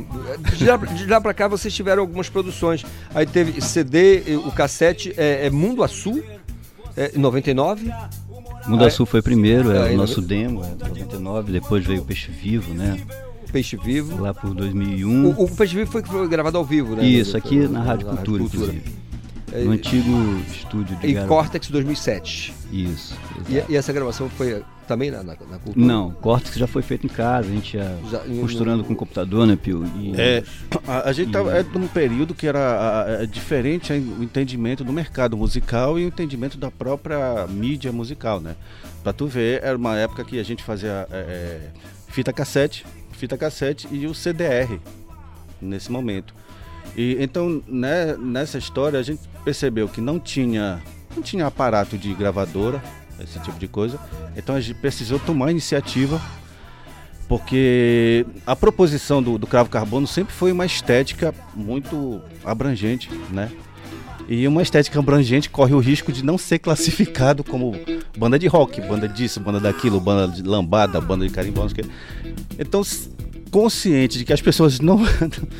De 0.55 0.65
lá, 0.65 0.78
de 0.78 1.05
lá 1.05 1.19
pra 1.21 1.34
cá 1.34 1.47
vocês 1.47 1.73
tiveram 1.73 2.01
algumas 2.01 2.30
produções. 2.30 2.86
Aí 3.13 3.25
teve 3.25 3.59
CD, 3.61 4.23
o 4.45 4.51
cassete 4.51 5.13
é, 5.17 5.47
é 5.47 5.49
Mundo 5.49 5.84
Açul, 5.84 6.23
é, 6.95 7.11
em 7.15 7.19
99. 7.19 7.91
Mundo 8.67 8.82
Aí- 8.82 8.88
Azul 8.88 9.05
foi 9.05 9.21
primeiro, 9.21 9.71
é 9.71 9.88
Aí, 9.89 9.95
o 9.95 9.97
nosso 9.97 10.21
demo, 10.21 10.61
é 10.63 10.69
99, 10.88 11.51
depois 11.51 11.86
veio 11.86 12.01
o 12.01 12.05
Peixe 12.05 12.30
Vivo, 12.32 12.73
né? 12.73 12.97
Peixe 13.52 13.76
Vivo. 13.78 14.22
Lá 14.22 14.34
por 14.34 14.54
2001. 14.54 15.26
O, 15.28 15.43
o 15.43 15.52
Peixe 15.56 15.76
Vivo 15.76 15.91
foi, 15.91 16.04
foi 16.04 16.28
gravado 16.28 16.58
ao 16.58 16.66
vivo, 16.66 16.95
né? 16.95 17.06
Isso, 17.06 17.36
aqui 17.38 17.68
na 17.68 17.82
Rádio 17.82 18.08
Cultura, 18.08 18.43
Cultura. 18.43 18.76
É, 19.54 19.64
No 19.64 19.72
antigo 19.72 20.12
estúdio 20.52 20.95
de 20.98 21.08
E 21.08 21.14
Garoto. 21.14 21.34
Cortex 21.34 21.70
2007. 21.70 22.54
Isso. 22.72 23.16
E, 23.50 23.64
e 23.72 23.76
essa 23.78 23.93
gravação 23.93 24.30
foi 24.30 24.62
também 24.86 25.10
na, 25.10 25.20
na, 25.24 25.34
na 25.50 25.58
Cultura? 25.58 25.86
Não, 25.86 26.12
Cortex 26.12 26.58
já 26.58 26.68
foi 26.68 26.82
feito 26.82 27.06
em 27.06 27.10
casa, 27.10 27.48
a 27.48 27.52
gente 27.52 27.78
ia 27.78 27.98
Já- 28.12 28.20
costurando 28.41 28.80
no- 28.80 28.84
com 28.84 28.91
o 28.93 28.95
computador, 28.95 29.48
né, 29.48 29.56
Pio? 29.56 29.86
E- 29.98 30.14
É, 30.20 30.43
a, 30.86 31.10
a 31.10 31.14
gente 31.14 31.30
e- 31.30 31.32
tava 31.32 31.58
é 31.58 31.64
num 31.64 31.88
período 31.88 32.34
que 32.36 32.45
era 32.45 32.60
a- 32.60 33.22
a- 33.22 33.26
diferente 33.26 33.93
aí 33.93 34.00
o 34.02 34.22
entendimento 34.22 34.84
do 34.84 34.91
mercado 34.91 35.38
musical 35.38 35.98
e 35.98 36.04
o 36.04 36.08
entendimento 36.08 36.58
da 36.58 36.70
própria 36.70 37.48
mídia 37.48 37.91
musical, 37.93 38.41
né? 38.41 38.54
Pra 39.02 39.14
tu 39.14 39.28
ver, 39.28 39.62
era 39.64 39.78
uma 39.78 39.95
época 39.98 40.26
que 40.26 40.38
a 40.39 40.43
gente 40.43 40.62
fazia 40.62 41.08
é, 41.10 41.16
é, 41.18 41.60
fita 42.10 42.34
cassete, 42.34 42.86
fita 43.18 43.38
cassete 43.38 43.88
e 43.91 44.05
o 44.07 44.13
CDR 44.13 44.80
nesse 45.61 45.91
momento. 45.91 46.34
E 46.95 47.18
então, 47.20 47.61
né, 47.68 48.15
nessa 48.18 48.57
história 48.57 48.99
a 48.99 49.03
gente 49.03 49.22
percebeu 49.43 49.89
que 49.89 49.99
não 49.99 50.20
tinha 50.20 50.82
não 51.15 51.24
tinha 51.24 51.47
aparato 51.47 51.97
de 51.97 52.13
gravadora, 52.13 52.82
esse 53.20 53.39
tipo 53.39 53.57
de 53.59 53.68
coisa. 53.68 53.99
Então 54.36 54.55
a 54.55 54.61
gente 54.61 54.80
precisou 54.80 55.20
tomar 55.20 55.51
iniciativa 55.51 56.22
Porque 57.28 58.26
a 58.45 58.55
proposição 58.55 59.22
do, 59.22 59.38
do 59.38 59.45
Cravo 59.45 59.70
Carbono 59.70 60.07
sempre 60.07 60.34
foi 60.34 60.51
uma 60.51 60.65
estética 60.65 61.34
muito 61.53 62.22
abrangente, 62.43 63.09
né? 63.30 63.51
E 64.28 64.47
uma 64.47 64.61
estética 64.61 64.99
abrangente 64.99 65.49
corre 65.49 65.73
o 65.73 65.80
risco 65.80 66.11
de 66.11 66.23
não 66.23 66.38
ser 66.38 66.59
classificado 66.59 67.43
como 67.43 67.73
banda 68.17 68.38
de 68.38 68.45
rock, 68.47 68.82
banda 68.82 69.07
disso, 69.07 69.39
banda 69.39 69.59
daquilo, 69.59 69.99
banda 70.01 70.28
de 70.34 70.41
lambada, 70.43 70.99
banda 70.99 71.25
de 71.25 71.34
carimbó. 71.34 71.65
Então, 72.59 72.82
consciente 73.49 74.17
de 74.17 74.25
que 74.25 74.34
as 74.34 74.41
pessoas 74.41 74.80
não. 74.80 74.99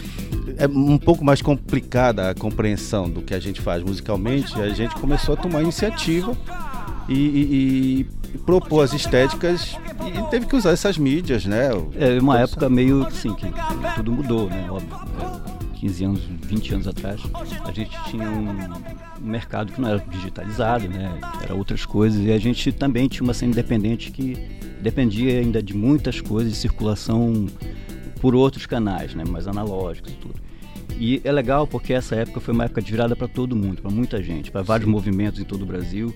é 0.57 0.68
um 0.68 0.97
pouco 0.97 1.24
mais 1.24 1.41
complicada 1.41 2.30
a 2.30 2.36
compreensão 2.36 3.09
do 3.09 3.22
que 3.22 3.34
a 3.34 3.39
gente 3.39 3.61
faz 3.61 3.82
musicalmente, 3.84 4.59
a 4.59 4.70
gente 4.70 4.95
começou 4.95 5.36
a 5.36 5.38
tomar 5.38 5.61
iniciativa 5.61 6.36
e, 7.07 7.13
e- 7.13 8.07
e 8.34 8.38
propor 8.39 8.82
as 8.84 8.93
estéticas 8.93 9.78
e 10.05 10.30
teve 10.30 10.45
que 10.45 10.55
usar 10.55 10.72
essas 10.72 10.97
mídias, 10.97 11.45
né? 11.45 11.70
É 11.95 12.20
uma 12.20 12.39
época 12.39 12.68
meio 12.70 13.05
assim 13.05 13.34
que 13.34 13.45
tudo 13.95 14.11
mudou, 14.11 14.49
né? 14.49 14.68
Óbvio. 14.70 15.66
É, 15.78 15.80
15 15.80 16.04
anos, 16.04 16.22
20 16.44 16.74
anos 16.74 16.88
atrás, 16.88 17.22
a 17.64 17.72
gente 17.72 17.92
tinha 18.10 18.30
um, 18.30 18.50
um 19.22 19.28
mercado 19.28 19.72
que 19.72 19.80
não 19.80 19.90
era 19.90 20.00
digitalizado, 20.00 20.88
né? 20.88 21.20
Era 21.42 21.54
outras 21.56 21.86
coisas 21.86 22.24
e 22.24 22.32
a 22.32 22.38
gente 22.40 22.72
também 22.72 23.08
tinha 23.08 23.24
uma 23.24 23.34
cena 23.34 23.52
independente 23.52 24.12
que 24.12 24.36
dependia 24.82 25.40
ainda 25.40 25.62
de 25.62 25.76
muitas 25.76 26.22
coisas 26.22 26.52
de 26.54 26.58
circulação 26.58 27.48
por 28.20 28.36
outros 28.36 28.66
canais, 28.66 29.14
né? 29.14 29.24
Mais 29.26 29.48
analógicos 29.48 30.12
e 30.12 30.16
tudo. 30.16 30.36
E 31.00 31.22
é 31.24 31.32
legal 31.32 31.68
porque 31.68 31.94
essa 31.94 32.16
época 32.16 32.40
foi 32.40 32.54
uma 32.54 32.66
época 32.66 32.82
de 32.82 32.92
virada 32.92 33.16
para 33.16 33.28
todo 33.28 33.56
mundo, 33.56 33.82
para 33.82 33.92
muita 33.92 34.22
gente, 34.22 34.50
para 34.50 34.64
vários 34.64 34.90
movimentos 34.90 35.40
em 35.40 35.44
todo 35.44 35.62
o 35.62 35.66
Brasil 35.66 36.14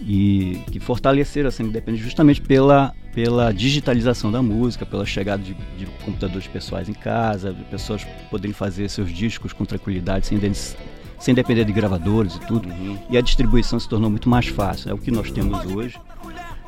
e 0.00 0.62
que 0.70 0.80
fortaleceram 0.80 1.48
a 1.48 1.52
cena 1.52 1.68
independente 1.68 2.02
justamente 2.02 2.40
pela, 2.40 2.94
pela 3.14 3.52
digitalização 3.52 4.30
da 4.32 4.42
música, 4.42 4.86
pela 4.86 5.04
chegada 5.04 5.42
de, 5.42 5.54
de 5.76 5.86
computadores 6.04 6.46
pessoais 6.46 6.88
em 6.88 6.94
casa, 6.94 7.52
de 7.52 7.62
pessoas 7.64 8.04
poderem 8.30 8.54
fazer 8.54 8.88
seus 8.88 9.12
discos 9.12 9.52
com 9.52 9.64
tranquilidade, 9.64 10.26
sem, 10.26 10.38
deles- 10.38 10.76
sem 11.18 11.34
depender 11.34 11.64
de 11.64 11.72
gravadores 11.72 12.34
e 12.36 12.40
tudo. 12.40 12.68
E 13.10 13.16
a 13.18 13.20
distribuição 13.20 13.78
se 13.78 13.88
tornou 13.88 14.08
muito 14.10 14.28
mais 14.28 14.46
fácil. 14.46 14.90
É 14.90 14.94
o 14.94 14.98
que 14.98 15.10
nós 15.10 15.30
temos 15.30 15.64
hoje, 15.66 15.98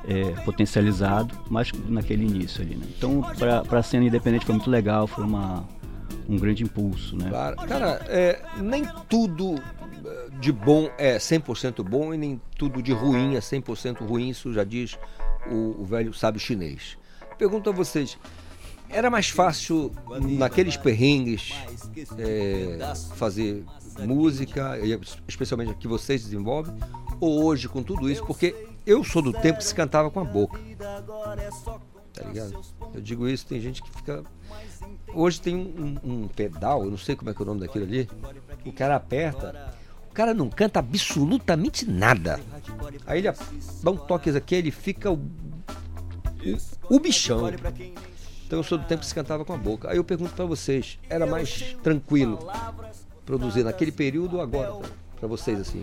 é, 0.06 0.24
potencializado, 0.44 1.34
mas 1.48 1.70
naquele 1.88 2.24
início 2.24 2.60
ali. 2.62 2.74
Né? 2.74 2.84
Então, 2.98 3.22
para 3.66 3.78
a 3.78 3.82
cena 3.82 4.04
independente 4.04 4.44
foi 4.44 4.54
muito 4.54 4.68
legal, 4.70 5.06
foi 5.06 5.24
uma, 5.24 5.64
um 6.28 6.36
grande 6.36 6.62
impulso. 6.64 7.16
Né? 7.16 7.30
Cara, 7.66 8.00
é, 8.08 8.40
nem 8.60 8.84
tudo 9.08 9.54
de 10.40 10.52
bom 10.52 10.90
é 10.98 11.16
100% 11.18 11.82
bom 11.82 12.12
e 12.12 12.18
nem 12.18 12.40
tudo 12.56 12.82
de 12.82 12.92
ruim 12.92 13.36
é 13.36 13.40
100% 13.40 14.06
ruim, 14.06 14.28
isso 14.28 14.52
já 14.52 14.64
diz 14.64 14.98
o, 15.50 15.82
o 15.82 15.84
velho 15.84 16.12
sábio 16.12 16.40
chinês. 16.40 16.96
Pergunto 17.38 17.70
a 17.70 17.72
vocês, 17.72 18.18
era 18.88 19.10
mais 19.10 19.28
fácil 19.28 19.90
naqueles 20.20 20.76
perrengues 20.76 21.52
eh, 22.18 22.78
fazer 23.16 23.64
música, 24.00 24.78
especialmente 25.26 25.74
que 25.74 25.88
vocês 25.88 26.22
desenvolvem, 26.22 26.74
ou 27.20 27.44
hoje 27.44 27.68
com 27.68 27.82
tudo 27.82 28.10
isso? 28.10 28.24
Porque 28.24 28.54
eu 28.86 29.02
sou 29.02 29.22
do 29.22 29.32
tempo 29.32 29.58
que 29.58 29.64
se 29.64 29.74
cantava 29.74 30.10
com 30.10 30.20
a 30.20 30.24
boca. 30.24 30.58
Tá 32.12 32.24
ligado? 32.26 32.60
Eu 32.92 33.00
digo 33.00 33.26
isso, 33.26 33.46
tem 33.46 33.60
gente 33.60 33.82
que 33.82 33.90
fica. 33.90 34.22
Hoje 35.14 35.40
tem 35.40 35.56
um, 35.56 35.96
um 36.04 36.28
pedal, 36.28 36.84
eu 36.84 36.90
não 36.90 36.98
sei 36.98 37.16
como 37.16 37.30
é 37.30 37.34
que 37.34 37.40
é 37.40 37.44
o 37.44 37.46
nome 37.46 37.60
daquilo 37.60 37.84
ali. 37.84 38.08
O 38.66 38.72
cara 38.72 38.96
aperta, 38.96 39.74
o 40.12 40.14
cara 40.14 40.34
não 40.34 40.50
canta 40.50 40.78
absolutamente 40.78 41.88
nada. 41.90 42.38
Aí 43.06 43.20
ele 43.20 43.32
dá 43.82 43.90
um 43.90 43.96
toque 43.96 44.28
aqui, 44.28 44.54
ele 44.56 44.70
fica 44.70 45.10
o, 45.10 45.14
o, 46.90 46.96
o 46.96 47.00
bichão. 47.00 47.48
Então 48.46 48.58
eu 48.58 48.62
sou 48.62 48.76
do 48.76 48.84
tempo 48.84 49.00
que 49.00 49.06
se 49.06 49.14
cantava 49.14 49.42
com 49.42 49.54
a 49.54 49.56
boca. 49.56 49.90
Aí 49.90 49.96
eu 49.96 50.04
pergunto 50.04 50.34
pra 50.34 50.44
vocês, 50.44 50.98
era 51.08 51.26
mais 51.26 51.74
tranquilo 51.82 52.38
produzir 53.24 53.64
naquele 53.64 53.90
período 53.90 54.36
ou 54.36 54.42
agora? 54.42 54.74
Pra 55.18 55.26
vocês, 55.26 55.58
assim. 55.58 55.82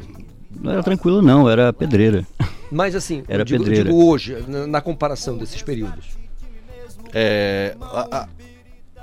Não 0.51 0.73
era 0.73 0.83
tranquilo 0.83 1.23
não, 1.23 1.49
era 1.49 1.73
pedreira. 1.73 2.23
Mas 2.71 2.93
assim, 2.93 3.23
Era 3.27 3.41
eu 3.41 3.45
digo, 3.45 3.63
eu 3.63 3.65
pedreira. 3.65 3.89
digo 3.89 4.05
hoje, 4.05 4.45
na, 4.47 4.67
na 4.67 4.79
comparação 4.81 5.37
desses 5.39 5.63
períodos. 5.63 6.05
É, 7.11 7.75
a, 7.81 8.17
a- 8.19 8.29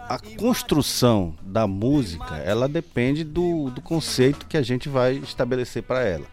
a 0.09 0.19
construção 0.39 1.35
da 1.43 1.67
música, 1.67 2.37
ela 2.37 2.69
depende 2.69 3.25
do, 3.25 3.71
do 3.71 3.81
conceito 3.81 4.47
que 4.47 4.57
a 4.57 4.63
gente 4.63 4.89
vai 4.89 5.15
estabelecer 5.17 5.83
para 5.83 6.03
ela. 6.03 6.25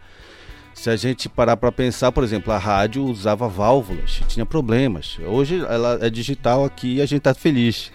Se 0.74 0.90
a 0.90 0.96
gente 0.96 1.28
parar 1.28 1.56
para 1.56 1.70
pensar, 1.70 2.10
por 2.10 2.24
exemplo, 2.24 2.52
a 2.52 2.58
rádio 2.58 3.04
usava 3.04 3.48
válvulas, 3.48 4.20
tinha 4.28 4.44
problemas. 4.44 5.18
Hoje 5.24 5.64
ela 5.68 5.98
é 6.02 6.10
digital 6.10 6.64
aqui 6.64 6.94
e 6.96 7.00
a 7.02 7.06
gente 7.06 7.18
está 7.18 7.32
feliz. 7.34 7.92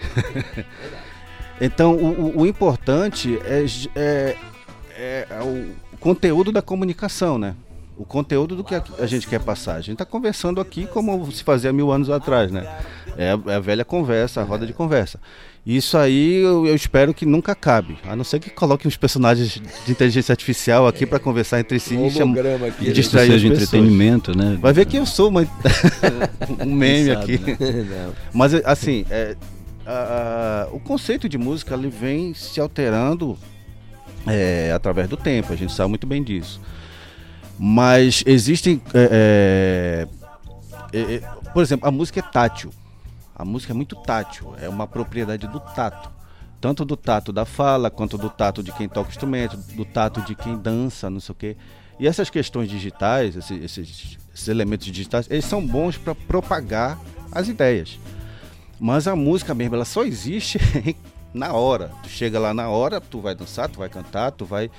então, 1.60 1.94
o, 1.96 2.40
o- 2.40 2.48
importante 2.48 3.38
é- 3.46 3.66
é- 3.96 4.38
é 5.30 5.40
o 5.44 5.74
conteúdo 6.00 6.52
da 6.52 6.62
comunicação, 6.62 7.38
né? 7.38 7.54
O 8.00 8.06
conteúdo 8.06 8.56
do 8.56 8.64
que 8.64 8.74
a, 8.74 8.82
a 8.98 9.06
gente 9.06 9.28
quer 9.28 9.42
passar. 9.42 9.76
A 9.76 9.82
gente 9.82 9.92
está 9.94 10.06
conversando 10.06 10.62
aqui 10.62 10.88
como 10.88 11.30
se 11.34 11.44
fazia 11.44 11.74
mil 11.74 11.92
anos 11.92 12.10
atrás, 12.10 12.50
né? 12.50 12.66
É 13.18 13.32
a, 13.32 13.52
é 13.52 13.56
a 13.56 13.60
velha 13.60 13.84
conversa, 13.84 14.40
a 14.40 14.44
roda 14.46 14.66
de 14.66 14.72
conversa. 14.72 15.20
Isso 15.66 15.98
aí 15.98 16.36
eu, 16.42 16.66
eu 16.66 16.74
espero 16.74 17.14
que 17.14 17.26
nunca 17.26 17.52
acabe. 17.52 17.98
A 18.08 18.16
não 18.16 18.24
ser 18.24 18.40
que 18.40 18.50
coloquem 18.50 18.88
uns 18.88 18.96
personagens 18.96 19.62
de 19.86 19.92
inteligência 19.92 20.32
artificial 20.32 20.88
aqui 20.88 21.06
para 21.06 21.20
conversar 21.20 21.60
entre 21.60 21.78
si 21.78 21.96
e, 21.96 22.10
cham- 22.10 22.28
Holograma 22.28 22.68
aqui, 22.68 22.86
e 22.86 22.88
né? 22.88 22.94
distrair 22.94 23.28
as 23.28 23.34
seja 23.42 23.50
pessoas. 23.50 23.68
entretenimento, 23.74 24.36
né? 24.38 24.58
Vai 24.62 24.72
ver 24.72 24.86
que 24.86 24.96
eu 24.96 25.06
sou 25.06 25.28
uma... 25.28 25.42
um 26.66 26.74
meme 26.74 27.14
sabe, 27.14 27.36
aqui. 27.36 27.38
né? 27.84 28.10
Mas 28.34 28.54
assim, 28.64 29.06
é, 29.10 29.36
a- 29.86 30.68
a- 30.72 30.74
o 30.74 30.80
conceito 30.80 31.28
de 31.28 31.38
música 31.38 31.76
ele 31.76 31.90
vem 31.90 32.34
se 32.34 32.62
alterando 32.62 33.38
é, 34.26 34.72
através 34.74 35.10
do 35.10 35.18
tempo. 35.18 35.52
A 35.52 35.56
gente 35.58 35.74
sabe 35.74 35.90
muito 35.90 36.08
bem 36.08 36.24
disso. 36.24 36.62
Mas 37.60 38.24
existem, 38.26 38.82
é, 38.94 40.08
é, 40.94 40.98
é, 40.98 41.16
é, 41.16 41.20
por 41.54 41.62
exemplo, 41.62 41.88
a 41.88 41.92
música 41.92 42.20
é 42.20 42.24
tátil. 42.24 42.72
A 43.36 43.44
música 43.44 43.74
é 43.74 43.76
muito 43.76 43.96
tátil. 43.98 44.56
É 44.62 44.70
uma 44.70 44.88
propriedade 44.88 45.46
do 45.48 45.60
tato. 45.60 46.10
Tanto 46.62 46.84
do 46.86 46.96
tato 46.98 47.32
da 47.34 47.46
fala, 47.46 47.90
quanto 47.90 48.18
do 48.18 48.30
tato 48.30 48.62
de 48.64 48.72
quem 48.72 48.88
toca 48.88 49.10
instrumento, 49.10 49.58
do 49.76 49.86
tato 49.86 50.22
de 50.22 50.36
quem 50.36 50.58
dança, 50.58 51.10
não 51.10 51.20
sei 51.20 51.32
o 51.34 51.36
quê. 51.36 51.58
E 52.00 52.08
essas 52.08 52.30
questões 52.30 52.70
digitais, 52.70 53.36
esses, 53.36 53.62
esses- 53.64 54.18
esses 54.34 54.48
elementos 54.48 54.86
digitais, 54.88 55.28
eles 55.30 55.46
são 55.46 55.66
bons 55.66 55.98
para 55.98 56.16
propagar 56.16 56.98
as 57.32 57.48
ideias. 57.50 57.98
Mas 58.80 59.08
a 59.08 59.16
música 59.16 59.54
mesmo, 59.54 59.76
ela 59.76 59.84
só 59.86 60.04
existe 60.06 60.58
na 61.34 61.52
hora. 61.54 61.92
Tu 62.04 62.10
chega 62.10 62.40
lá 62.40 62.54
na 62.54 62.70
hora, 62.70 63.02
tu 63.02 63.20
vai 63.20 63.36
dançar, 63.36 63.70
tu 63.70 63.80
vai 63.80 63.90
cantar, 63.90 64.32
tu 64.32 64.46
vai, 64.46 64.70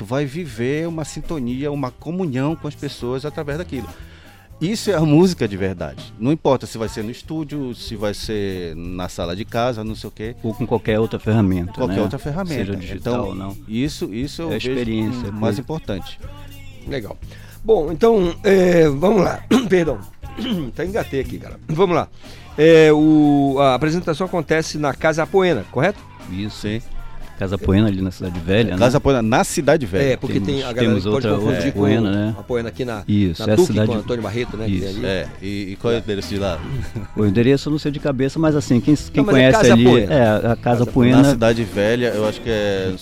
tu 0.00 0.04
vai 0.06 0.24
viver 0.24 0.88
uma 0.88 1.04
sintonia, 1.04 1.70
uma 1.70 1.90
comunhão 1.90 2.56
com 2.56 2.66
as 2.66 2.74
pessoas 2.74 3.26
através 3.26 3.58
daquilo. 3.58 3.86
Isso 4.58 4.90
é 4.90 4.94
a 4.94 5.00
música 5.02 5.46
de 5.46 5.58
verdade. 5.58 6.14
Não 6.18 6.32
importa 6.32 6.66
se 6.66 6.78
vai 6.78 6.88
ser 6.88 7.04
no 7.04 7.10
estúdio, 7.10 7.74
se 7.74 7.96
vai 7.96 8.14
ser 8.14 8.74
na 8.76 9.10
sala 9.10 9.36
de 9.36 9.44
casa, 9.44 9.84
não 9.84 9.94
sei 9.94 10.08
o 10.08 10.10
quê. 10.10 10.34
Ou 10.42 10.54
com 10.54 10.66
qualquer 10.66 10.98
outra 10.98 11.18
ferramenta. 11.18 11.72
Qualquer 11.74 11.96
né? 11.96 12.02
outra 12.02 12.18
ferramenta. 12.18 12.64
Seja 12.64 12.76
digital 12.76 13.12
então, 13.12 13.26
ou 13.26 13.34
não. 13.34 13.56
Isso, 13.68 14.14
isso 14.14 14.44
É 14.44 14.54
a 14.54 14.56
experiência, 14.56 15.26
é 15.26 15.30
mais 15.30 15.58
importante. 15.58 16.18
Legal. 16.88 17.18
Bom, 17.62 17.92
então, 17.92 18.34
é, 18.42 18.88
vamos 18.88 19.20
lá. 19.22 19.44
Perdão. 19.68 20.00
Até 20.68 20.86
engatei 20.86 21.20
aqui, 21.20 21.38
cara. 21.38 21.60
Vamos 21.68 21.94
lá. 21.94 22.08
É, 22.56 22.90
o, 22.90 23.58
a 23.60 23.74
apresentação 23.74 24.26
acontece 24.26 24.78
na 24.78 24.94
Casa 24.94 25.24
Apoena, 25.24 25.62
correto? 25.70 26.00
Isso, 26.30 26.66
hein? 26.66 26.82
Casa 27.40 27.56
Poena 27.56 27.88
ali 27.88 28.02
na 28.02 28.10
Cidade 28.10 28.38
Velha. 28.38 28.76
Casa 28.76 28.98
né? 28.98 29.00
Poena 29.00 29.22
na 29.22 29.42
Cidade 29.44 29.86
Velha. 29.86 30.12
É, 30.12 30.16
porque 30.18 30.34
tem 30.34 30.56
Temos- 30.56 30.60
a 30.64 30.72
galera 30.74 30.86
temos 31.00 31.04
que 31.04 31.10
pode 31.10 31.26
outra- 31.26 31.30
confundir 31.40 31.56
outra 31.56 31.72
com 31.72 31.78
Poena, 31.80 32.10
né? 32.10 32.34
a 32.38 32.42
Poena 32.42 32.68
aqui 32.68 32.84
na, 32.84 33.02
Isso, 33.08 33.42
na 33.42 33.48
é 33.48 33.52
a 33.52 33.56
Tuque 33.56 33.66
cidade- 33.68 33.88
com 33.88 33.94
o 33.94 33.98
Antônio 33.98 34.22
Barreto, 34.22 34.56
né? 34.58 34.66
tem 34.66 34.74
Isso. 34.74 34.88
ali. 34.88 35.06
É, 35.06 35.28
e, 35.40 35.46
e 35.72 35.76
qual 35.80 35.92
é 35.94 35.96
o 35.96 35.98
endereço 36.00 36.28
de 36.28 36.38
lá? 36.38 36.60
O 37.16 37.24
endereço 37.24 37.68
eu 37.68 37.70
não 37.72 37.78
sei 37.78 37.90
de 37.90 37.98
cabeça, 37.98 38.38
mas 38.38 38.54
assim, 38.54 38.78
quem, 38.78 38.94
quem 38.94 39.24
mas 39.24 39.28
é 39.28 39.30
conhece 39.38 39.58
Casa 39.58 39.72
ali. 39.72 39.84
Poena. 39.84 40.14
É, 40.14 40.52
a 40.52 40.56
Casa 40.56 40.84
Na 40.84 40.92
Poena. 40.92 41.30
Cidade 41.30 41.64
Velha, 41.64 42.08
eu 42.14 42.28
acho 42.28 42.40
que 42.42 42.50
é. 42.50 42.94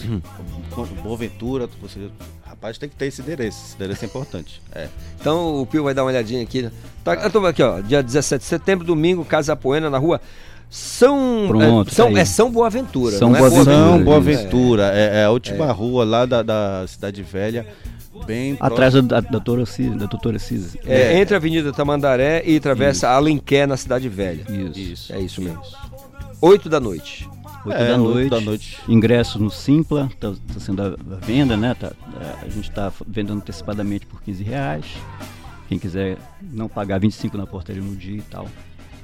Boa 1.03 1.17
Ventura, 1.17 1.69
você. 1.83 1.99
Rapaz, 2.47 2.79
tem 2.79 2.89
que 2.89 2.95
ter 2.97 3.07
esse 3.07 3.21
endereço. 3.21 3.59
Esse 3.67 3.75
endereço 3.77 4.05
é 4.05 4.07
importante. 4.07 4.63
É. 4.73 4.87
Então 5.21 5.61
o 5.61 5.67
Pio 5.67 5.83
vai 5.85 5.95
dar 5.95 6.03
uma 6.05 6.11
olhadinha 6.11 6.43
aqui. 6.43 6.69
Tá, 7.05 7.15
eu 7.15 7.31
tô 7.31 7.45
aqui, 7.45 7.63
ó. 7.63 7.81
Dia 7.81 8.03
17 8.03 8.41
de 8.43 8.47
setembro, 8.49 8.85
domingo, 8.87 9.25
Casa 9.25 9.53
Apoena, 9.55 9.91
na 9.91 9.99
rua 9.99 10.21
São. 10.71 11.45
Pronto, 11.49 11.91
é, 11.91 11.95
São, 11.95 12.13
tá 12.13 12.21
é 12.21 12.25
São 12.25 12.51
Boaventura. 12.51 13.17
São 13.17 13.31
não 13.31 13.37
é 13.37 13.41
Boaventura, 13.41 13.75
São 13.75 13.97
isso. 13.97 14.05
Boaventura, 14.05 14.91
é, 14.95 15.21
é 15.21 15.25
a 15.25 15.31
última 15.31 15.73
rua 15.73 16.05
lá 16.05 16.27
da, 16.27 16.43
da 16.43 16.85
Cidade 16.87 17.23
Velha, 17.23 17.67
bem 18.27 18.53
Atrás 18.61 18.93
próximo- 18.93 19.09
da, 19.09 19.21
da, 19.21 19.31
doutora 19.31 19.65
Cis- 19.67 19.97
da 19.97 20.07
doutora 20.07 20.39
Cisa. 20.39 20.79
É, 20.85 21.19
entre 21.19 21.35
a 21.35 21.39
Avenida 21.39 21.73
Tamandaré 21.73 22.43
e 22.45 22.57
atravessa 22.57 23.09
Alenquer 23.09 23.67
na 23.67 23.77
Cidade 23.77 24.09
Velha. 24.09 24.45
Isso. 24.75 25.13
É 25.13 25.21
isso 25.21 25.41
mesmo. 25.41 25.63
8 26.41 26.69
da 26.69 26.79
noite. 26.79 27.29
8 27.65 27.77
É, 27.77 27.89
da, 27.89 27.97
oito 27.97 28.15
noite, 28.15 28.31
da 28.31 28.41
noite. 28.41 28.79
Ingresso 28.89 29.39
no 29.39 29.51
Simpla, 29.51 30.09
está 30.13 30.33
sendo 30.61 30.83
a 30.83 30.97
venda, 31.25 31.57
né? 31.57 31.75
Tá, 31.75 31.93
é, 32.21 32.47
a 32.47 32.49
gente 32.49 32.69
está 32.69 32.93
vendendo 33.07 33.39
antecipadamente 33.39 34.07
por 34.07 34.23
15 34.23 34.45
reais. 34.45 34.85
Quem 35.69 35.79
quiser 35.79 36.17
não 36.41 36.69
pagar 36.69 36.99
25 37.01 37.37
na 37.37 37.47
portaria 37.47 37.83
no 37.83 37.95
dia 37.97 38.19
e 38.19 38.23
tal. 38.23 38.47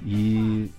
E 0.06 0.70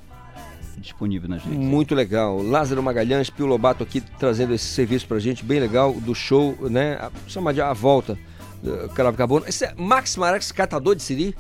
disponível 0.79 1.29
nas 1.29 1.43
redes. 1.43 1.59
Muito 1.59 1.95
legal. 1.95 2.41
Lázaro 2.41 2.81
Magalhães, 2.81 3.29
Pio 3.29 3.45
Lobato 3.45 3.83
aqui 3.83 4.01
trazendo 4.01 4.53
esse 4.53 4.65
serviço 4.65 5.07
pra 5.07 5.19
gente, 5.19 5.43
bem 5.43 5.59
legal, 5.59 5.93
do 5.93 6.13
show, 6.13 6.55
né? 6.69 6.97
Chama 7.27 7.53
de 7.53 7.61
A 7.61 7.73
Volta, 7.73 8.17
uh, 8.63 8.89
Cravo 8.89 9.17
Carbono. 9.17 9.45
Esse 9.47 9.65
é 9.65 9.73
Max 9.75 10.15
Marex, 10.17 10.51
catador 10.51 10.95
de 10.95 11.03
Siri? 11.03 11.35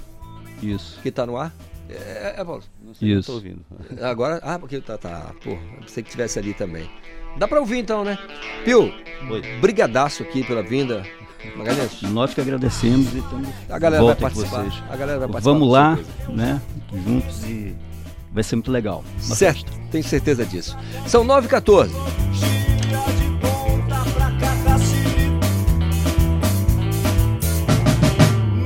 Isso. 0.61 0.99
Que 1.01 1.11
tá 1.11 1.25
no 1.25 1.37
ar? 1.37 1.53
É, 1.89 2.35
é 2.37 2.43
Paulo? 2.43 2.63
sei, 2.97 3.13
não 3.13 3.21
tô 3.21 3.21
Isso. 3.21 3.31
ouvindo. 3.33 3.65
Agora, 4.01 4.39
ah, 4.43 4.57
porque 4.57 4.79
tá, 4.79 4.97
tá, 4.97 5.31
pô, 5.43 5.51
eu 5.51 5.59
pensei 5.81 6.03
que 6.03 6.09
tivesse 6.09 6.39
ali 6.39 6.53
também. 6.53 6.89
Dá 7.37 7.47
pra 7.47 7.59
ouvir 7.59 7.79
então, 7.79 8.03
né? 8.03 8.17
Pio, 8.63 8.91
brigadaço 9.59 10.23
aqui 10.23 10.43
pela 10.43 10.63
vinda. 10.63 11.05
Magalhães. 11.55 12.01
Nós 12.01 12.33
que 12.33 12.41
agradecemos 12.41 13.13
e 13.13 13.19
estamos 13.19 13.49
A 13.69 13.77
galera 13.77 14.03
vai 14.03 14.15
participar. 14.15 14.63
vocês. 14.63 14.83
A 14.89 14.95
galera 14.95 15.19
vai 15.19 15.27
participar, 15.27 15.53
Vamos 15.53 15.71
lá, 15.71 15.99
né? 16.29 16.61
Juntos 17.05 17.43
e 17.43 17.75
vai 18.35 18.43
ser 18.43 18.57
muito 18.57 18.69
legal. 18.69 19.03
Uma 19.25 19.35
Certo, 19.35 19.71
tenho 19.89 20.03
certeza 20.03 20.45
disso. 20.45 20.77
São 21.07 21.23
9 21.23 21.47
e 21.47 21.49
14 21.49 21.95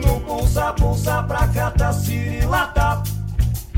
No 0.03 0.19
pulsa, 0.21 0.73
pulsa 0.73 1.23
pra 1.23 1.47
cataciri 1.47 2.45
lata. 2.45 3.03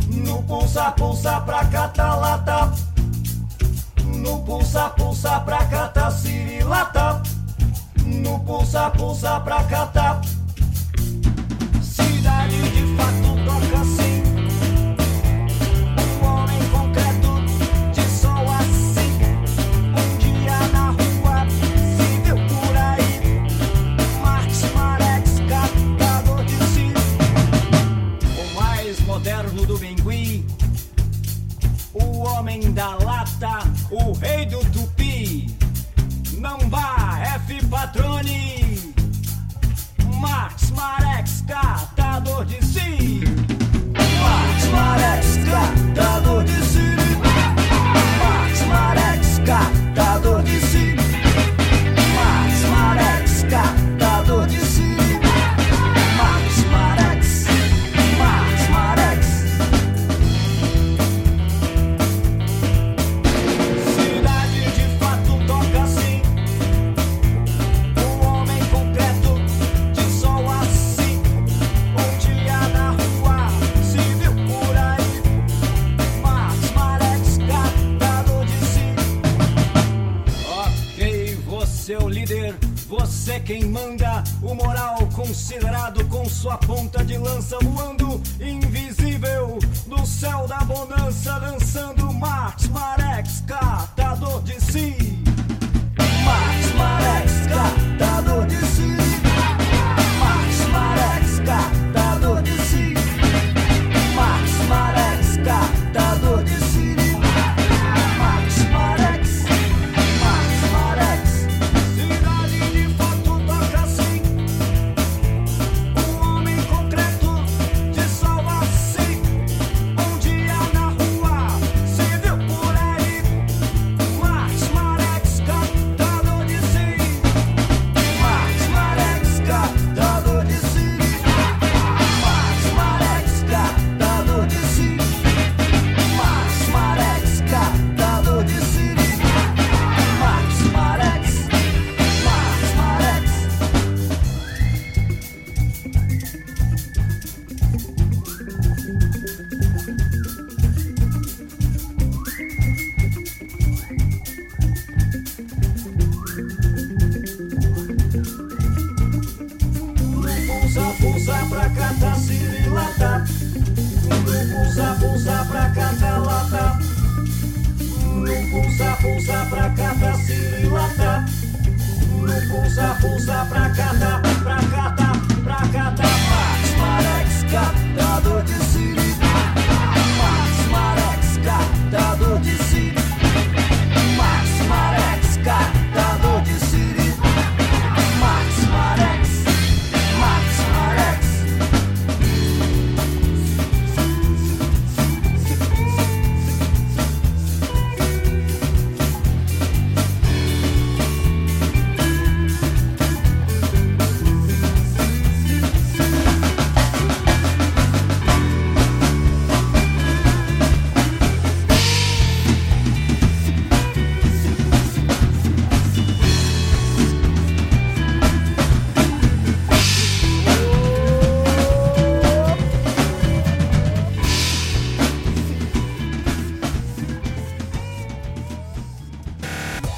No 0.07 0.41
pulsa, 0.43 0.91
pulsa 0.91 1.41
pra 1.41 1.65
catalata. 1.65 2.71
No 4.05 4.39
pulsa, 4.43 4.89
pulsa 4.91 5.39
pra 5.41 5.65
cataciri 5.65 6.63
lata. 6.63 7.21
No 8.05 8.39
pulsa, 8.39 8.89
pulsa 8.91 9.39
pra 9.41 9.63
cata. 9.63 10.21
Cidade 11.81 12.61
de 12.71 12.95
fato 12.95 13.35
toca 13.45 13.80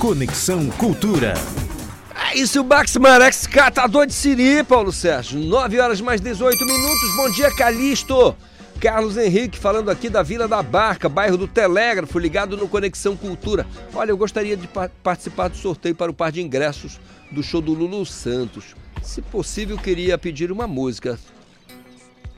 Conexão 0.03 0.69
Cultura. 0.71 1.33
É 2.13 2.37
isso, 2.37 2.59
o 2.59 2.65
Max 2.65 2.93
Marex, 2.97 3.47
catador 3.47 4.05
de 4.05 4.11
Siri, 4.11 4.61
Paulo 4.61 4.91
Sérgio. 4.91 5.39
9 5.39 5.79
horas 5.79 6.01
mais 6.01 6.19
18 6.19 6.59
minutos. 6.65 7.15
Bom 7.15 7.29
dia, 7.31 7.49
Calixto. 7.55 8.35
Carlos 8.81 9.15
Henrique 9.15 9.57
falando 9.57 9.89
aqui 9.89 10.09
da 10.09 10.21
Vila 10.21 10.45
da 10.45 10.61
Barca, 10.61 11.07
bairro 11.07 11.37
do 11.37 11.47
Telégrafo, 11.47 12.19
ligado 12.19 12.57
no 12.57 12.67
Conexão 12.67 13.15
Cultura. 13.15 13.65
Olha, 13.95 14.11
eu 14.11 14.17
gostaria 14.17 14.57
de 14.57 14.67
pa- 14.67 14.89
participar 15.01 15.47
do 15.47 15.55
sorteio 15.55 15.95
para 15.95 16.11
o 16.11 16.13
par 16.13 16.33
de 16.33 16.41
ingressos 16.41 16.99
do 17.31 17.41
show 17.41 17.61
do 17.61 17.71
Lulu 17.73 18.05
Santos. 18.05 18.75
Se 19.01 19.21
possível, 19.21 19.77
queria 19.77 20.17
pedir 20.17 20.51
uma 20.51 20.67
música. 20.67 21.17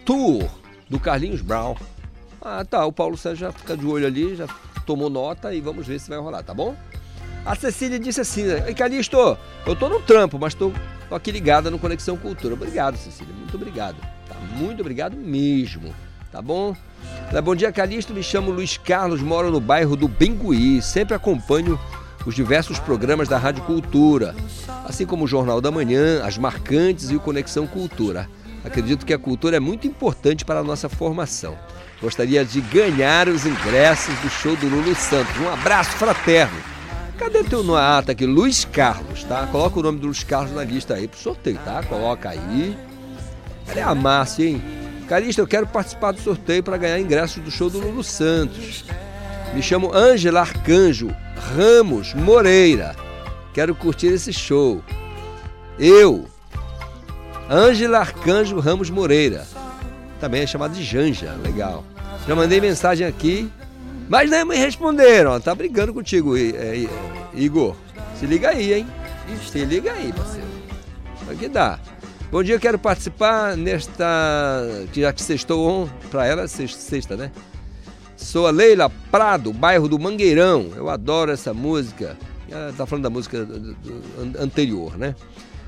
Tour, 0.06 0.48
do 0.88 1.00
Carlinhos 1.00 1.42
Brown. 1.42 1.74
Ah, 2.40 2.64
tá. 2.64 2.86
O 2.86 2.92
Paulo 2.92 3.18
Sérgio 3.18 3.48
já 3.48 3.52
fica 3.52 3.76
de 3.76 3.88
olho 3.88 4.06
ali, 4.06 4.36
já 4.36 4.46
tomou 4.86 5.10
nota 5.10 5.52
e 5.52 5.60
vamos 5.62 5.88
ver 5.88 6.00
se 6.00 6.08
vai 6.08 6.20
rolar, 6.20 6.44
tá 6.44 6.54
bom? 6.54 6.76
A 7.46 7.56
Cecília 7.56 8.00
disse 8.00 8.20
assim, 8.20 8.44
Ei, 8.66 8.74
Calixto, 8.74 9.38
eu 9.68 9.76
tô 9.76 9.88
no 9.88 10.00
trampo, 10.00 10.40
mas 10.40 10.56
tô 10.56 10.74
aqui 11.12 11.32
ligada 11.32 11.70
no 11.70 11.78
Conexão 11.78 12.18
Cultura. 12.18 12.56
Obrigado, 12.56 12.98
Cecília, 12.98 13.32
muito 13.34 13.56
obrigado. 13.56 13.98
Tá? 14.28 14.36
Muito 14.58 14.80
obrigado 14.80 15.16
mesmo, 15.16 15.94
tá 16.32 16.42
bom? 16.42 16.76
Bom 17.44 17.56
dia, 17.56 17.72
Calixto, 17.72 18.16
me 18.16 18.24
chamo 18.24 18.50
Luiz 18.50 18.78
Carlos, 18.78 19.22
moro 19.22 19.52
no 19.52 19.60
bairro 19.60 19.96
do 19.96 20.08
Bengui, 20.08 20.82
sempre 20.82 21.14
acompanho 21.14 21.80
os 22.26 22.34
diversos 22.34 22.80
programas 22.80 23.28
da 23.28 23.38
Rádio 23.38 23.64
Cultura, 23.64 24.36
assim 24.84 25.06
como 25.06 25.26
o 25.26 25.28
Jornal 25.28 25.62
da 25.62 25.70
Manhã, 25.70 26.24
as 26.24 26.40
Marcantes 26.40 27.12
e 27.12 27.16
o 27.16 27.20
Conexão 27.20 27.68
Cultura. 27.68 28.28
Acredito 28.64 29.06
que 29.06 29.14
a 29.14 29.20
cultura 29.20 29.58
é 29.58 29.60
muito 29.60 29.86
importante 29.86 30.44
para 30.44 30.62
a 30.62 30.64
nossa 30.64 30.90
formação. 30.90 31.56
Gostaria 32.02 32.44
de 32.44 32.60
ganhar 32.62 33.30
os 33.30 33.46
ingressos 33.46 34.18
do 34.20 34.30
show 34.30 34.56
do 34.56 34.68
Lulu 34.68 34.96
Santos. 34.96 35.38
Um 35.38 35.50
abraço 35.50 35.92
fraterno. 35.92 36.75
Cadê 37.18 37.44
teu 37.44 37.64
no 37.64 37.76
ata 37.76 38.12
aqui? 38.12 38.26
Luiz 38.26 38.66
Carlos, 38.66 39.24
tá? 39.24 39.48
Coloca 39.48 39.80
o 39.80 39.84
nome 39.84 40.00
do 40.00 40.08
Luiz 40.08 40.24
Carlos 40.24 40.54
na 40.54 40.64
lista 40.64 40.96
aí 40.96 41.08
pro 41.08 41.20
sorteio, 41.20 41.58
tá? 41.64 41.82
Coloca 41.84 42.30
aí. 42.30 42.78
Cadê 43.66 43.82
a 43.82 43.96
Márcia, 43.96 44.46
hein? 44.46 44.62
Calista, 45.08 45.42
eu 45.42 45.48
quero 45.48 45.68
participar 45.68 46.12
do 46.12 46.20
sorteio 46.20 46.64
para 46.64 46.78
ganhar 46.78 47.00
ingressos 47.00 47.42
do 47.44 47.52
show 47.52 47.70
do 47.70 47.80
Lulu 47.80 48.04
Santos. 48.04 48.86
Me 49.54 49.62
chamo 49.62 49.94
Ângela 49.94 50.42
Arcanjo 50.42 51.10
Ramos 51.56 52.14
Moreira. 52.14 52.96
Quero 53.54 53.74
curtir 53.76 54.08
esse 54.08 54.34
show. 54.34 54.84
Eu, 55.80 56.26
Ângela 57.50 58.00
Arcanjo 58.00 58.60
Ramos 58.60 58.90
Moreira. 58.90 59.48
Também 60.20 60.42
é 60.42 60.48
chamado 60.48 60.74
de 60.74 60.84
Janja, 60.84 61.34
legal. 61.44 61.84
Já 62.28 62.36
mandei 62.36 62.60
mensagem 62.60 63.06
aqui, 63.06 63.50
mas 64.10 64.30
não 64.30 64.46
me 64.46 64.56
responderam. 64.56 65.32
ó. 65.32 65.40
Tá 65.40 65.54
brigando 65.56 65.94
contigo, 65.94 66.38
é, 66.38 66.88
Igor. 67.34 67.76
Se 68.20 68.26
liga 68.26 68.50
aí, 68.50 68.74
hein? 68.74 68.88
Se 69.52 69.64
liga 69.66 69.92
aí, 69.92 70.12
parceiro. 70.14 70.48
Vai 71.26 71.36
que 71.36 71.48
dá. 71.50 71.80
Bom 72.32 72.44
dia, 72.44 72.60
quero 72.60 72.78
participar 72.80 73.56
nesta. 73.58 74.06
Já 74.94 75.14
que 75.14 75.22
sextou 75.22 75.90
pra 76.10 76.26
ela 76.26 76.48
sex- 76.48 76.76
sexta, 76.76 77.16
né? 77.16 77.32
Sou 78.18 78.48
a 78.48 78.52
Leila 78.52 78.90
Prado, 79.12 79.52
bairro 79.54 79.88
do 79.88 80.00
Mangueirão. 80.00 80.70
Eu 80.76 80.90
adoro 80.90 81.32
essa 81.32 81.54
música. 81.54 82.18
Ela 82.50 82.74
tá 82.74 82.86
falando 82.86 83.04
da 83.04 83.10
música 83.10 83.48
anterior, 84.40 84.98
né? 84.98 85.16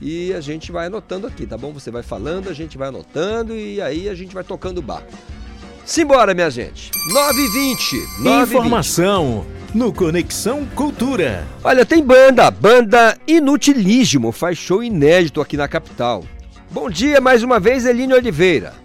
E 0.00 0.32
a 0.32 0.40
gente 0.40 0.72
vai 0.72 0.86
anotando 0.86 1.26
aqui, 1.26 1.46
tá 1.46 1.58
bom? 1.58 1.72
Você 1.72 1.90
vai 1.90 2.02
falando, 2.02 2.48
a 2.48 2.54
gente 2.54 2.78
vai 2.78 2.88
anotando 2.88 3.54
e 3.54 3.80
aí 3.82 4.08
a 4.08 4.14
gente 4.14 4.34
vai 4.34 4.42
tocando 4.42 4.78
o 4.78 4.82
barco. 4.82 5.12
Simbora, 5.84 6.32
minha 6.34 6.50
gente. 6.50 6.90
9h20. 7.12 8.22
9h20. 8.22 8.42
Informação 8.42 9.46
no 9.74 9.92
Conexão 9.92 10.64
Cultura. 10.74 11.46
Olha, 11.62 11.84
tem 11.84 12.02
banda, 12.02 12.50
banda 12.50 13.18
Inutilíssimo, 13.26 14.32
faz 14.32 14.56
show 14.56 14.82
inédito 14.82 15.40
aqui 15.40 15.56
na 15.56 15.68
capital. 15.68 16.24
Bom 16.70 16.88
dia 16.88 17.20
mais 17.20 17.42
uma 17.42 17.58
vez, 17.60 17.84
Eline 17.84 18.14
Oliveira. 18.14 18.79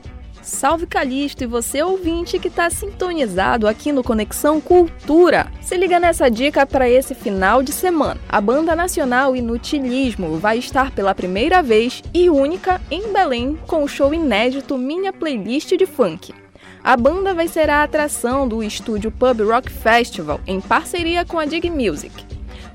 Salve 0.46 0.86
Calixto 0.86 1.44
e 1.44 1.48
você 1.48 1.82
ouvinte 1.82 2.38
que 2.38 2.50
está 2.50 2.70
sintonizado 2.70 3.68
aqui 3.68 3.92
no 3.92 4.04
Conexão 4.04 4.62
Cultura. 4.62 5.52
Se 5.60 5.76
liga 5.76 6.00
nessa 6.00 6.30
dica 6.30 6.68
para 6.68 6.88
esse 6.88 7.16
final 7.16 7.64
de 7.64 7.74
semana. 7.74 8.22
A 8.30 8.40
banda 8.40 8.76
nacional 8.76 9.36
Inutilismo 9.36 10.38
vai 10.38 10.60
estar 10.60 10.92
pela 10.92 11.16
primeira 11.16 11.64
vez 11.64 12.04
e 12.14 12.30
única 12.30 12.80
em 12.92 13.12
Belém 13.12 13.58
com 13.66 13.84
o 13.84 13.88
show 13.88 14.14
inédito 14.14 14.78
Minha 14.78 15.12
Playlist 15.12 15.76
de 15.76 15.88
Funk. 15.88 16.32
A 16.84 16.96
banda 16.96 17.34
vai 17.34 17.48
ser 17.48 17.68
a 17.72 17.82
atração 17.82 18.48
do 18.48 18.62
estúdio 18.62 19.10
Pub 19.10 19.42
Rock 19.42 19.72
Festival 19.72 20.40
em 20.46 20.62
parceria 20.62 21.26
com 21.26 21.40
a 21.40 21.46
Dig 21.46 21.72
Music. 21.72 22.24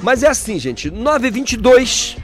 Mas 0.02 0.24
é 0.24 0.28
assim, 0.28 0.59
gente. 0.59 0.90
9h22. 0.90 2.18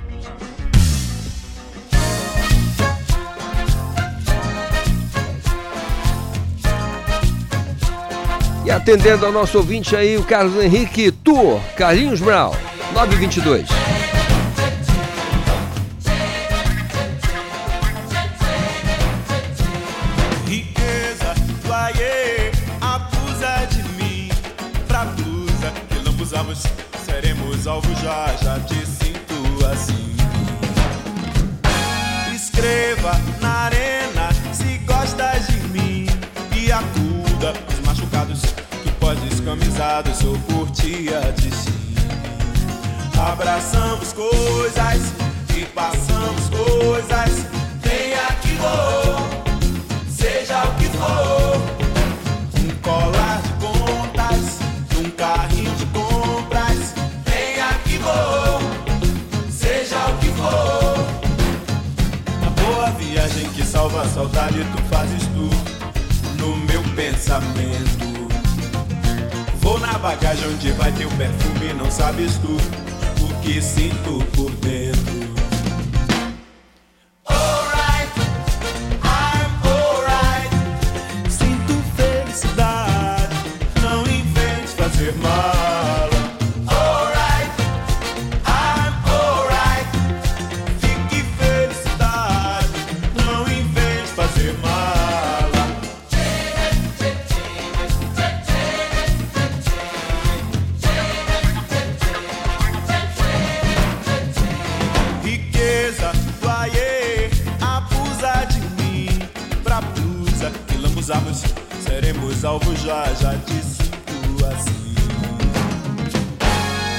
E 8.64 8.70
atendendo 8.70 9.24
ao 9.24 9.32
nosso 9.32 9.56
ouvinte 9.58 9.96
aí, 9.96 10.16
o 10.18 10.22
Carlos 10.24 10.62
Henrique 10.62 11.10
Tour, 11.10 11.58
Carlinhos 11.76 12.20
Brown, 12.20 12.52
922. 12.92 13.68
Riqueza, 20.46 21.34
Laie, 21.66 22.52
abusa 22.80 23.66
de 23.70 23.82
mim. 24.02 24.28
Pra 24.86 25.06
blusa 25.06 25.72
que 25.88 25.98
lambuzamos, 26.04 26.62
seremos 27.06 27.66
alvo 27.66 27.88
já, 28.02 28.36
já 28.42 28.60
te 28.60 28.86
sinto 28.86 29.66
assim. 29.72 30.14
Escreva 32.34 33.18
na 33.40 33.48
arena 33.48 34.28
se 34.52 34.78
gostas 34.86 35.46
de 35.46 35.56
mim. 35.68 35.79
apaixonado 39.80 40.14
sou 40.14 40.38
por 40.40 40.70
de 40.70 41.50
si. 41.54 41.72
Abraçamos 43.18 44.12
coisas 44.12 45.12
e 45.56 45.64
passamos 45.74 46.48
coisas. 46.50 47.46
Venha 47.82 48.26
que 48.42 48.54
vou, 48.56 49.16
seja 50.08 50.62
o 50.64 50.74
que 50.74 50.84
for. 50.84 51.56
Um 52.60 52.70
colar 52.82 53.40
de 53.42 53.52
contas, 53.54 54.58
um 54.98 55.10
carrinho 55.12 55.74
de 55.76 55.86
compras. 55.86 56.94
Venha 57.24 57.72
que 57.84 57.98
vou, 57.98 58.60
seja 59.50 59.96
o 60.08 60.18
que 60.18 60.28
for. 60.28 60.96
Uma 62.42 62.50
boa 62.50 62.90
viagem 62.90 63.48
que 63.50 63.64
salva 63.64 64.02
a 64.02 64.08
saudade, 64.08 64.64
tu 64.76 64.82
fazes 64.94 65.22
tu 65.28 65.48
no 66.38 66.56
meu 66.66 66.82
pensamento 66.94 67.89
Bagagem 70.00 70.48
onde 70.48 70.72
vai 70.72 70.90
teu 70.92 71.10
perfume, 71.10 71.74
não 71.74 71.90
sabes 71.90 72.38
tu 72.38 72.56
o 73.22 73.40
que 73.42 73.60
sinto 73.60 74.24
por 74.34 74.50
dentro. 74.52 74.99
Lambuzamos, 111.00 111.42
seremos 111.82 112.44
alvo 112.44 112.76
já, 112.76 113.04
já 113.14 113.34
disse 113.46 113.90
tu 114.06 114.46
assim. 114.46 114.94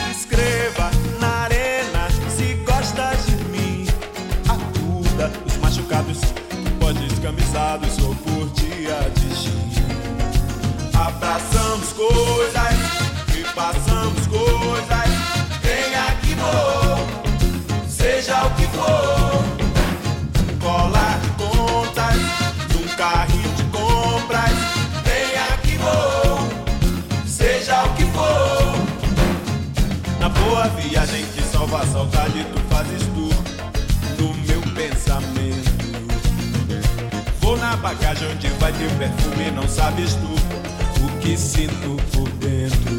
Escreva 0.10 0.90
na 1.20 1.28
arena 1.44 2.08
se 2.36 2.56
gosta 2.66 3.16
de 3.26 3.36
mim. 3.46 3.88
Acuda 4.50 5.32
os 5.46 5.58
machucados, 5.58 6.20
podes 6.80 7.20
camisados 7.20 8.00
ou 8.00 8.16
por 8.16 8.50
dia 8.54 8.98
de 9.16 9.36
gin. 9.36 9.72
Abraçamos 10.94 11.94
coisas 11.94 12.76
e 13.36 13.44
passamos 13.54 14.28
coisas. 14.28 15.10
Venha 15.62 16.16
que 16.22 16.34
vou 16.36 17.88
seja 17.88 18.46
o 18.46 18.50
que 18.56 18.66
for. 18.68 19.44
Colar 20.60 21.20
de 21.20 21.30
contas, 21.44 22.16
num 22.74 22.88
carrinho 22.96 23.41
boa 30.52 30.68
viagem 30.68 31.26
que 31.34 31.42
salva 31.44 31.82
a 31.82 31.86
saudade, 31.88 32.46
tu 32.52 32.60
fazes 32.70 33.04
tu 33.16 33.30
no 34.22 34.34
meu 34.34 34.62
pensamento. 34.76 35.72
Vou 37.40 37.56
na 37.56 37.78
bagagem 37.78 38.28
onde 38.30 38.50
vai 38.60 38.74
ter 38.74 38.90
perfume, 38.98 39.52
não 39.52 39.66
sabes 39.66 40.14
tu 40.16 41.06
o 41.06 41.20
que 41.20 41.38
sinto 41.38 41.96
por 42.12 42.30
dentro. 42.32 42.91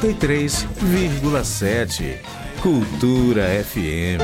93,7. 0.00 2.18
Cultura 2.62 3.42
FM. 3.64 4.22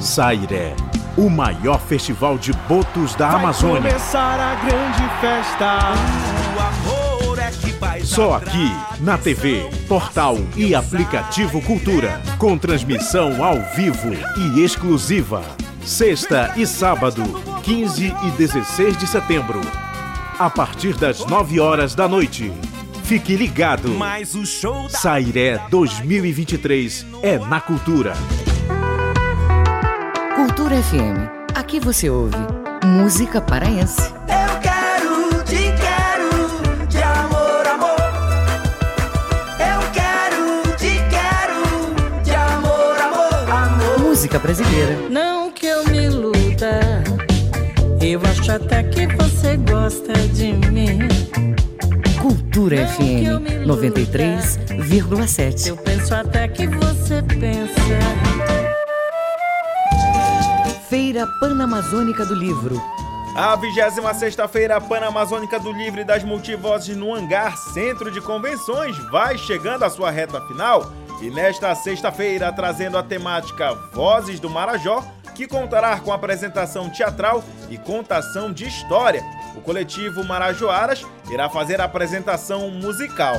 Sairé, 0.00 0.76
o 1.16 1.28
maior 1.28 1.80
festival 1.80 2.38
de 2.38 2.52
botos 2.68 3.16
da 3.16 3.26
Vai 3.28 3.40
Amazônia. 3.40 3.90
Começar 3.90 4.38
a 4.38 4.54
grande 4.64 5.02
festa. 5.20 5.78
O 6.54 6.60
amor 6.60 7.40
é 7.40 7.50
que 7.50 7.72
vai 7.72 8.02
Só 8.02 8.34
aqui 8.34 8.70
na 9.00 9.18
TV, 9.18 9.68
portal 9.88 10.36
e 10.56 10.76
aplicativo 10.76 11.60
Cultura, 11.60 12.22
com 12.38 12.56
transmissão 12.56 13.44
ao 13.44 13.60
vivo 13.74 14.14
e 14.36 14.62
exclusiva. 14.62 15.42
Sexta 15.84 16.52
e 16.56 16.64
sábado, 16.66 17.24
15 17.64 18.14
e 18.22 18.30
16 18.38 18.96
de 18.96 19.08
setembro, 19.08 19.60
a 20.38 20.50
partir 20.50 20.94
das 20.96 21.24
9 21.24 21.60
horas 21.60 21.94
da 21.94 22.08
noite. 22.08 22.52
Fique 23.04 23.36
ligado. 23.36 23.90
Mas 23.90 24.34
o 24.34 24.44
show 24.44 24.82
da 24.84 24.88
Sairé 24.88 25.60
2023 25.70 27.06
é 27.22 27.38
na 27.38 27.60
Cultura. 27.60 28.14
Cultura 30.34 30.74
FM. 30.82 31.54
Aqui 31.54 31.78
você 31.78 32.10
ouve 32.10 32.36
música 32.84 33.40
paraense. 33.40 34.00
Eu 34.02 34.58
quero, 34.60 35.44
te 35.44 35.72
quero, 35.80 36.86
de 36.88 36.98
amor, 37.02 37.66
amor. 37.68 38.00
Eu 39.60 39.90
quero, 39.92 40.76
te 40.76 40.98
quero, 41.10 42.22
de 42.24 42.34
amor, 42.34 43.00
amor, 43.00 43.50
amor. 43.50 43.98
Música 44.00 44.38
brasileira. 44.40 44.96
Não 45.08 45.52
que 45.52 45.66
eu 45.66 45.84
me 45.84 46.06
iluda, 46.06 47.04
Eu 48.00 48.20
acho 48.28 48.50
até 48.50 48.82
que 48.82 48.93
Cultura 52.64 52.88
FM 52.88 53.66
93,7. 53.66 55.66
Eu 55.66 55.76
penso 55.76 56.14
até 56.14 56.48
que 56.48 56.66
você 56.66 57.22
pensa. 57.22 57.74
Feira 60.88 61.26
Panamazônica 61.40 62.24
do 62.24 62.34
Livro. 62.34 62.82
A 63.36 63.54
26ª 63.58 64.48
Feira 64.48 64.80
Panamazônica 64.80 65.60
do 65.60 65.72
Livro 65.72 66.00
e 66.00 66.04
das 66.04 66.24
Multivozes 66.24 66.96
no 66.96 67.12
Hangar 67.12 67.54
Centro 67.74 68.10
de 68.10 68.22
Convenções 68.22 68.96
vai 69.10 69.36
chegando 69.36 69.82
à 69.82 69.90
sua 69.90 70.10
reta 70.10 70.40
final 70.46 70.90
e 71.20 71.28
nesta 71.28 71.74
sexta-feira 71.74 72.50
trazendo 72.50 72.96
a 72.96 73.02
temática 73.02 73.74
Vozes 73.92 74.40
do 74.40 74.48
Marajó, 74.48 75.04
que 75.34 75.46
contará 75.46 76.00
com 76.00 76.10
apresentação 76.10 76.88
teatral 76.88 77.44
e 77.68 77.76
contação 77.76 78.50
de 78.50 78.66
história. 78.66 79.22
O 79.56 79.60
coletivo 79.60 80.24
Marajoaras 80.24 81.06
irá 81.30 81.48
fazer 81.48 81.80
a 81.80 81.84
apresentação 81.84 82.70
musical. 82.70 83.36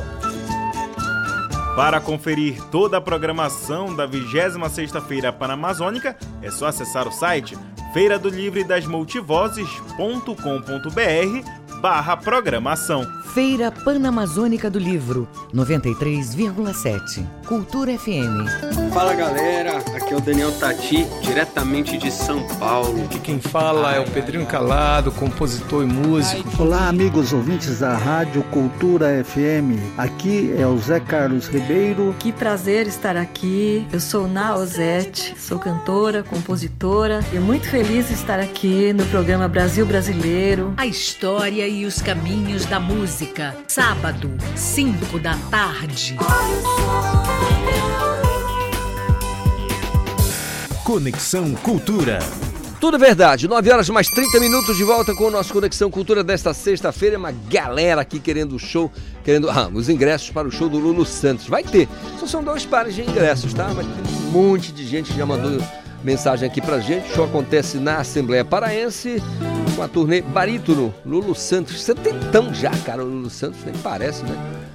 Para 1.76 2.00
conferir 2.00 2.62
toda 2.72 2.98
a 2.98 3.02
programação 3.02 3.94
da 3.94 4.08
26ª 4.08 5.06
Feira 5.06 5.34
Panamazônica, 5.34 6.16
é 6.42 6.50
só 6.50 6.68
acessar 6.68 7.08
o 7.08 7.12
site 7.12 7.58
feira 7.94 8.18
do 8.18 8.30
livre 8.30 8.64
das 8.64 8.86
multivozes.com.br 8.86 11.82
barra 11.82 12.18
programação. 12.18 13.06
Feira 13.34 13.72
Panamazônica 13.72 14.70
do 14.70 14.80
Livro 14.80 15.28
93,7. 15.54 17.26
Cultura 17.46 17.96
FM. 17.98 18.92
Fala 18.92 19.14
galera, 19.14 19.78
aqui 19.96 20.14
é 20.14 20.18
o 20.18 20.20
Daniel 20.20 20.52
Tati, 20.54 21.06
diretamente 21.22 21.96
de 21.96 22.10
São 22.10 22.42
Paulo. 22.58 23.04
Aqui 23.06 23.20
quem 23.20 23.40
fala 23.40 23.94
é 23.94 24.00
o 24.00 24.10
Pedrinho 24.10 24.46
Calado, 24.48 25.12
compositor 25.12 25.84
e 25.84 25.86
músico. 25.86 26.50
Olá, 26.64 26.88
amigos 26.88 27.34
ouvintes 27.34 27.80
da 27.80 27.96
Rádio 27.96 28.42
Cultura 28.46 29.24
FM. 29.24 29.78
Aqui 29.96 30.56
é 30.58 30.66
o 30.66 30.76
Zé 30.78 31.00
Carlos 31.00 31.48
Ribeiro. 31.48 32.16
Que 32.18 32.32
prazer 32.32 32.88
estar 32.88 33.16
aqui. 33.16 33.86
Eu 33.94 34.00
sou 34.00 34.28
Naozete, 34.28 35.36
sou 35.38 35.60
cantora, 35.60 36.24
compositora 36.24 37.20
e 37.32 37.38
muito 37.38 37.70
feliz 37.70 38.08
de 38.08 38.16
estar 38.16 38.40
aqui 38.40 38.92
no 38.92 39.06
programa 39.06 39.48
Brasil 39.48 39.86
Brasileiro. 39.86 40.74
A 40.78 40.88
história 40.88 41.68
e 41.68 41.86
os 41.86 42.02
caminhos 42.02 42.66
da 42.66 42.80
música. 42.80 43.56
Sábado, 43.68 44.32
5 44.56 45.20
da 45.20 45.38
tarde. 45.52 46.18
Conexão 50.86 51.56
Cultura. 51.56 52.20
Tudo 52.80 53.00
verdade. 53.00 53.48
9 53.48 53.72
horas 53.72 53.90
mais 53.90 54.08
30 54.08 54.40
minutos 54.40 54.78
de 54.78 54.84
volta 54.84 55.16
com 55.16 55.24
o 55.24 55.32
nosso 55.32 55.52
Conexão 55.52 55.90
Cultura 55.90 56.24
desta 56.24 56.54
sexta-feira. 56.54 57.18
Uma 57.18 57.32
galera 57.32 58.02
aqui 58.02 58.20
querendo 58.20 58.56
o 58.56 58.60
show, 58.60 58.92
querendo 59.24 59.50
ah, 59.50 59.68
os 59.74 59.90
ingressos 59.90 60.30
para 60.30 60.48
o 60.48 60.52
show 60.52 60.70
do 60.70 60.78
Lulu 60.78 61.04
Santos. 61.04 61.48
Vai 61.48 61.64
ter. 61.64 61.90
Só 62.20 62.28
são 62.28 62.44
dois 62.44 62.68
pares 62.68 62.94
de 62.94 63.02
ingressos, 63.02 63.52
tá? 63.52 63.68
Mas 63.76 63.88
tem 63.88 64.16
um 64.16 64.32
monte 64.32 64.72
de 64.72 64.86
gente 64.86 65.12
que 65.12 65.18
já 65.18 65.26
mandou 65.26 65.60
mensagem 66.04 66.48
aqui 66.48 66.62
pra 66.62 66.80
gente. 66.80 67.10
O 67.10 67.16
show 67.16 67.26
acontece 67.26 67.78
na 67.78 67.98
Assembleia 67.98 68.46
Paraense 68.46 69.24
com 69.76 69.82
a 69.82 69.88
turnê 69.88 70.22
Barítono, 70.22 70.94
Lulu 71.04 71.34
Santos. 71.34 71.82
Setentão 71.82 72.54
já, 72.54 72.70
cara, 72.86 73.04
o 73.04 73.08
Lulu 73.08 73.32
Santos 73.32 73.60
nem 73.66 73.74
parece, 73.78 74.22
né? 74.24 74.75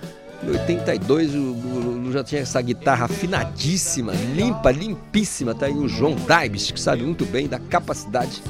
Em 0.51 0.52
82 0.55 1.35
o 1.36 1.39
Lulu 1.39 2.12
já 2.12 2.24
tinha 2.24 2.40
essa 2.40 2.60
guitarra 2.60 3.05
afinadíssima, 3.05 4.12
limpa, 4.35 4.72
limpíssima. 4.72 5.55
Tá 5.55 5.66
aí 5.66 5.72
o 5.72 5.89
João 5.89 6.16
Daibes, 6.16 6.72
que 6.72 6.81
sabe 6.81 7.05
muito 7.05 7.24
bem 7.24 7.47
da 7.47 7.60
capacidade 7.60 8.43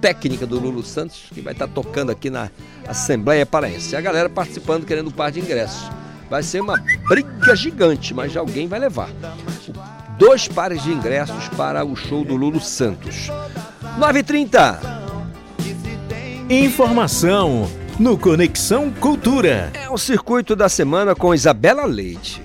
técnica 0.00 0.46
do 0.46 0.60
Lulu 0.60 0.84
Santos, 0.84 1.24
que 1.34 1.40
vai 1.40 1.52
estar 1.52 1.66
tocando 1.66 2.12
aqui 2.12 2.30
na 2.30 2.48
Assembleia 2.86 3.44
Paraense. 3.44 3.92
E 3.92 3.96
a 3.96 4.00
galera 4.00 4.28
participando, 4.28 4.86
querendo 4.86 5.08
um 5.08 5.10
par 5.10 5.32
de 5.32 5.40
ingressos. 5.40 5.90
Vai 6.30 6.44
ser 6.44 6.60
uma 6.60 6.76
briga 7.08 7.56
gigante, 7.56 8.14
mas 8.14 8.36
alguém 8.36 8.68
vai 8.68 8.78
levar. 8.78 9.10
Dois 10.16 10.46
pares 10.46 10.80
de 10.84 10.92
ingressos 10.92 11.48
para 11.56 11.84
o 11.84 11.96
show 11.96 12.24
do 12.24 12.36
Lulu 12.36 12.60
Santos. 12.60 13.30
9h30. 13.98 14.78
Informação 16.48 17.68
no 17.98 18.16
Conexão 18.16 18.92
Cultura. 18.92 19.70
É 19.74 19.90
o 19.90 19.98
circuito 19.98 20.54
da 20.54 20.68
semana 20.68 21.14
com 21.14 21.34
Isabela 21.34 21.84
Leite. 21.84 22.40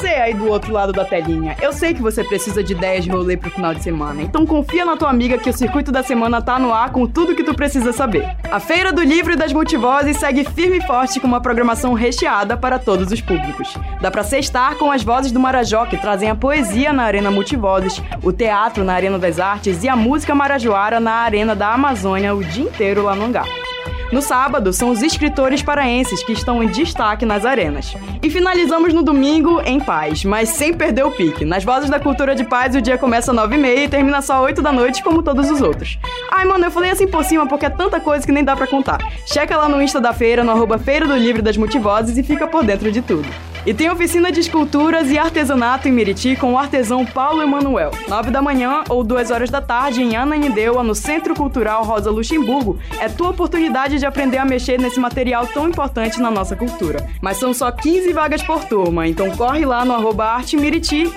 Você 0.00 0.08
aí 0.08 0.32
do 0.32 0.48
outro 0.48 0.72
lado 0.72 0.94
da 0.94 1.04
telinha, 1.04 1.54
eu 1.60 1.74
sei 1.74 1.92
que 1.92 2.00
você 2.00 2.24
precisa 2.24 2.64
de 2.64 2.72
ideias 2.72 3.04
de 3.04 3.10
rolê 3.10 3.36
pro 3.36 3.50
final 3.50 3.74
de 3.74 3.82
semana, 3.82 4.22
então 4.22 4.46
confia 4.46 4.82
na 4.82 4.96
tua 4.96 5.10
amiga 5.10 5.36
que 5.36 5.50
o 5.50 5.52
Circuito 5.52 5.92
da 5.92 6.02
Semana 6.02 6.40
tá 6.40 6.58
no 6.58 6.72
ar 6.72 6.90
com 6.90 7.06
tudo 7.06 7.34
que 7.36 7.44
tu 7.44 7.52
precisa 7.52 7.92
saber. 7.92 8.26
A 8.50 8.58
Feira 8.58 8.94
do 8.94 9.02
Livro 9.02 9.34
e 9.34 9.36
das 9.36 9.52
Multivozes 9.52 10.16
segue 10.16 10.42
firme 10.42 10.78
e 10.78 10.86
forte 10.86 11.20
com 11.20 11.26
uma 11.26 11.42
programação 11.42 11.92
recheada 11.92 12.56
para 12.56 12.78
todos 12.78 13.12
os 13.12 13.20
públicos. 13.20 13.76
Dá 14.00 14.10
pra 14.10 14.24
sextar 14.24 14.76
com 14.76 14.90
as 14.90 15.02
vozes 15.02 15.32
do 15.32 15.38
Marajó, 15.38 15.84
que 15.84 15.98
trazem 15.98 16.30
a 16.30 16.34
poesia 16.34 16.94
na 16.94 17.02
Arena 17.02 17.30
Multivozes, 17.30 18.02
o 18.22 18.32
teatro 18.32 18.82
na 18.82 18.94
Arena 18.94 19.18
das 19.18 19.38
Artes 19.38 19.84
e 19.84 19.88
a 19.90 19.94
música 19.94 20.34
marajoara 20.34 20.98
na 20.98 21.12
Arena 21.12 21.54
da 21.54 21.74
Amazônia 21.74 22.34
o 22.34 22.42
dia 22.42 22.64
inteiro 22.64 23.02
lá 23.02 23.14
no 23.14 23.26
hangar. 23.26 23.69
No 24.12 24.20
sábado, 24.20 24.72
são 24.72 24.90
os 24.90 25.02
escritores 25.02 25.62
paraenses 25.62 26.24
que 26.24 26.32
estão 26.32 26.60
em 26.62 26.66
destaque 26.66 27.24
nas 27.24 27.44
arenas. 27.44 27.94
E 28.20 28.28
finalizamos 28.28 28.92
no 28.92 29.04
domingo 29.04 29.60
em 29.64 29.78
paz, 29.78 30.24
mas 30.24 30.48
sem 30.48 30.74
perder 30.74 31.04
o 31.04 31.12
pique. 31.12 31.44
Nas 31.44 31.62
Vozes 31.62 31.88
da 31.88 32.00
Cultura 32.00 32.34
de 32.34 32.42
Paz, 32.42 32.74
o 32.74 32.80
dia 32.80 32.98
começa 32.98 33.30
às 33.30 33.38
9h30 33.38 33.84
e 33.84 33.88
termina 33.88 34.20
só 34.20 34.38
às 34.38 34.42
8 34.46 34.62
da 34.62 34.72
noite, 34.72 35.02
como 35.04 35.22
todos 35.22 35.48
os 35.48 35.62
outros. 35.62 35.96
Ai, 36.30 36.44
mano, 36.44 36.64
eu 36.64 36.70
falei 36.72 36.90
assim 36.90 37.06
por 37.06 37.24
cima 37.24 37.46
porque 37.46 37.66
é 37.66 37.70
tanta 37.70 38.00
coisa 38.00 38.26
que 38.26 38.32
nem 38.32 38.42
dá 38.42 38.56
pra 38.56 38.66
contar. 38.66 38.98
Checa 39.24 39.56
lá 39.56 39.68
no 39.68 39.80
Insta 39.80 40.00
da 40.00 40.12
feira, 40.12 40.42
no 40.42 40.50
arroba 40.50 40.76
Feira 40.76 41.06
do 41.06 41.14
Livro 41.14 41.40
das 41.40 41.56
Multivozes 41.56 42.18
e 42.18 42.22
fica 42.24 42.48
por 42.48 42.64
dentro 42.64 42.90
de 42.90 43.00
tudo. 43.00 43.28
E 43.66 43.74
tem 43.74 43.90
oficina 43.90 44.32
de 44.32 44.40
esculturas 44.40 45.10
e 45.10 45.18
artesanato 45.18 45.86
em 45.86 45.92
Meriti 45.92 46.34
com 46.34 46.54
o 46.54 46.58
artesão 46.58 47.04
Paulo 47.04 47.42
Emanuel. 47.42 47.90
9 48.08 48.30
da 48.30 48.40
manhã 48.40 48.82
ou 48.88 49.04
2 49.04 49.30
horas 49.30 49.50
da 49.50 49.60
tarde 49.60 50.02
em 50.02 50.16
Ananindeua, 50.16 50.82
no 50.82 50.94
Centro 50.94 51.34
Cultural 51.34 51.84
Rosa 51.84 52.10
Luxemburgo. 52.10 52.78
É 52.98 53.08
tua 53.08 53.28
oportunidade 53.28 53.98
de 53.98 54.06
aprender 54.06 54.38
a 54.38 54.46
mexer 54.46 54.80
nesse 54.80 54.98
material 54.98 55.46
tão 55.46 55.68
importante 55.68 56.18
na 56.20 56.30
nossa 56.30 56.56
cultura. 56.56 57.06
Mas 57.20 57.36
são 57.36 57.52
só 57.52 57.70
15 57.70 58.10
vagas 58.14 58.42
por 58.42 58.64
turma, 58.64 59.06
então 59.06 59.30
corre 59.36 59.66
lá 59.66 59.84
no 59.84 59.92
arroba 59.92 60.24
Arte 60.24 60.56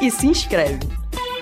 e 0.02 0.12
se 0.12 0.28
inscreve. 0.28 0.80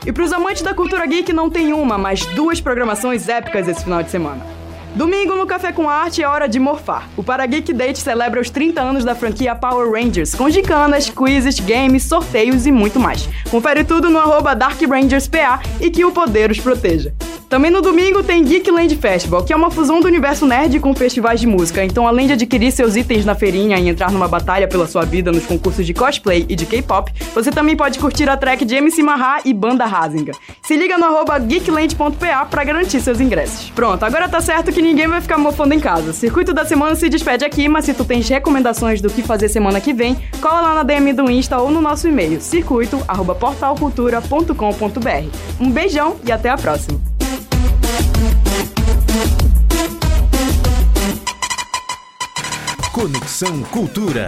E 0.05 0.11
pros 0.11 0.31
amantes 0.31 0.61
da 0.61 0.73
cultura 0.73 1.05
geek 1.07 1.33
não 1.33 1.49
tem 1.49 1.73
uma, 1.73 1.97
mas 1.97 2.25
duas 2.27 2.61
programações 2.61 3.27
épicas 3.27 3.67
esse 3.67 3.83
final 3.83 4.03
de 4.03 4.11
semana. 4.11 4.60
Domingo 4.93 5.35
no 5.35 5.47
Café 5.47 5.71
com 5.71 5.89
Arte 5.89 6.21
é 6.21 6.27
hora 6.27 6.49
de 6.49 6.59
morfar. 6.59 7.07
O 7.15 7.23
Parageek 7.23 7.71
Date 7.71 7.99
celebra 7.99 8.41
os 8.41 8.49
30 8.49 8.81
anos 8.81 9.05
da 9.05 9.15
franquia 9.15 9.55
Power 9.55 9.89
Rangers, 9.89 10.35
com 10.35 10.49
gicanas, 10.49 11.09
quizzes, 11.09 11.61
games, 11.61 12.03
sorteios 12.03 12.65
e 12.65 12.71
muito 12.71 12.99
mais. 12.99 13.29
Confere 13.49 13.85
tudo 13.85 14.09
no 14.09 14.19
arroba 14.19 14.53
Dark 14.53 14.81
Rangers 14.81 15.29
PA 15.29 15.61
e 15.79 15.89
que 15.89 16.03
o 16.03 16.11
poder 16.11 16.51
os 16.51 16.59
proteja. 16.59 17.13
Também 17.51 17.69
no 17.69 17.81
domingo 17.81 18.23
tem 18.23 18.45
Geekland 18.45 18.95
Festival, 18.95 19.43
que 19.43 19.51
é 19.51 19.55
uma 19.57 19.69
fusão 19.69 19.99
do 19.99 20.07
universo 20.07 20.45
nerd 20.45 20.79
com 20.79 20.95
festivais 20.95 21.41
de 21.41 21.45
música. 21.45 21.83
Então, 21.83 22.07
além 22.07 22.25
de 22.25 22.31
adquirir 22.31 22.71
seus 22.71 22.95
itens 22.95 23.25
na 23.25 23.35
feirinha 23.35 23.77
e 23.77 23.89
entrar 23.89 24.09
numa 24.09 24.25
batalha 24.25 24.69
pela 24.69 24.87
sua 24.87 25.03
vida 25.03 25.33
nos 25.33 25.45
concursos 25.45 25.85
de 25.85 25.93
cosplay 25.93 26.45
e 26.47 26.55
de 26.55 26.65
K-pop, 26.65 27.11
você 27.35 27.51
também 27.51 27.75
pode 27.75 27.99
curtir 27.99 28.29
a 28.29 28.37
track 28.37 28.63
de 28.63 28.75
MC 28.75 29.03
Mahá 29.03 29.41
e 29.43 29.53
Banda 29.53 29.83
Razinga. 29.83 30.31
Se 30.61 30.77
liga 30.77 30.97
no 30.97 31.03
arroba 31.03 31.37
geekland.pa 31.39 32.45
pra 32.45 32.63
garantir 32.63 33.01
seus 33.01 33.19
ingressos. 33.19 33.69
Pronto, 33.71 34.01
agora 34.05 34.29
tá 34.29 34.39
certo 34.39 34.71
que 34.71 34.80
ninguém 34.81 35.07
vai 35.07 35.21
ficar 35.21 35.37
mofando 35.37 35.73
em 35.73 35.79
casa. 35.79 36.11
Circuito 36.13 36.53
da 36.53 36.65
Semana 36.65 36.95
se 36.95 37.09
despede 37.09 37.45
aqui, 37.45 37.67
mas 37.67 37.85
se 37.85 37.93
tu 37.93 38.05
tens 38.05 38.27
recomendações 38.27 39.01
do 39.01 39.09
que 39.09 39.21
fazer 39.21 39.49
semana 39.49 39.81
que 39.81 39.93
vem, 39.93 40.17
cola 40.41 40.61
lá 40.61 40.73
na 40.75 40.83
DM 40.83 41.13
do 41.13 41.29
Insta 41.29 41.57
ou 41.57 41.71
no 41.71 41.81
nosso 41.81 42.07
e-mail, 42.07 42.39
circuito.portalcultura.com.br. 42.41 45.37
Um 45.59 45.71
beijão 45.71 46.17
e 46.25 46.31
até 46.31 46.49
a 46.49 46.57
próxima! 46.57 46.99
Conexão 52.91 53.63
Cultura. 53.63 54.27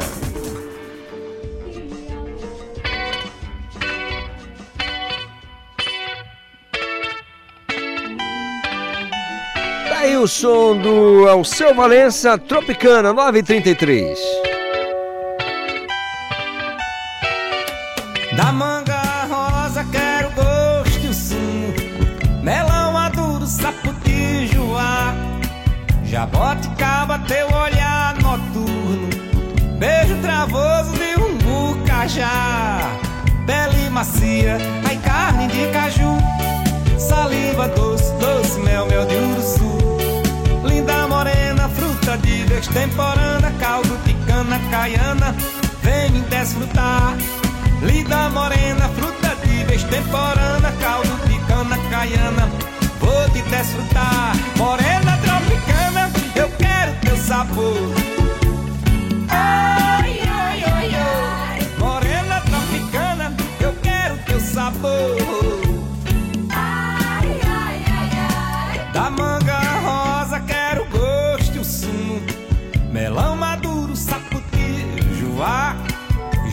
O 10.24 10.28
som 10.28 10.78
do 10.78 11.28
Alceu 11.28 11.76
Valença, 11.76 12.38
Tropicana, 12.38 13.12
933. 13.12 14.18
Da 18.38 18.54
manga 18.54 19.02
rosa 19.30 19.86
quero 19.92 20.32
gosto 20.32 21.06
e 21.06 21.10
o 21.10 21.14
sumo 21.14 21.74
Melão 22.42 22.94
maduro, 22.94 23.46
saputi, 23.46 24.48
joá. 24.48 25.14
Jaboticaba, 26.06 27.20
teu 27.28 27.48
olhar 27.48 28.16
noturno. 28.22 29.10
Beijo 29.78 30.16
travoso 30.22 30.94
de 30.94 31.22
um 31.22 31.38
bucajá 31.38 32.80
Pele 33.46 33.90
macia, 33.90 34.58
ai 34.88 34.96
carne 35.00 35.48
de 35.50 35.68
caju. 35.74 36.18
Saliva 36.98 37.68
doce, 37.68 38.14
doce, 38.14 38.58
mel, 38.62 38.86
mel 38.86 39.06
de 39.06 39.16
uruçu. 39.16 40.03
Fruta 41.76 42.18
de 42.18 42.44
vez 42.46 42.68
temporana, 42.68 43.52
caldo 43.60 43.98
de 44.06 44.14
cana 44.26 44.60
caiana, 44.70 45.36
vem 45.82 46.12
me 46.12 46.22
desfrutar. 46.22 47.16
Linda 47.82 48.30
morena, 48.30 48.88
fruta 48.90 49.36
de 49.46 49.64
vez 49.66 49.84
temporana, 49.84 50.72
caldo 50.80 51.28
de 51.28 51.38
cana 51.48 51.78
caiana, 51.90 52.48
vou 53.00 53.30
te 53.30 53.42
desfrutar. 53.42 54.36
Morena 54.58 55.18
tropicana, 55.18 56.12
eu 56.36 56.50
quero 56.58 56.94
teu 57.02 57.18
sabor. 57.18 57.94
Ai, 59.30 60.20
ai, 60.22 60.64
ai, 60.64 60.96
ai. 60.96 61.68
Morena 61.78 62.42
tropicana, 62.42 63.36
eu 63.60 63.74
quero 63.82 64.18
teu 64.26 64.40
sabor. 64.40 65.43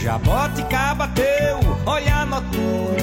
Jaboticaba 0.00 1.08
teu, 1.08 1.58
olhar 1.84 2.24
noturno. 2.24 2.96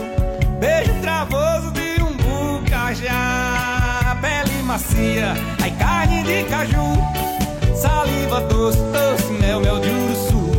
Beijo 0.60 0.92
travoso 1.00 1.70
de 1.70 2.02
um 2.02 2.18
bucajá. 2.18 4.18
Pele 4.20 4.64
macia, 4.64 5.36
ai 5.62 5.70
carne 5.78 6.24
de 6.24 6.44
caju. 6.46 6.98
Saliva 7.80 8.42
doce, 8.42 8.80
doce, 8.92 9.32
mel, 9.34 9.60
mel 9.60 9.80
de 9.80 9.90
urso. 9.90 10.50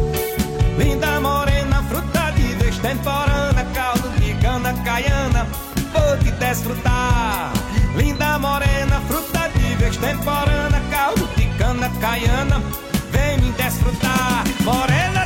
Linda 0.79 1.19
morena, 1.19 1.83
fruta 1.91 2.31
de 2.31 2.55
vez 2.55 2.79
temporana, 2.79 3.67
caldo 3.75 4.09
de 4.21 4.33
cana 4.35 4.73
caiana, 4.85 5.45
vou 5.93 6.17
te 6.19 6.31
desfrutar. 6.31 7.51
Linda 7.97 8.39
morena, 8.39 9.01
fruta 9.09 9.49
de 9.49 9.75
vez 9.75 9.97
temporana, 9.97 10.81
caldo 10.89 11.27
de 11.37 11.47
cana 11.59 11.91
caiana, 12.01 12.63
vem 13.11 13.39
me 13.39 13.51
desfrutar. 13.53 14.45
Morena 14.63 15.18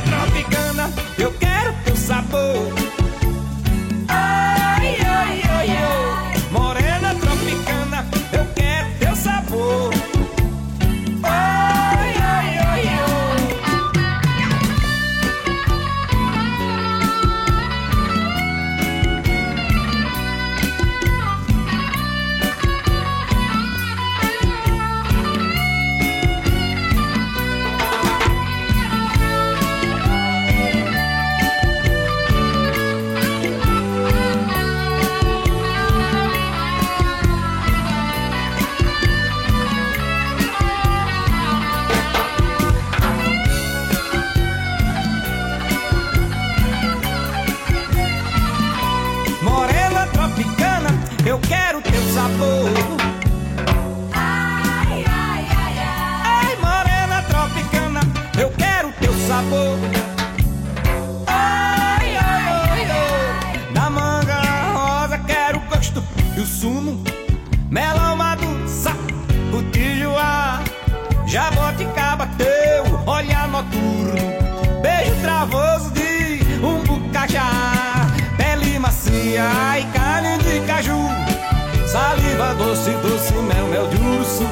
Saliva 82.53 82.65
doce, 82.65 82.91
doce, 83.01 83.33
mel, 83.33 83.67
mel 83.67 83.87
de 83.87 83.97
urso. 83.97 84.45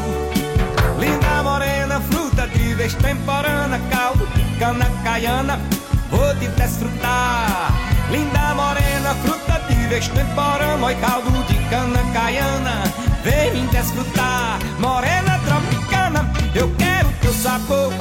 Linda 0.99 1.43
morena, 1.43 1.99
fruta 2.01 2.47
de 2.47 2.73
vez 2.73 2.93
temporana, 2.95 3.79
caldo 3.89 4.25
de 4.35 4.43
cana 4.57 4.85
caiana, 5.03 5.59
vou 6.09 6.33
te 6.35 6.47
desfrutar. 6.47 7.71
Linda 8.09 8.53
morena, 8.55 9.15
fruta 9.23 9.59
de 9.67 9.87
vez 9.87 10.07
temporana, 10.07 10.85
oi 10.85 10.95
caldo 10.95 11.31
de 11.47 11.55
cana 11.69 11.99
caiana, 12.13 12.83
vem 13.23 13.51
me 13.53 13.67
desfrutar. 13.67 14.59
Morena 14.79 15.39
tropicana, 15.45 16.31
eu 16.55 16.69
quero 16.77 17.09
teu 17.21 17.33
sabor. 17.33 17.93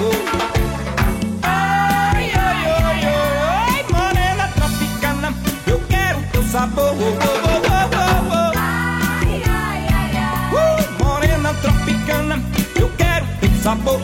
Ai, 1.42 2.32
ai, 2.32 2.64
ai, 2.66 3.04
ai, 3.04 3.84
morena 3.90 4.48
tropicana, 4.54 5.34
eu 5.66 5.80
quero 5.88 6.22
teu 6.32 6.42
sabor. 6.44 7.49
Sabor. 13.70 14.00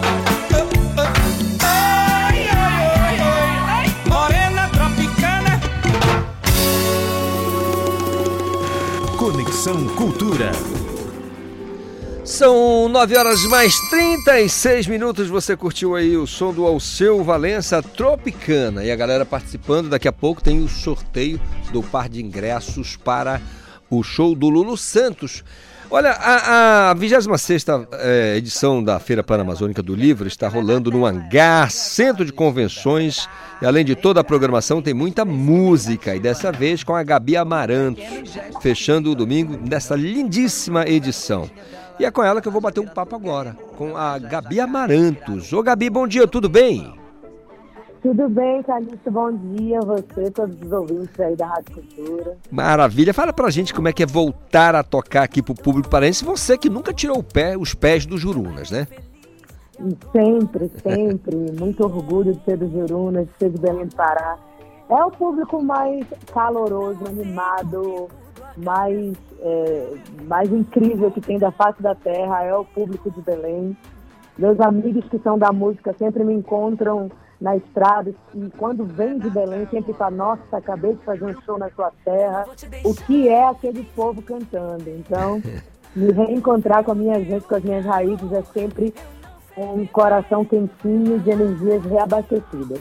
Ai, 1.60 2.48
ai, 2.48 2.86
ai, 2.86 3.18
ai, 3.18 3.58
ai, 3.68 3.88
morena 4.08 4.68
tropicana. 4.68 5.60
Conexão 9.18 9.88
Cultura. 9.96 10.52
São 12.24 12.88
9 12.88 13.16
horas 13.16 13.42
mais 13.46 13.74
36 13.90 14.86
minutos. 14.86 15.28
Você 15.28 15.56
curtiu 15.56 15.96
aí 15.96 16.16
o 16.16 16.28
som 16.28 16.52
do 16.52 16.64
Alceu 16.64 17.24
Valença 17.24 17.82
Tropicana. 17.82 18.84
E 18.84 18.92
a 18.92 18.96
galera 18.96 19.26
participando. 19.26 19.88
Daqui 19.88 20.06
a 20.06 20.12
pouco 20.12 20.42
tem 20.42 20.62
o 20.62 20.68
sorteio 20.68 21.40
do 21.72 21.82
par 21.82 22.08
de 22.08 22.22
ingressos 22.22 22.94
para 22.94 23.40
o 23.90 24.04
show 24.04 24.32
do 24.36 24.48
Lulu 24.48 24.76
Santos. 24.76 25.42
Olha, 25.88 26.10
a, 26.10 26.90
a 26.90 26.94
26 26.94 27.64
eh, 27.92 28.34
edição 28.36 28.82
da 28.82 28.98
Feira 28.98 29.22
Panamazônica 29.22 29.80
do 29.80 29.94
Livro 29.94 30.26
está 30.26 30.48
rolando 30.48 30.90
no 30.90 31.06
Hangar, 31.06 31.70
Centro 31.70 32.24
de 32.24 32.32
Convenções. 32.32 33.28
E 33.62 33.66
além 33.66 33.84
de 33.84 33.94
toda 33.94 34.20
a 34.20 34.24
programação, 34.24 34.82
tem 34.82 34.92
muita 34.92 35.24
música. 35.24 36.16
E 36.16 36.20
dessa 36.20 36.50
vez 36.50 36.82
com 36.82 36.94
a 36.94 37.04
Gabi 37.04 37.36
Amarantos, 37.36 38.04
fechando 38.60 39.12
o 39.12 39.14
domingo 39.14 39.56
dessa 39.56 39.94
lindíssima 39.94 40.84
edição. 40.88 41.48
E 42.00 42.04
é 42.04 42.10
com 42.10 42.22
ela 42.22 42.42
que 42.42 42.48
eu 42.48 42.52
vou 42.52 42.60
bater 42.60 42.80
um 42.80 42.88
papo 42.88 43.14
agora, 43.14 43.56
com 43.76 43.96
a 43.96 44.18
Gabi 44.18 44.58
Amarantos. 44.60 45.52
Ô 45.52 45.62
Gabi, 45.62 45.88
bom 45.88 46.06
dia, 46.06 46.26
tudo 46.26 46.48
bem? 46.48 47.05
Tudo 48.02 48.28
bem, 48.28 48.62
Calixto? 48.62 49.10
Bom 49.10 49.32
dia 49.32 49.78
a 49.78 49.84
você, 49.84 50.30
todos 50.30 50.60
os 50.60 50.70
ouvintes 50.70 51.18
aí 51.18 51.34
da 51.34 51.46
Rádio 51.46 51.74
Cultura. 51.74 52.36
Maravilha. 52.50 53.14
Fala 53.14 53.32
pra 53.32 53.50
gente 53.50 53.74
como 53.74 53.88
é 53.88 53.92
que 53.92 54.02
é 54.02 54.06
voltar 54.06 54.74
a 54.74 54.82
tocar 54.82 55.22
aqui 55.22 55.42
pro 55.42 55.54
público 55.54 55.88
paraense. 55.88 56.24
Você 56.24 56.56
que 56.58 56.68
nunca 56.68 56.92
tirou 56.92 57.18
o 57.18 57.22
pé, 57.22 57.56
os 57.56 57.74
pés 57.74 58.06
dos 58.06 58.20
Jurunas, 58.20 58.70
né? 58.70 58.86
Sempre, 60.12 60.70
sempre, 60.82 61.36
muito 61.58 61.84
orgulho 61.84 62.34
de 62.34 62.44
ser 62.44 62.56
do 62.56 62.70
Jurunas, 62.70 63.26
de 63.26 63.32
ser 63.38 63.50
de 63.50 63.58
Belém 63.58 63.86
do 63.86 63.96
Pará. 63.96 64.36
É 64.88 65.04
o 65.04 65.10
público 65.10 65.62
mais 65.62 66.06
caloroso, 66.32 67.00
animado, 67.06 68.08
mais, 68.56 69.14
é, 69.40 69.94
mais 70.28 70.52
incrível 70.52 71.10
que 71.10 71.20
tem 71.20 71.38
da 71.38 71.50
face 71.50 71.82
da 71.82 71.94
terra, 71.94 72.44
é 72.44 72.54
o 72.54 72.64
público 72.64 73.10
de 73.10 73.20
Belém. 73.20 73.76
Meus 74.38 74.60
amigos 74.60 75.04
que 75.08 75.18
são 75.18 75.38
da 75.38 75.50
música 75.50 75.94
sempre 75.98 76.22
me 76.22 76.34
encontram 76.34 77.10
na 77.40 77.56
estrada 77.56 78.14
e 78.34 78.50
quando 78.56 78.84
vem 78.84 79.18
de 79.18 79.28
Belém 79.28 79.66
sempre 79.70 79.92
falam, 79.92 80.16
nossa, 80.16 80.56
acabei 80.56 80.94
de 80.94 81.04
fazer 81.04 81.24
um 81.24 81.40
show 81.42 81.58
na 81.58 81.70
sua 81.70 81.92
terra. 82.04 82.46
O 82.84 82.94
que 82.94 83.28
é 83.28 83.48
aquele 83.48 83.84
povo 83.94 84.22
cantando? 84.22 84.88
Então, 84.88 85.42
me 85.94 86.12
reencontrar 86.12 86.82
com 86.82 86.92
a 86.92 86.94
minha 86.94 87.22
gente, 87.22 87.46
com 87.46 87.54
as 87.54 87.62
minhas 87.62 87.84
raízes, 87.84 88.32
é 88.32 88.42
sempre 88.42 88.94
um 89.56 89.86
coração 89.86 90.44
quentinho 90.44 91.18
de 91.20 91.30
energias 91.30 91.84
reabastecidas. 91.84 92.80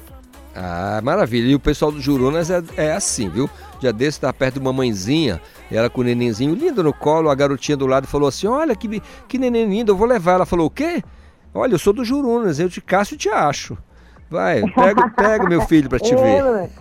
Ah, 0.55 1.01
maravilha. 1.03 1.51
E 1.51 1.55
o 1.55 1.59
pessoal 1.59 1.91
do 1.91 1.99
Jurunas 1.99 2.49
é, 2.49 2.63
é 2.77 2.93
assim, 2.93 3.27
viu? 3.27 3.49
Dia 3.79 3.91
desse 3.91 4.21
tá 4.21 4.31
perto 4.31 4.55
de 4.55 4.61
uma 4.61 4.71
mãezinha, 4.71 5.41
ela 5.69 5.89
com 5.89 5.99
o 5.99 6.03
nenenzinho 6.03 6.55
lindo 6.55 6.81
no 6.81 6.93
colo, 6.93 7.29
a 7.29 7.35
garotinha 7.35 7.75
do 7.75 7.85
lado 7.85 8.07
falou 8.07 8.29
assim: 8.29 8.47
Olha 8.47 8.73
que, 8.73 9.01
que 9.27 9.37
neném 9.37 9.67
lindo, 9.67 9.91
eu 9.91 9.97
vou 9.97 10.07
levar. 10.07 10.33
Ela 10.33 10.45
falou: 10.45 10.67
O 10.67 10.69
quê? 10.69 11.03
Olha, 11.53 11.73
eu 11.73 11.79
sou 11.79 11.91
do 11.91 12.05
Jurunas, 12.05 12.59
eu 12.59 12.69
te 12.69 12.79
caço 12.79 13.15
e 13.15 13.17
te 13.17 13.27
acho. 13.27 13.77
Vai, 14.29 14.63
pega, 14.71 15.09
pega 15.09 15.47
meu 15.47 15.61
filho 15.61 15.87
pra 15.87 15.99
te 15.99 16.13
Eu, 16.13 16.19
ver. 16.19 16.71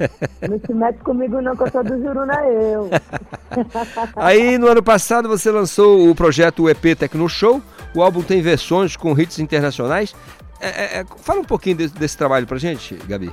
Não 0.48 0.58
se 0.58 0.72
mete 0.72 0.98
comigo 1.00 1.40
não, 1.42 1.54
que 1.54 1.62
eu 1.62 1.70
sou 1.70 1.84
do 1.84 2.02
Juruna, 2.02 2.42
eu. 2.46 2.88
Aí 4.16 4.56
no 4.56 4.66
ano 4.66 4.82
passado 4.82 5.28
você 5.28 5.50
lançou 5.50 6.08
o 6.08 6.14
projeto 6.14 6.68
EP 6.68 6.96
Tecno 6.98 7.28
Show. 7.28 7.60
O 7.94 8.02
álbum 8.02 8.22
tem 8.22 8.40
versões 8.40 8.96
com 8.96 9.12
hits 9.18 9.38
internacionais. 9.38 10.16
É, 10.58 10.68
é, 10.68 11.00
é, 11.00 11.04
fala 11.18 11.40
um 11.40 11.44
pouquinho 11.44 11.76
desse, 11.76 11.94
desse 11.94 12.16
trabalho 12.16 12.46
pra 12.46 12.56
gente, 12.56 12.94
Gabi. 13.06 13.30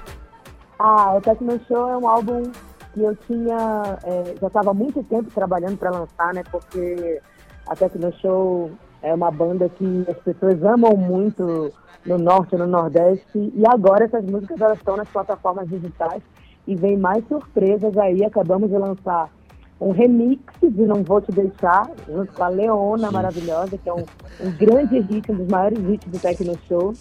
Ah, 0.78 1.16
o 1.16 1.22
Tecno 1.22 1.60
Show 1.68 1.90
é 1.90 1.98
um 1.98 2.08
álbum 2.08 2.44
que 2.94 3.02
eu 3.02 3.16
tinha, 3.28 3.98
é, 4.04 4.36
já 4.42 4.48
estava 4.48 4.72
há 4.72 4.74
muito 4.74 5.02
tempo 5.04 5.32
trabalhando 5.34 5.78
para 5.78 5.90
lançar, 5.90 6.34
né? 6.34 6.44
Porque 6.52 7.22
a 7.66 7.76
Tecno 7.76 8.14
Show 8.22 8.72
é 9.02 9.14
uma 9.14 9.32
banda 9.32 9.70
que 9.70 10.06
as 10.10 10.18
pessoas 10.18 10.62
amam 10.64 10.98
muito 10.98 11.72
no 12.06 12.18
norte 12.18 12.56
e 12.56 12.58
no 12.58 12.68
nordeste 12.68 13.26
e 13.36 13.64
agora 13.68 14.06
essas 14.06 14.26
músicas 14.26 14.60
elas 14.60 14.78
estão 14.78 14.98
nas 14.98 15.10
plataformas 15.10 15.68
digitais 15.70 16.22
e 16.68 16.76
vem 16.76 16.98
mais 16.98 17.26
surpresas 17.28 17.98
aí. 17.98 18.24
Acabamos 18.24 18.70
de 18.70 18.78
lançar 18.78 19.30
um 19.80 19.92
remix 19.92 20.42
de 20.62 20.86
Não 20.86 21.04
Vou 21.04 21.22
Te 21.22 21.32
Deixar, 21.32 21.90
junto 22.08 22.32
com 22.34 22.44
a 22.44 22.48
Leona 22.48 23.12
maravilhosa, 23.12 23.78
que 23.78 23.90
é 23.90 23.94
um, 23.94 24.06
um 24.40 24.52
grande 24.58 25.00
hit, 25.00 25.32
um 25.32 25.36
dos 25.36 25.48
maiores 25.48 25.80
hits 25.80 26.08
do 26.08 26.20
Tecno 26.20 26.58
Show. 26.68 26.94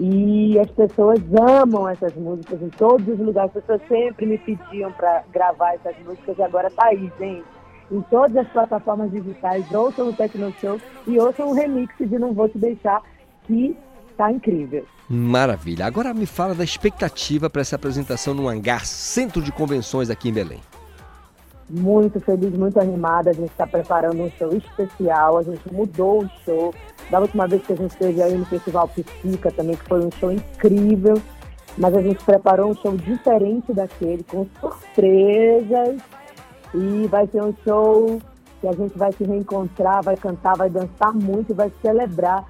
E 0.00 0.58
as 0.58 0.70
pessoas 0.70 1.18
amam 1.38 1.88
essas 1.88 2.14
músicas 2.14 2.62
em 2.62 2.68
todos 2.70 3.06
os 3.06 3.18
lugares. 3.18 3.54
As 3.54 3.62
pessoas 3.62 3.82
sempre 3.88 4.24
me 4.24 4.38
pediam 4.38 4.90
para 4.92 5.24
gravar 5.32 5.74
essas 5.74 5.94
músicas 6.04 6.38
e 6.38 6.42
agora 6.42 6.70
tá 6.70 6.86
aí, 6.86 7.12
gente. 7.18 7.44
Em 7.90 8.00
todas 8.02 8.36
as 8.36 8.48
plataformas 8.48 9.10
digitais, 9.10 9.70
ouçam 9.72 10.08
o 10.08 10.12
Tecno 10.12 10.52
Show 10.60 10.80
e 11.06 11.18
ouçam 11.18 11.48
o 11.48 11.54
remix 11.54 11.94
de 11.98 12.18
Não 12.18 12.32
Vou 12.32 12.48
Te 12.48 12.58
Deixar, 12.58 13.02
que 13.44 13.76
tá 14.18 14.32
incrível. 14.32 14.84
Maravilha. 15.08 15.86
Agora 15.86 16.12
me 16.12 16.26
fala 16.26 16.54
da 16.54 16.64
expectativa 16.64 17.48
para 17.48 17.62
essa 17.62 17.76
apresentação 17.76 18.34
no 18.34 18.48
Hangar 18.48 18.84
Centro 18.84 19.40
de 19.40 19.52
Convenções 19.52 20.10
aqui 20.10 20.28
em 20.28 20.32
Belém. 20.32 20.60
Muito 21.70 22.18
feliz, 22.20 22.52
muito 22.52 22.80
animada. 22.80 23.30
A 23.30 23.32
gente 23.32 23.50
está 23.50 23.66
preparando 23.66 24.20
um 24.22 24.30
show 24.32 24.54
especial. 24.54 25.38
A 25.38 25.42
gente 25.44 25.72
mudou 25.72 26.24
o 26.24 26.30
show. 26.44 26.74
Da 27.10 27.20
última 27.20 27.46
vez 27.46 27.64
que 27.64 27.72
a 27.72 27.76
gente 27.76 27.92
esteve 27.92 28.20
aí 28.20 28.36
no 28.36 28.44
Festival 28.44 28.88
Psica 28.88 29.52
também, 29.52 29.76
que 29.76 29.84
foi 29.84 30.04
um 30.04 30.10
show 30.18 30.32
incrível. 30.32 31.14
Mas 31.78 31.94
a 31.94 32.02
gente 32.02 32.22
preparou 32.24 32.70
um 32.70 32.74
show 32.74 32.96
diferente 32.96 33.72
daquele, 33.72 34.24
com 34.24 34.46
surpresas. 34.60 36.02
E 36.74 37.06
vai 37.06 37.26
ser 37.28 37.42
um 37.42 37.54
show 37.64 38.20
que 38.60 38.66
a 38.66 38.72
gente 38.72 38.98
vai 38.98 39.12
se 39.12 39.22
reencontrar, 39.24 40.02
vai 40.02 40.16
cantar, 40.16 40.56
vai 40.56 40.68
dançar 40.68 41.14
muito, 41.14 41.54
vai 41.54 41.72
celebrar 41.80 42.44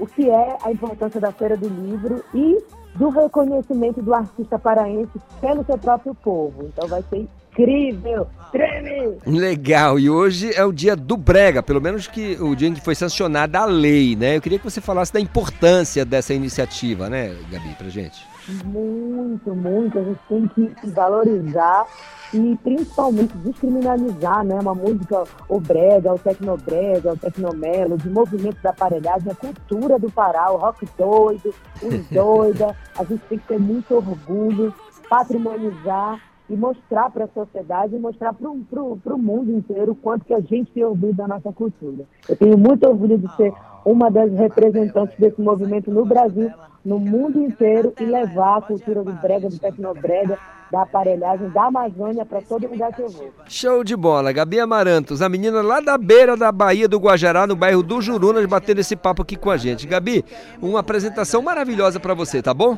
o 0.00 0.06
que 0.06 0.28
é 0.28 0.56
a 0.64 0.72
importância 0.72 1.20
da 1.20 1.30
Feira 1.30 1.56
do 1.56 1.68
Livro 1.68 2.24
e 2.34 2.58
do 2.96 3.08
reconhecimento 3.10 4.02
do 4.02 4.14
artista 4.14 4.58
paraense 4.58 5.12
pelo 5.40 5.64
seu 5.64 5.78
próprio 5.78 6.14
povo. 6.14 6.64
Então 6.64 6.88
vai 6.88 7.02
ser 7.08 7.28
incrível! 7.52 8.26
Treme! 8.50 9.18
Legal, 9.26 9.98
e 9.98 10.10
hoje 10.10 10.52
é 10.54 10.64
o 10.64 10.72
dia 10.72 10.96
do 10.96 11.16
Brega, 11.16 11.62
pelo 11.62 11.80
menos 11.80 12.06
que 12.06 12.36
o 12.40 12.56
dia 12.56 12.68
em 12.68 12.74
que 12.74 12.80
foi 12.80 12.94
sancionada 12.94 13.60
a 13.60 13.64
lei, 13.64 14.16
né? 14.16 14.36
Eu 14.36 14.40
queria 14.40 14.58
que 14.58 14.64
você 14.64 14.80
falasse 14.80 15.12
da 15.12 15.20
importância 15.20 16.04
dessa 16.04 16.34
iniciativa, 16.34 17.08
né, 17.08 17.36
Gabi, 17.50 17.74
pra 17.76 17.88
gente. 17.88 18.29
Muito, 18.64 19.54
muito. 19.54 19.98
A 19.98 20.02
gente 20.02 20.20
tem 20.28 20.48
que 20.48 20.90
valorizar 20.90 21.86
e 22.32 22.56
principalmente 22.62 23.36
descriminalizar, 23.38 24.44
né? 24.44 24.58
Uma 24.60 24.74
música, 24.74 25.24
o 25.48 25.60
brega, 25.60 26.14
o 26.14 26.18
tecnobrega, 26.18 27.12
o 27.12 27.16
tecnomelo, 27.16 27.96
de 27.96 28.08
movimento 28.08 28.60
da 28.62 28.70
aparelhagem, 28.70 29.30
a 29.30 29.34
cultura 29.34 29.98
do 29.98 30.10
Pará, 30.10 30.50
o 30.50 30.56
rock 30.56 30.86
doido, 30.96 31.54
os 31.82 32.06
doida. 32.10 32.76
A 32.96 33.04
gente 33.04 33.22
tem 33.28 33.38
que 33.38 33.46
ter 33.46 33.58
muito 33.58 33.94
orgulho, 33.94 34.74
patrimonializar 35.08 36.29
e 36.50 36.56
mostrar 36.56 37.10
para 37.10 37.24
a 37.24 37.28
sociedade 37.28 37.94
e 37.94 37.98
mostrar 37.98 38.34
para 38.34 38.50
o 38.50 39.18
mundo 39.18 39.52
inteiro 39.52 39.92
o 39.92 39.94
quanto 39.94 40.24
que 40.24 40.34
a 40.34 40.40
gente 40.40 40.72
tem 40.72 40.84
orgulho 40.84 41.14
da 41.14 41.28
nossa 41.28 41.52
cultura. 41.52 42.04
Eu 42.28 42.36
tenho 42.36 42.58
muito 42.58 42.86
orgulho 42.86 43.16
de 43.16 43.36
ser 43.36 43.52
uma 43.84 44.10
das 44.10 44.32
representantes 44.32 45.16
desse 45.18 45.40
movimento 45.40 45.90
no 45.90 46.04
Brasil, 46.04 46.50
no 46.84 46.98
mundo 46.98 47.40
inteiro 47.40 47.94
e 48.00 48.04
levar 48.04 48.58
a 48.58 48.62
cultura 48.62 49.04
do 49.04 49.12
brega, 49.12 49.48
do 49.48 49.58
tecnobrega, 49.58 50.36
da 50.72 50.82
aparelhagem, 50.82 51.48
da 51.50 51.64
Amazônia 51.66 52.26
para 52.26 52.42
todo 52.42 52.68
lugar 52.68 52.92
que 52.92 53.02
eu 53.02 53.08
vou. 53.08 53.30
Show 53.46 53.82
de 53.82 53.96
bola, 53.96 54.32
Gabi 54.32 54.60
Amarantos, 54.60 55.22
a 55.22 55.28
menina 55.28 55.62
lá 55.62 55.80
da 55.80 55.96
beira 55.96 56.36
da 56.36 56.52
Bahia 56.52 56.88
do 56.88 56.98
Guajará, 56.98 57.46
no 57.46 57.56
bairro 57.56 57.82
do 57.82 58.00
Jurunas, 58.00 58.44
batendo 58.46 58.80
esse 58.80 58.96
papo 58.96 59.22
aqui 59.22 59.36
com 59.36 59.50
a 59.50 59.56
gente. 59.56 59.86
Gabi, 59.86 60.24
uma 60.60 60.80
apresentação 60.80 61.42
maravilhosa 61.42 61.98
para 61.98 62.14
você, 62.14 62.42
tá 62.42 62.52
bom? 62.52 62.76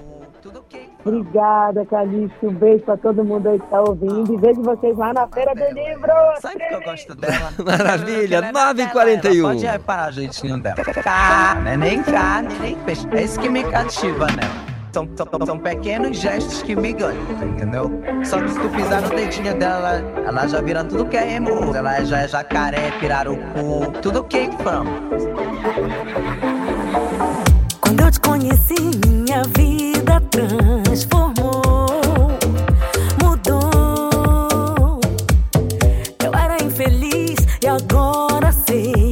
Obrigada, 1.05 1.85
Calixto. 1.87 2.47
Um 2.47 2.55
beijo 2.55 2.85
para 2.85 2.97
todo 2.97 3.25
mundo 3.25 3.49
aí 3.49 3.59
que 3.59 3.65
está 3.65 3.81
ouvindo. 3.81 4.33
E 4.33 4.37
vejo 4.37 4.63
vocês 4.63 4.97
lá 4.97 5.13
na 5.13 5.27
Feira 5.29 5.55
do 5.55 5.75
Livro. 5.75 6.13
Sabe 6.41 6.67
que 6.67 6.75
eu 6.75 6.81
gosto 6.81 7.15
dela? 7.15 7.53
Maravilha, 7.65 8.53
9h41. 8.53 9.43
Pode 9.43 9.67
reparar 9.67 10.09
o 10.11 10.13
jeitinho 10.13 10.59
dela. 10.61 10.77
Carne, 10.77 11.65
né? 11.65 11.77
nem 11.77 12.03
carne, 12.03 12.55
nem 12.61 12.77
peixe. 12.77 13.07
É 13.13 13.23
isso 13.23 13.41
que 13.41 13.49
me 13.49 13.65
cativa 13.65 14.27
nela. 14.27 14.73
São, 14.93 15.09
são, 15.17 15.47
são 15.47 15.59
pequenos 15.59 16.19
gestos 16.19 16.63
que 16.63 16.77
me 16.77 16.93
ganham, 16.93 17.23
entendeu? 17.43 17.91
Só 18.25 18.39
que 18.39 18.51
se 18.51 18.61
tu 18.61 18.69
pisar 18.69 19.01
no 19.01 19.09
dedinho 19.09 19.59
dela, 19.59 20.03
ela 20.27 20.47
já 20.47 20.61
vira 20.61 20.85
tudo 20.85 21.07
que 21.07 21.17
é 21.17 21.33
emo. 21.37 21.75
Ela 21.75 22.05
já 22.05 22.19
é 22.19 22.29
jacaré, 22.29 22.91
pirarucu, 23.01 23.91
tudo 24.03 24.23
que 24.25 24.51
from. 24.59 24.85
Te 28.13 28.21
conheci, 28.21 28.75
minha 29.07 29.43
vida 29.57 30.21
transformou, 30.31 31.87
mudou. 33.23 35.01
Eu 36.23 36.35
era 36.35 36.63
infeliz 36.63 37.37
e 37.63 37.67
agora 37.67 38.53
sei 38.53 39.12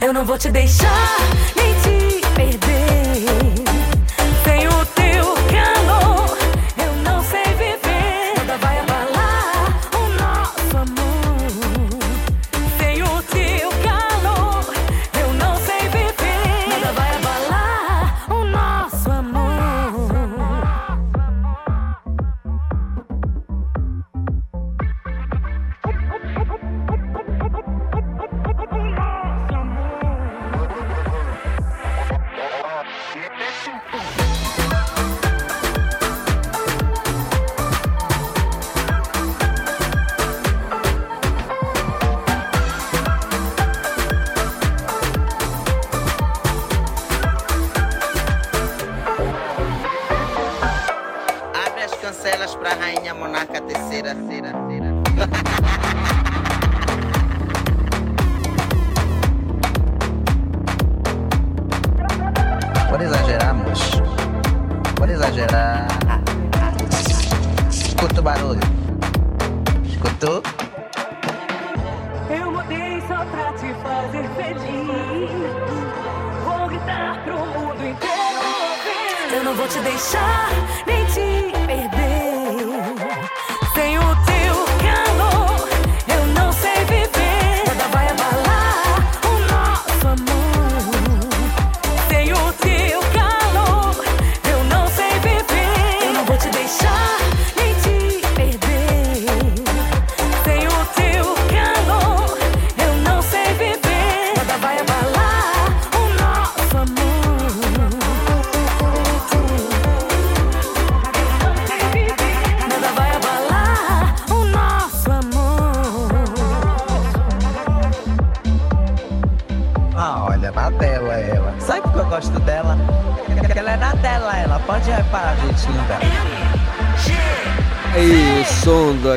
Eu 0.00 0.12
não 0.12 0.24
vou 0.24 0.38
te 0.38 0.50
deixar 0.50 1.18
nem 1.56 1.74
te 1.74 2.26
perder. 2.34 3.55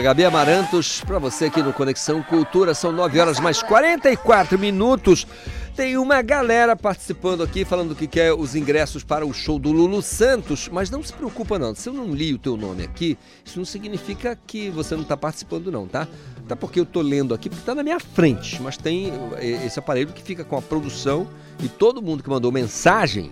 Gabi 0.09 0.25
Amarantos 0.25 1.01
para 1.01 1.19
você 1.19 1.45
aqui 1.45 1.61
no 1.61 1.71
Conexão 1.71 2.23
Cultura. 2.23 2.73
São 2.73 2.91
9 2.91 3.19
horas 3.19 3.39
mais 3.39 3.61
44 3.61 4.57
minutos. 4.57 5.27
Tem 5.75 5.97
uma 5.97 6.19
galera 6.23 6.75
participando 6.75 7.43
aqui 7.43 7.63
falando 7.63 7.93
que 7.93 8.07
quer 8.07 8.33
os 8.33 8.55
ingressos 8.55 9.03
para 9.03 9.23
o 9.23 9.31
show 9.31 9.59
do 9.59 9.71
Lulu 9.71 10.01
Santos, 10.01 10.67
mas 10.67 10.89
não 10.89 11.03
se 11.03 11.13
preocupa 11.13 11.59
não. 11.59 11.75
Se 11.75 11.89
eu 11.89 11.93
não 11.93 12.11
li 12.11 12.33
o 12.33 12.39
teu 12.39 12.57
nome 12.57 12.83
aqui, 12.83 13.19
isso 13.45 13.59
não 13.59 13.65
significa 13.65 14.35
que 14.47 14.71
você 14.71 14.95
não 14.95 15.03
está 15.03 15.15
participando 15.15 15.71
não, 15.71 15.87
tá? 15.87 16.07
Até 16.43 16.55
porque 16.55 16.79
eu 16.79 16.87
tô 16.87 17.01
lendo 17.01 17.35
aqui 17.35 17.47
porque 17.47 17.61
está 17.61 17.75
na 17.75 17.83
minha 17.83 17.99
frente, 17.99 18.59
mas 18.63 18.77
tem 18.77 19.13
eh, 19.37 19.63
esse 19.63 19.77
aparelho 19.77 20.11
que 20.11 20.23
fica 20.23 20.43
com 20.43 20.57
a 20.57 20.61
produção 20.61 21.27
e 21.63 21.69
todo 21.69 22.01
mundo 22.01 22.23
que 22.23 22.29
mandou 22.31 22.51
mensagem 22.51 23.31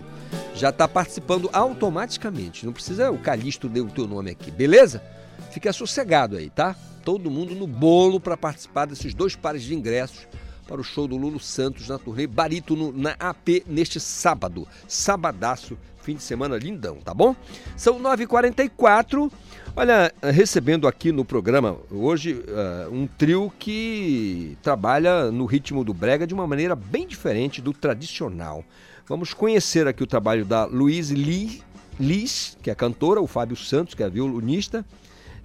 já 0.54 0.68
está 0.68 0.86
participando 0.86 1.50
automaticamente. 1.52 2.64
Não 2.64 2.72
precisa 2.72 3.10
o 3.10 3.18
Calixto 3.18 3.66
ler 3.66 3.80
o 3.80 3.86
teu 3.88 4.06
nome 4.06 4.30
aqui, 4.30 4.52
beleza? 4.52 5.02
Fica 5.50 5.72
sossegado 5.72 6.36
aí, 6.36 6.50
tá? 6.50 6.76
Todo 7.04 7.30
mundo 7.30 7.54
no 7.54 7.66
bolo 7.66 8.20
para 8.20 8.36
participar 8.36 8.86
desses 8.86 9.14
dois 9.14 9.34
pares 9.34 9.62
de 9.62 9.74
ingressos 9.74 10.26
para 10.66 10.80
o 10.80 10.84
show 10.84 11.08
do 11.08 11.16
Lulu 11.16 11.40
Santos 11.40 11.88
na 11.88 11.98
turnê 11.98 12.26
Barítono 12.26 12.92
na 12.92 13.16
AP 13.18 13.64
neste 13.66 13.98
sábado. 13.98 14.68
Sabadaço, 14.86 15.78
fim 16.02 16.14
de 16.14 16.22
semana 16.22 16.58
lindão, 16.58 16.96
tá 16.96 17.14
bom? 17.14 17.34
São 17.74 17.98
9h44. 17.98 19.32
Olha, 19.74 20.12
recebendo 20.22 20.86
aqui 20.86 21.10
no 21.10 21.24
programa 21.24 21.78
hoje 21.90 22.34
uh, 22.34 22.92
um 22.92 23.06
trio 23.06 23.50
que 23.58 24.58
trabalha 24.62 25.30
no 25.30 25.46
ritmo 25.46 25.82
do 25.82 25.94
brega 25.94 26.26
de 26.26 26.34
uma 26.34 26.46
maneira 26.46 26.76
bem 26.76 27.06
diferente 27.06 27.62
do 27.62 27.72
tradicional. 27.72 28.62
Vamos 29.06 29.32
conhecer 29.32 29.86
aqui 29.88 30.02
o 30.02 30.06
trabalho 30.06 30.44
da 30.44 30.66
Luiz 30.66 31.10
Lee, 31.10 31.62
Liz, 31.98 32.58
que 32.62 32.70
é 32.70 32.74
cantora, 32.74 33.20
o 33.20 33.26
Fábio 33.26 33.56
Santos, 33.56 33.94
que 33.94 34.02
é 34.02 34.10
violonista, 34.10 34.84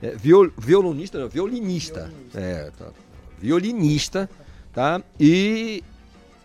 é, 0.04 0.18
viol, 0.18 0.52
violonista, 0.58 1.18
não, 1.18 1.30
violinista, 1.30 2.12
é, 2.36 2.70
tá, 2.78 2.92
violinista, 3.40 4.30
tá? 4.74 5.02
E 5.18 5.82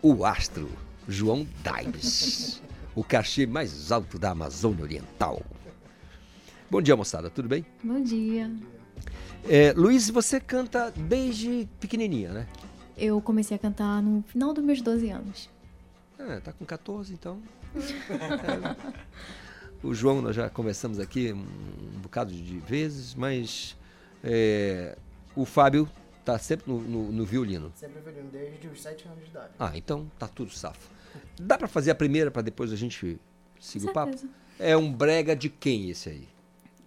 o 0.01 0.25
astro 0.25 0.71
João 1.09 1.45
Daibes, 1.65 2.63
o 2.95 3.03
cachê 3.03 3.47
mais 3.47 3.91
alto 3.91 4.17
da 4.17 4.31
Amazônia 4.31 4.85
Oriental. 4.85 5.43
Bom 6.71 6.81
dia, 6.81 6.95
moçada, 6.97 7.29
tudo 7.29 7.49
bem? 7.49 7.67
Bom 7.83 8.01
dia. 8.01 8.49
É, 9.49 9.73
Luiz, 9.73 10.09
você 10.09 10.39
canta 10.39 10.93
desde 10.93 11.69
pequenininha, 11.81 12.33
né? 12.33 12.47
Eu 12.97 13.21
comecei 13.21 13.57
a 13.57 13.59
cantar 13.59 14.01
no 14.01 14.23
final 14.23 14.55
dos 14.55 14.63
meus 14.63 14.81
12 14.81 15.11
anos. 15.11 15.51
Ah, 16.17 16.41
tá 16.45 16.53
com 16.53 16.65
14, 16.65 17.13
então. 17.13 17.41
O 19.83 19.95
João, 19.95 20.21
nós 20.21 20.35
já 20.35 20.51
conversamos 20.51 20.99
aqui 20.99 21.33
um, 21.33 21.45
bocado 22.01 22.33
de 22.33 22.59
vezes, 22.59 23.15
mas 23.15 23.77
é, 24.25 24.99
o 25.37 25.45
Fábio 25.45 25.89
tá 26.25 26.39
sempre 26.39 26.71
no, 26.71 26.81
no, 26.81 27.13
no 27.13 27.25
violino. 27.25 27.73
Sempre 27.77 28.01
violino, 28.01 28.29
desde 28.31 28.67
os 28.67 28.83
7 28.83 29.07
anos 29.07 29.25
de 29.25 29.31
idade. 29.31 29.53
Ah, 29.59 29.73
então 29.75 30.11
tá 30.19 30.27
tudo 30.27 30.51
safo. 30.51 30.91
Dá 31.41 31.57
para 31.57 31.69
fazer 31.69 31.91
a 31.91 31.95
primeira 31.95 32.31
para 32.31 32.43
depois 32.43 32.73
a 32.73 32.77
gente 32.77 33.19
seguir 33.61 33.89
o 33.89 33.93
papo? 33.93 34.17
É 34.59 34.77
um 34.77 34.93
brega 34.93 35.37
de 35.37 35.49
quem 35.49 35.91
esse 35.91 36.09
aí? 36.09 36.29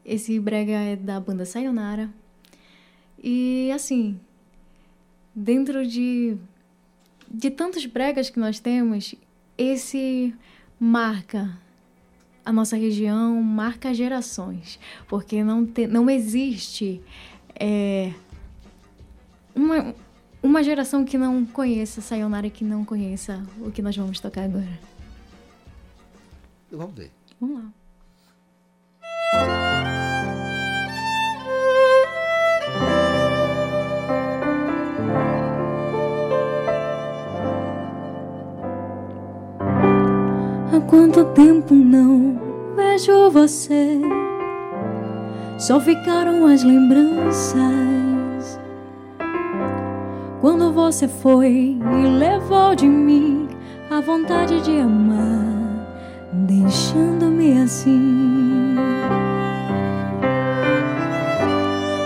Esse 0.03 0.37
brega 0.39 0.73
é 0.73 0.95
da 0.95 1.19
banda 1.19 1.45
Sayonara. 1.45 2.09
E 3.17 3.71
assim, 3.71 4.19
dentro 5.33 5.87
de 5.87 6.37
de 7.33 7.49
tantos 7.49 7.85
bregas 7.85 8.29
que 8.29 8.39
nós 8.39 8.59
temos, 8.59 9.15
esse 9.57 10.35
marca 10.77 11.57
a 12.45 12.51
nossa 12.51 12.75
região, 12.75 13.41
marca 13.41 13.93
gerações, 13.93 14.79
porque 15.07 15.43
não 15.43 15.65
te, 15.65 15.87
não 15.87 16.09
existe 16.09 17.01
é, 17.59 18.11
uma 19.55 19.93
uma 20.43 20.63
geração 20.63 21.05
que 21.05 21.17
não 21.17 21.45
conheça 21.45 22.01
Sayonara 22.01 22.49
que 22.49 22.63
não 22.63 22.83
conheça 22.83 23.43
o 23.59 23.71
que 23.71 23.81
nós 23.81 23.95
vamos 23.95 24.19
tocar 24.19 24.43
agora. 24.43 24.79
Vamos 26.71 26.95
ver. 26.95 27.11
Vamos 27.39 27.63
lá. 29.33 30.00
Quanto 40.87 41.25
tempo 41.25 41.73
não 41.73 42.39
vejo 42.75 43.29
você? 43.29 43.99
Só 45.57 45.79
ficaram 45.79 46.45
as 46.47 46.63
lembranças. 46.63 48.59
Quando 50.41 50.73
você 50.73 51.07
foi 51.07 51.77
e 51.79 52.07
levou 52.07 52.73
de 52.73 52.87
mim 52.87 53.47
a 53.91 54.01
vontade 54.01 54.59
de 54.61 54.79
amar, 54.79 55.87
deixando-me 56.33 57.61
assim. 57.61 58.75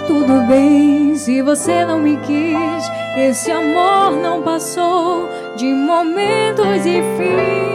Tudo 0.08 0.48
bem 0.48 1.16
se 1.16 1.42
você 1.42 1.86
não 1.86 2.00
me 2.00 2.18
quis, 2.18 2.92
esse 3.18 3.50
amor 3.52 4.12
não 4.22 4.42
passou 4.42 5.30
de 5.56 5.74
momentos 5.74 6.86
e 6.86 7.02
fins. 7.18 7.75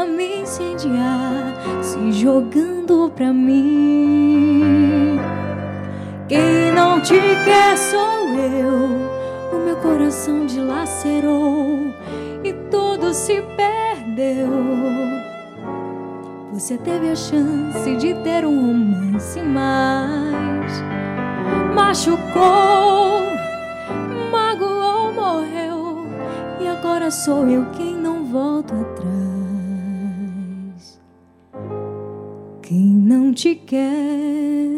Tenta 0.00 0.06
me 0.06 0.42
incendiar, 0.42 1.54
se 1.82 2.12
jogando 2.12 3.10
pra 3.14 3.32
mim. 3.32 5.18
Quem 6.28 6.72
não 6.74 7.00
te 7.00 7.18
quer 7.44 7.76
sou 7.76 8.28
eu, 8.34 9.58
o 9.58 9.64
meu 9.64 9.76
coração 9.76 10.46
dilacerou 10.46 11.92
e 12.44 12.52
tudo 12.70 13.12
se 13.12 13.42
perdeu. 13.56 14.48
Você 16.52 16.78
teve 16.78 17.10
a 17.10 17.16
chance 17.16 17.96
de 17.96 18.14
ter 18.22 18.44
um 18.44 18.66
romance, 18.66 19.40
mas 19.42 20.72
machucou, 21.74 23.22
magoou, 24.30 25.12
morreu. 25.12 26.06
E 26.60 26.68
agora 26.68 27.10
sou 27.10 27.48
eu 27.48 27.66
quem 27.72 27.96
não 27.96 28.24
volta 28.24 28.74
atrás. 28.74 29.39
Quem 32.70 32.86
não 32.86 33.34
te 33.34 33.56
quer 33.56 34.70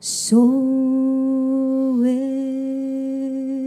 sou 0.00 0.42
eu. 2.06 3.66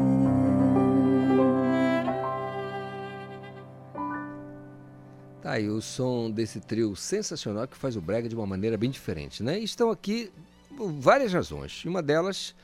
Tá 5.44 5.52
aí 5.52 5.70
o 5.70 5.80
som 5.80 6.32
desse 6.32 6.60
trio 6.60 6.96
sensacional 6.96 7.68
que 7.68 7.78
faz 7.78 7.96
o 7.96 8.02
brega 8.02 8.28
de 8.28 8.34
uma 8.34 8.48
maneira 8.48 8.76
bem 8.78 8.90
diferente, 8.90 9.44
né? 9.44 9.60
Estão 9.60 9.92
aqui 9.92 10.32
por 10.76 10.92
várias 10.92 11.32
razões. 11.32 11.86
Uma 11.86 12.02
delas, 12.02 12.56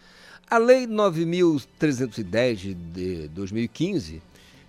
a 0.49 0.57
Lei 0.57 0.87
9.310 0.87 2.59
de- 2.59 2.73
de 2.73 3.27
2015 3.27 4.19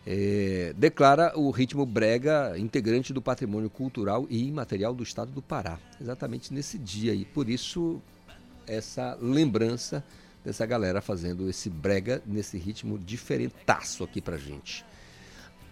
eh, 0.06 0.72
declara 0.76 1.36
o 1.36 1.50
ritmo 1.50 1.84
brega 1.84 2.54
integrante 2.56 3.12
do 3.12 3.20
patrimônio 3.20 3.68
cultural 3.68 4.26
e 4.30 4.46
imaterial 4.46 4.94
do 4.94 5.02
estado 5.02 5.32
do 5.32 5.42
Pará. 5.42 5.78
Exatamente 6.00 6.54
nesse 6.54 6.78
dia 6.78 7.12
aí. 7.12 7.24
Por 7.24 7.48
isso, 7.48 8.00
essa 8.66 9.18
lembrança 9.20 10.04
dessa 10.44 10.64
galera 10.64 11.00
fazendo 11.00 11.50
esse 11.50 11.68
brega 11.68 12.22
nesse 12.24 12.56
ritmo 12.56 12.96
diferentaço 12.98 14.04
aqui 14.04 14.20
pra 14.20 14.36
gente. 14.36 14.84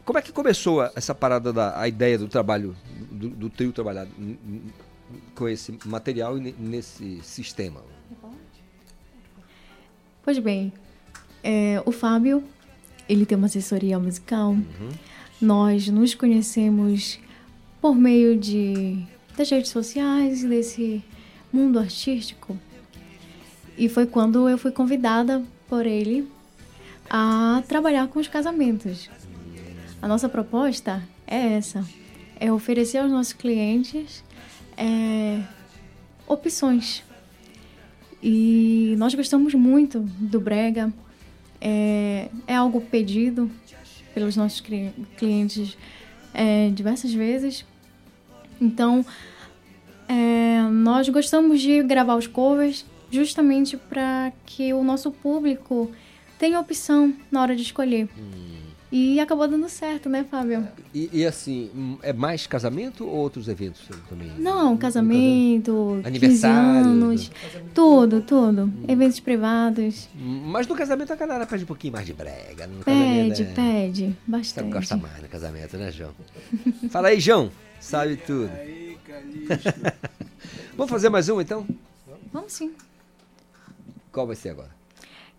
Como 0.05 0.19
é 0.19 0.23
que 0.23 0.33
começou 0.33 0.83
essa 0.97 1.15
parada 1.15 1.53
da 1.53 1.79
a 1.79 1.87
ideia 1.89 2.19
do 2.19 2.29
trabalho 2.29 2.77
do, 3.11 3.31
do 3.31 3.49
trio 3.49 3.73
trabalhado 3.73 4.11
com 5.35 5.49
esse 5.49 5.79
material 5.87 6.37
e 6.37 6.41
ne- 6.41 6.55
nesse 6.59 7.23
sistema? 7.23 7.81
Pois 10.23 10.39
bem, 10.39 10.73
é, 11.43 11.83
o 11.87 11.93
Fábio, 11.93 12.43
ele 13.09 13.27
tem 13.27 13.37
uma 13.37 13.47
assessoria 13.47 13.99
musical. 13.99 14.57
Nós 15.41 15.89
nos 15.89 16.15
conhecemos 16.15 17.19
por 17.81 17.95
meio 17.95 18.37
de 18.37 19.05
das 19.37 19.51
redes 19.51 19.71
sociais 19.71 20.45
e 20.45 20.49
desse 20.49 21.03
mundo 21.53 21.79
artístico. 21.79 22.57
E 23.77 23.89
foi 23.89 24.07
quando 24.07 24.49
eu 24.49 24.57
fui 24.57 24.71
convidada 24.71 25.43
por 25.69 25.85
ele 25.85 26.29
a 27.11 27.63
trabalhar 27.69 28.07
com 28.09 28.21
os 28.21 28.29
casamentos. 28.29 29.11
A 30.01 30.07
nossa 30.07 30.29
proposta 30.29 31.03
é 31.27 31.55
essa: 31.55 31.85
é 32.39 32.53
oferecer 32.53 32.99
aos 32.99 33.11
nossos 33.11 33.33
clientes 33.33 34.25
é, 34.77 35.43
opções. 36.27 37.03
E 38.23 38.95
nós 38.97 39.15
gostamos 39.15 39.55
muito 39.55 40.01
do 40.01 40.41
brega. 40.41 40.93
É, 41.67 42.29
é 42.47 42.55
algo 42.55 42.79
pedido 42.83 43.51
pelos 44.13 44.37
nossos 44.37 44.61
cli- 44.61 44.93
clientes 45.17 45.79
é, 46.35 46.69
diversas 46.69 47.13
vezes. 47.15 47.65
Então, 48.61 49.05
é, 50.07 50.61
nós 50.71 51.09
gostamos 51.09 51.61
de 51.63 51.83
gravar 51.83 52.17
os 52.17 52.27
covers 52.27 52.85
justamente 53.11 53.77
para 53.79 54.31
que 54.45 54.75
o 54.75 54.85
nosso 54.85 55.11
público 55.11 55.91
tenha 56.39 56.61
opção 56.61 57.15
na 57.31 57.41
hora 57.41 57.57
de 57.57 57.63
escolher. 57.63 58.09
E 58.97 59.19
acabou 59.19 59.49
dando 59.49 59.69
certo, 59.69 60.09
né, 60.09 60.25
Fábio? 60.31 60.69
E, 60.95 61.11
e 61.13 61.27
assim, 61.27 61.69
hum, 61.75 61.99
é 62.01 62.13
mais 62.13 62.47
casamento 62.47 63.05
ou 63.05 63.13
outros 63.13 63.49
eventos 63.49 63.83
também? 64.09 64.31
Não, 64.39 64.77
casamento, 64.77 65.97
15 66.01 66.07
Aniversário, 66.07 66.91
anos, 66.91 67.33
tudo, 67.75 68.21
tudo. 68.21 68.73
Eventos 68.87 69.19
privados. 69.19 70.09
Mas 70.15 70.69
no 70.69 70.77
casamento 70.77 71.13
a 71.13 71.17
galera 71.17 71.45
pede 71.45 71.65
um 71.65 71.67
pouquinho 71.67 71.93
mais 71.93 72.07
de 72.07 72.13
brega. 72.13 72.69
No 72.69 72.85
Pede, 72.85 73.01
casamento, 73.01 73.43
é- 73.43 73.45
pede, 73.47 74.17
bastante. 74.25 74.67
que 74.69 74.73
gosta 74.73 74.97
mais 74.97 75.21
no 75.21 75.29
casamento, 75.29 75.77
né, 75.77 75.91
João? 75.91 76.13
Fala 76.89 77.09
aí, 77.09 77.19
João. 77.19 77.51
Sabe 77.81 78.17
tudo. 78.17 78.53
Vamos 80.77 80.91
fazer 80.93 81.09
mais 81.09 81.29
um, 81.29 81.41
então? 81.41 81.67
Vamos 82.33 82.53
sim. 82.53 82.73
Qual 84.13 84.25
vai 84.25 84.37
ser 84.37 84.51
agora? 84.51 84.71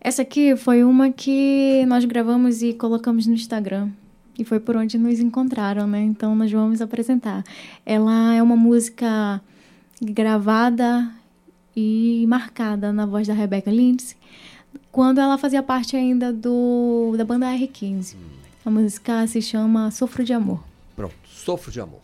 Essa 0.05 0.21
aqui 0.21 0.55
foi 0.55 0.83
uma 0.83 1.09
que 1.09 1.83
nós 1.87 2.05
gravamos 2.05 2.61
e 2.61 2.73
colocamos 2.75 3.25
no 3.25 3.33
Instagram. 3.33 3.89
E 4.37 4.45
foi 4.45 4.59
por 4.59 4.77
onde 4.77 4.99
nos 4.99 5.19
encontraram, 5.19 5.87
né? 5.87 5.99
Então 6.03 6.35
nós 6.35 6.51
vamos 6.51 6.79
apresentar. 6.79 7.43
Ela 7.83 8.35
é 8.35 8.43
uma 8.43 8.55
música 8.55 9.41
gravada 9.99 11.11
e 11.75 12.23
marcada 12.27 12.93
na 12.93 13.07
voz 13.07 13.27
da 13.27 13.33
Rebecca 13.33 13.71
Lindsay, 13.71 14.15
quando 14.91 15.19
ela 15.19 15.39
fazia 15.39 15.63
parte 15.63 15.95
ainda 15.95 16.31
do 16.31 17.15
da 17.17 17.25
banda 17.25 17.47
R15. 17.47 18.15
A 18.63 18.69
música 18.69 19.25
se 19.25 19.41
chama 19.41 19.89
Sofro 19.89 20.23
de 20.23 20.33
Amor. 20.33 20.63
Pronto, 20.95 21.15
Sofro 21.25 21.71
de 21.71 21.81
Amor. 21.81 22.01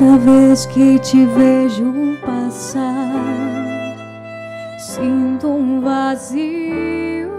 Toda 0.00 0.16
vez 0.16 0.64
que 0.64 0.98
te 0.98 1.26
vejo 1.26 1.92
passar, 2.24 3.12
sinto 4.78 5.46
um 5.46 5.82
vazio. 5.82 7.30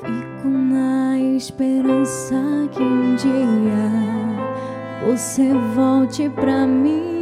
Fico 0.00 0.48
na 0.48 1.16
esperança 1.20 2.34
que 2.72 2.82
um 2.82 3.14
dia 3.14 5.06
você 5.06 5.52
volte 5.76 6.28
pra 6.30 6.66
mim. 6.66 7.17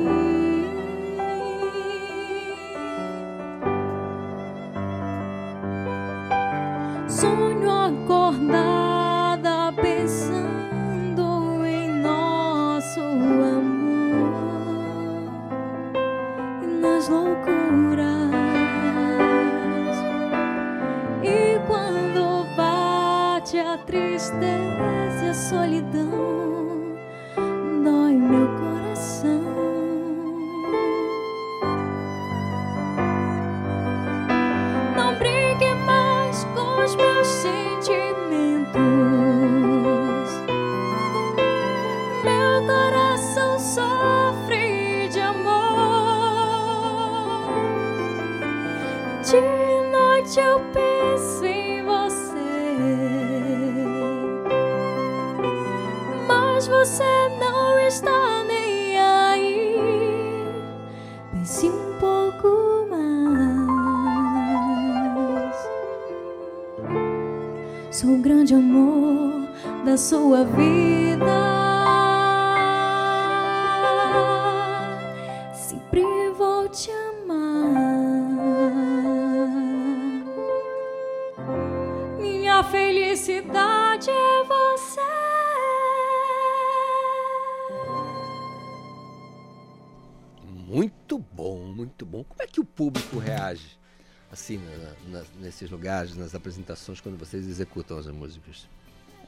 Nas 96.16 96.34
apresentações, 96.34 97.00
quando 97.00 97.18
vocês 97.18 97.46
executam 97.46 97.98
as 97.98 98.06
músicas? 98.06 98.68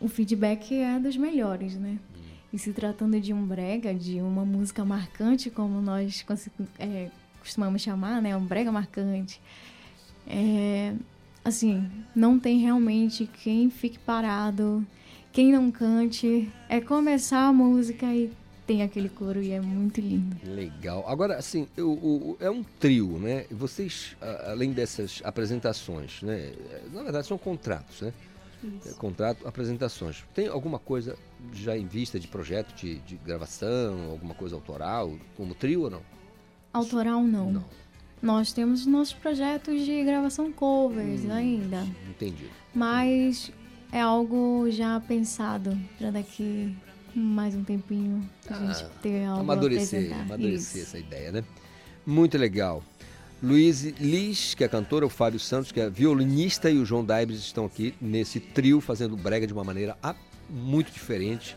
O 0.01 0.09
feedback 0.09 0.75
é 0.75 0.99
dos 0.99 1.17
melhores, 1.17 1.75
né? 1.75 1.99
E 2.53 2.59
se 2.59 2.73
tratando 2.73 3.21
de 3.21 3.33
um 3.33 3.45
brega, 3.45 3.93
de 3.95 4.21
uma 4.21 4.45
música 4.45 4.85
marcante, 4.85 5.51
como 5.51 5.83
nós 5.83 6.25
é, 6.79 7.11
costumamos 7.41 7.83
chamar, 7.83 8.23
né? 8.23 8.37
Um 8.37 8.45
brega 8.45 8.73
marcante. 8.73 9.41
É, 10.27 10.95
assim, 11.45 11.91
não 12.15 12.39
tem 12.39 12.59
realmente 12.59 13.29
quem 13.43 13.69
fique 13.71 13.99
parado, 13.99 14.87
quem 15.33 15.53
não 15.53 15.71
cante. 15.71 16.51
É 16.69 16.81
começar 16.81 17.49
a 17.49 17.53
música 17.53 18.07
e 18.07 18.31
tem 18.69 18.83
aquele 18.83 19.09
coro 19.09 19.43
e 19.43 19.51
é 19.51 19.61
muito 19.61 19.99
lindo. 20.01 20.37
Legal. 20.45 21.03
Agora, 21.09 21.37
assim, 21.37 21.67
o- 21.79 21.83
o- 21.83 22.37
é 22.39 22.51
um 22.51 22.63
trio, 22.63 23.19
né? 23.19 23.47
Vocês, 23.51 24.15
além 24.47 24.73
dessas 24.73 25.23
apresentações, 25.25 26.21
né? 26.23 26.53
Na 26.93 27.03
verdade, 27.03 27.27
são 27.27 27.39
contratos, 27.39 28.03
né? 28.03 28.13
É, 28.85 28.91
Contrato, 28.95 29.47
apresentações. 29.49 30.23
Tem 30.35 30.49
alguma 30.49 30.79
coisa 30.79 31.17
já 31.55 31.79
em 31.79 31.87
vista 31.87 32.21
de 32.21 32.29
projeto 32.29 32.75
de, 32.75 32.97
de 32.99 33.17
gravação, 33.17 34.11
alguma 34.11 34.35
coisa 34.35 34.55
autoral, 34.55 35.17
como 35.37 35.55
trio 35.55 35.83
ou 35.85 35.91
não? 35.91 36.03
Autoral 36.73 37.23
não. 37.23 37.65
Nós 38.21 38.53
temos 38.53 38.85
nossos 38.85 39.15
projetos 39.15 39.85
de 39.87 40.05
gravação 40.05 40.53
covers 40.53 41.25
Hum. 41.25 41.33
ainda. 41.33 41.87
Entendi. 42.11 42.47
Mas 42.75 43.51
é 43.93 44.01
algo 44.01 44.67
já 44.71 44.99
pensado 45.01 45.79
para 45.97 46.11
daqui 46.11 46.77
mais 47.19 47.55
um 47.55 47.65
tempinho 47.65 48.29
a 48.49 48.55
gente 48.55 48.85
Ah, 48.85 48.91
ter 49.03 49.25
algo 49.25 49.39
a 49.39 49.43
amadurecer, 49.43 50.13
amadurecer 50.13 50.83
Isso. 50.83 50.89
essa 50.91 50.99
ideia, 50.99 51.33
né? 51.33 51.45
Muito 52.07 52.39
legal. 52.39 52.83
Luiz 53.43 53.83
Liz, 54.01 54.55
que 54.55 54.65
é 54.65 54.69
cantora, 54.69 55.07
o 55.07 55.09
Fábio 55.09 55.39
Santos, 55.39 55.71
que 55.71 55.81
é 55.81 55.89
violinista, 55.89 56.71
e 56.71 56.79
o 56.79 56.85
João 56.85 57.05
Daibres 57.05 57.39
estão 57.41 57.67
aqui 57.67 57.95
nesse 58.01 58.41
trio 58.41 58.81
fazendo 58.81 59.17
brega 59.17 59.47
de 59.47 59.53
uma 59.53 59.63
maneira 59.63 59.97
muito 60.51 60.91
diferente. 60.91 61.57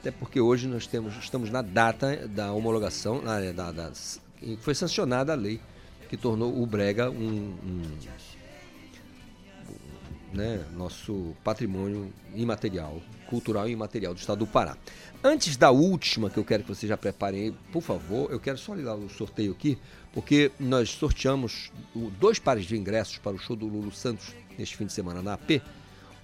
Até 0.00 0.10
porque 0.10 0.40
hoje 0.40 0.66
nós 0.66 0.86
temos, 0.86 1.14
estamos 1.16 1.50
na 1.50 1.60
data 1.62 2.26
da 2.26 2.52
homologação, 2.52 3.20
na- 3.22 3.52
da, 3.52 3.70
da- 3.70 3.92
foi 4.60 4.74
sancionada 4.74 5.32
a 5.32 5.36
lei 5.36 5.60
que 6.08 6.16
tornou 6.16 6.60
o 6.60 6.66
brega 6.66 7.10
um, 7.10 7.54
um- 7.64 7.82
né, 10.32 10.64
nosso 10.76 11.34
patrimônio 11.44 12.12
imaterial, 12.34 13.00
cultural 13.30 13.68
e 13.68 13.72
imaterial 13.72 14.12
do 14.12 14.18
estado 14.18 14.40
do 14.40 14.46
Pará. 14.46 14.76
Antes 15.22 15.56
da 15.56 15.70
última, 15.70 16.28
que 16.28 16.38
eu 16.38 16.44
quero 16.44 16.64
que 16.64 16.68
vocês 16.68 16.88
já 16.88 16.96
preparem 16.96 17.54
por 17.72 17.80
favor, 17.80 18.30
eu 18.30 18.40
quero 18.40 18.58
só 18.58 18.74
ligar 18.74 18.96
o 18.96 19.08
sorteio 19.08 19.52
aqui, 19.52 19.78
porque 20.12 20.50
nós 20.58 20.90
sorteamos 20.90 21.70
dois 22.18 22.38
pares 22.38 22.66
de 22.66 22.76
ingressos 22.76 23.18
para 23.18 23.36
o 23.36 23.38
show 23.38 23.54
do 23.54 23.66
Lulu 23.66 23.92
Santos 23.92 24.34
neste 24.58 24.76
fim 24.76 24.86
de 24.86 24.92
semana 24.92 25.22
na 25.22 25.34
AP, 25.34 25.62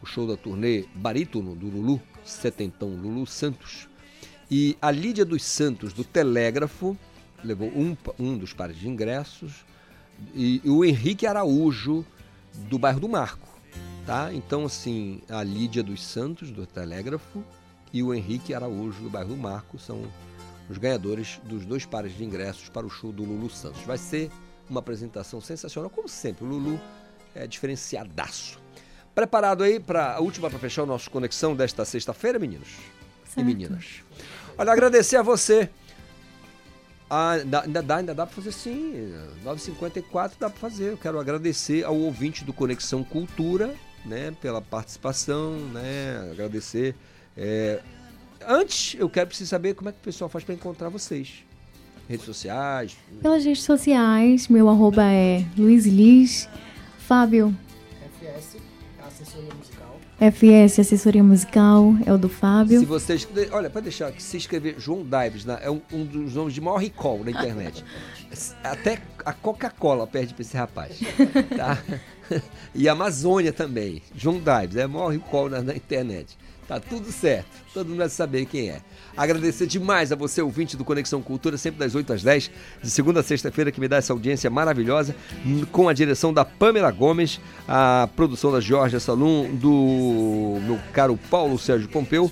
o 0.03 0.07
show 0.07 0.27
da 0.27 0.37
turnê 0.37 0.85
Barítono 0.95 1.55
do 1.55 1.69
Lulu, 1.69 2.03
Setentão 2.24 2.89
Lulu 2.89 3.27
Santos. 3.27 3.89
E 4.51 4.77
a 4.81 4.91
Lídia 4.91 5.24
dos 5.24 5.43
Santos, 5.43 5.93
do 5.93 6.05
Telégrafo, 6.05 6.97
levou 7.43 7.69
um, 7.69 7.97
um 8.19 8.37
dos 8.37 8.53
pares 8.53 8.78
de 8.78 8.89
ingressos, 8.89 9.65
e 10.35 10.61
o 10.65 10.85
Henrique 10.85 11.27
Araújo, 11.27 12.05
do 12.69 12.78
bairro 12.78 13.01
do 13.01 13.09
Marco, 13.09 13.56
tá? 14.07 14.33
Então, 14.33 14.65
assim, 14.65 15.20
a 15.28 15.43
Lídia 15.43 15.83
dos 15.83 16.03
Santos, 16.03 16.51
do 16.51 16.65
Telégrafo, 16.65 17.45
e 17.93 18.03
o 18.03 18.15
Henrique 18.15 18.55
Araújo, 18.55 19.03
do 19.03 19.11
bairro 19.11 19.37
Marco, 19.37 19.78
são 19.78 20.03
os 20.70 20.78
ganhadores 20.78 21.41
dos 21.45 21.65
dois 21.66 21.85
pares 21.85 22.16
de 22.16 22.24
ingressos 22.24 22.69
para 22.69 22.87
o 22.87 22.91
show 22.91 23.12
do 23.12 23.24
Lulu 23.24 23.51
Santos. 23.51 23.83
Vai 23.83 23.99
ser 23.99 24.31
uma 24.70 24.81
apresentação 24.81 25.41
sensacional, 25.41 25.91
como 25.91 26.09
sempre. 26.09 26.45
O 26.45 26.49
Lulu 26.49 26.81
é 27.35 27.47
diferenciadaço. 27.47 28.59
Preparado 29.15 29.65
aí 29.65 29.81
para 29.81 30.15
a 30.15 30.20
última 30.20 30.51
para 30.51 30.59
fechar 30.59 30.83
o 30.83 30.87
nosso 30.87 31.11
conexão 31.11 31.57
desta 31.57 31.85
sexta-feira, 31.85 32.39
meninos 32.39 32.69
e 33.37 33.43
meninas? 33.43 34.03
Olha, 34.59 34.73
agradecer 34.73 35.16
a 35.16 35.23
você. 35.23 35.69
Ah, 37.09 37.33
ainda, 37.33 37.62
ainda 37.62 37.83
dá, 37.83 37.97
ainda 37.97 38.15
dá 38.15 38.27
para 38.27 38.35
fazer 38.35 38.53
sim. 38.53 39.12
9h54 39.45 40.33
dá 40.39 40.51
para 40.51 40.59
fazer. 40.59 40.93
Eu 40.93 40.99
quero 40.99 41.19
agradecer 41.20 41.85
ao 41.85 41.97
ouvinte 41.97 42.45
do 42.45 42.53
Conexão 42.53 43.05
Cultura, 43.05 43.74
né, 44.07 44.33
pela 44.41 44.61
participação, 44.61 45.53
né, 45.73 46.31
agradecer. 46.33 46.95
É, 47.37 47.81
Antes, 48.49 48.95
eu 48.99 49.09
quero 49.09 49.27
precisar 49.27 49.57
saber 49.57 49.74
como 49.74 49.89
é 49.89 49.93
que 49.93 49.99
o 49.99 50.03
pessoal 50.03 50.31
faz 50.31 50.45
para 50.45 50.55
encontrar 50.55 50.89
vocês. 50.89 51.45
Redes 52.09 52.24
sociais. 52.24 52.97
Pelas 53.20 53.45
redes 53.45 53.65
sociais, 53.65 54.47
meu 54.47 54.69
arroba 54.69 55.03
é 55.03 55.45
Luiz 55.59 55.85
Liz. 55.85 56.49
Fábio, 56.99 57.57
FS, 58.20 58.57
assessoria 59.22 59.55
musical. 59.55 60.01
FS 60.18 60.78
Assessoria 60.78 61.22
Musical, 61.22 61.94
é 62.06 62.12
o 62.12 62.16
do 62.16 62.28
Fábio. 62.28 62.80
Se 62.80 62.86
vocês. 62.86 63.28
Olha, 63.52 63.68
para 63.68 63.82
deixar 63.82 64.09
aqui, 64.09 64.22
se 64.22 64.36
escrever 64.36 64.76
João 64.78 65.05
Dives, 65.05 65.44
né, 65.44 65.59
é 65.60 65.70
um, 65.70 65.80
um 65.93 66.05
dos 66.05 66.34
nomes 66.34 66.55
de 66.55 66.60
maior 66.60 66.78
recall 66.78 67.22
na 67.22 67.30
internet. 67.30 67.84
Até 68.64 69.02
a 69.24 69.32
Coca-Cola 69.32 70.06
perde 70.06 70.32
para 70.32 70.43
esse 70.43 70.56
rapaz. 70.56 70.98
Tá? 71.56 71.78
E 72.74 72.88
a 72.88 72.93
Amazônia 72.93 73.52
também. 73.52 74.02
João 74.12 74.40
Dives, 74.40 74.74
é 74.74 74.84
o 74.84 74.90
maior 74.90 75.12
recall 75.12 75.48
na, 75.48 75.62
na 75.62 75.76
internet. 75.76 76.36
Tá 76.68 76.80
tudo 76.80 77.12
certo. 77.12 77.47
Todo 77.72 77.88
mundo 77.88 77.98
vai 77.98 78.09
saber 78.09 78.44
quem 78.47 78.70
é. 78.70 78.80
Agradecer 79.16 79.66
demais 79.66 80.10
a 80.10 80.16
você, 80.16 80.43
ouvinte 80.43 80.76
do 80.76 80.84
Conexão 80.84 81.22
Cultura, 81.22 81.56
sempre 81.56 81.78
das 81.78 81.94
8 81.94 82.12
às 82.12 82.22
10, 82.22 82.51
de 82.82 82.90
segunda 82.90 83.20
a 83.20 83.22
sexta-feira, 83.22 83.70
que 83.70 83.80
me 83.80 83.86
dá 83.86 83.97
essa 83.97 84.12
audiência 84.12 84.51
maravilhosa, 84.51 85.14
com 85.70 85.88
a 85.88 85.93
direção 85.93 86.34
da 86.34 86.44
Pamela 86.44 86.90
Gomes, 86.90 87.40
a 87.68 88.09
produção 88.16 88.51
da 88.51 88.60
Georgia 88.60 88.98
Salum, 88.98 89.55
do 89.55 90.59
meu 90.62 90.78
caro 90.93 91.16
Paulo 91.30 91.56
Sérgio 91.56 91.88
Pompeu, 91.88 92.30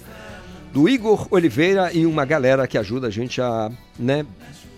do 0.72 0.88
Igor 0.88 1.28
Oliveira 1.30 1.92
e 1.92 2.04
uma 2.04 2.24
galera 2.24 2.66
que 2.66 2.76
ajuda 2.76 3.06
a 3.06 3.10
gente 3.10 3.40
a 3.40 3.70
né, 3.96 4.26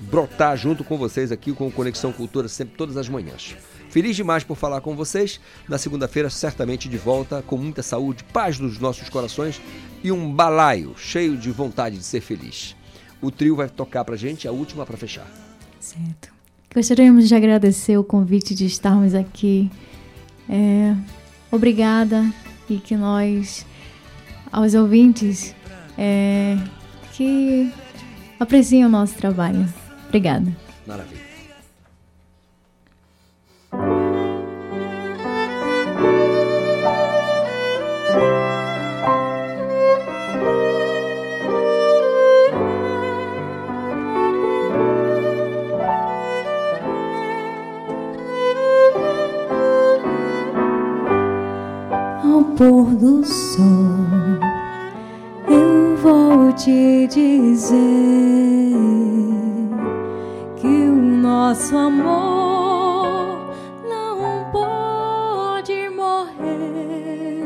brotar 0.01 0.55
junto 0.57 0.85
com 0.85 0.99
vocês 0.99 1.33
aqui 1.33 1.53
com 1.53 1.69
o 1.69 1.73
Conexão 1.73 2.13
Cultura, 2.13 2.47
sempre 2.47 2.77
todas 2.77 2.99
as 2.99 3.09
manhãs. 3.09 3.57
Feliz 3.97 4.15
demais 4.15 4.45
por 4.45 4.59
falar 4.59 4.83
com 4.83 4.95
vocês. 4.95 5.41
Na 5.67 5.79
segunda-feira, 5.79 6.29
certamente 6.29 6.87
de 6.87 6.99
volta, 6.99 7.43
com 7.47 7.57
muita 7.57 7.83
saúde, 7.83 8.25
paz 8.25 8.59
nos 8.59 8.79
nossos 8.79 9.09
corações 9.09 9.59
e 10.05 10.13
um 10.13 10.31
balaio 10.31 10.95
cheio 10.99 11.35
de 11.35 11.51
vontade 11.51 11.97
de 11.97 12.05
ser 12.05 12.21
feliz. 12.21 12.77
O 13.23 13.31
trio 13.31 13.57
vai 13.57 13.71
tocar 13.71 14.05
pra 14.05 14.15
gente 14.15 14.47
a 14.47 14.53
última 14.53 14.85
para 14.85 14.99
fechar. 14.99 15.27
Certo. 15.81 16.29
Gostaríamos 16.75 17.27
de 17.27 17.35
agradecer 17.35 17.97
o 17.97 18.05
convite 18.05 18.55
de 18.55 18.67
estarmos 18.67 19.15
aqui. 19.15 19.71
É, 20.47 20.95
obrigada 21.51 22.23
e 22.69 22.77
que 22.77 22.99
nós, 22.99 23.65
aos 24.53 24.75
ouvintes, 24.75 25.55
é, 25.97 26.59
que 27.15 27.73
apreciem 28.39 28.85
o 28.85 28.91
nosso 28.91 29.15
trabalho. 29.15 29.67
Obrigada. 30.07 30.55
Maravilha. 30.87 31.16
Pôr 52.57 52.87
do 52.95 53.23
sol, 53.23 54.41
eu 55.47 55.95
vou 55.99 56.51
te 56.55 57.07
dizer 57.07 57.77
que 60.57 60.67
o 60.67 60.97
nosso 60.97 61.77
amor 61.77 63.51
não 63.87 64.51
pode 64.51 65.91
morrer. 65.91 67.45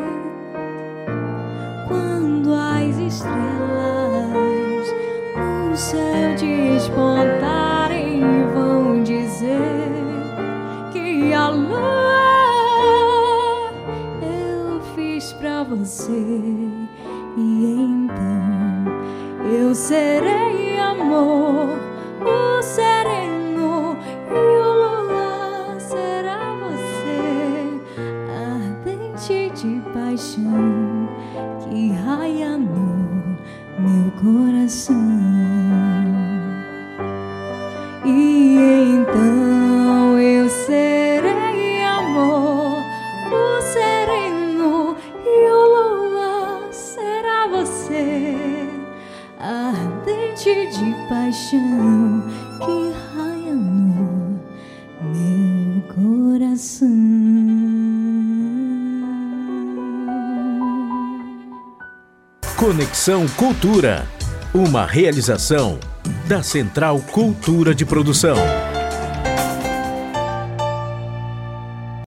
Quando 1.89 2.55
as 2.55 2.97
estrelas 2.97 4.87
no 5.69 5.77
céu 5.77 6.37
despontarem, 6.39 8.23
vão 8.55 9.03
dizer 9.03 9.80
e 15.83 17.65
então 17.75 18.85
eu 19.51 19.75
serei 19.75 20.79
amor, 20.79 21.71
o 22.21 22.63
sereno 22.63 23.97
e 24.29 24.59
o 24.59 24.75
luar 24.75 25.81
será 25.81 26.55
você, 26.61 27.81
ardente 28.29 29.51
de 29.55 29.81
paixão 29.95 31.09
que 31.61 31.93
raia 31.93 32.59
no 32.59 33.39
meu 33.79 34.11
coração. 34.21 35.10
Paixão 51.51 52.23
que 52.61 52.93
raia 53.17 53.55
no 53.55 54.41
meu 55.03 55.83
coração. 56.33 56.89
Conexão 62.57 63.27
Cultura. 63.29 64.07
Uma 64.53 64.85
realização 64.87 65.79
da 66.29 66.43
Central 66.43 67.01
Cultura 67.01 67.75
de 67.75 67.85
Produção. 67.85 68.37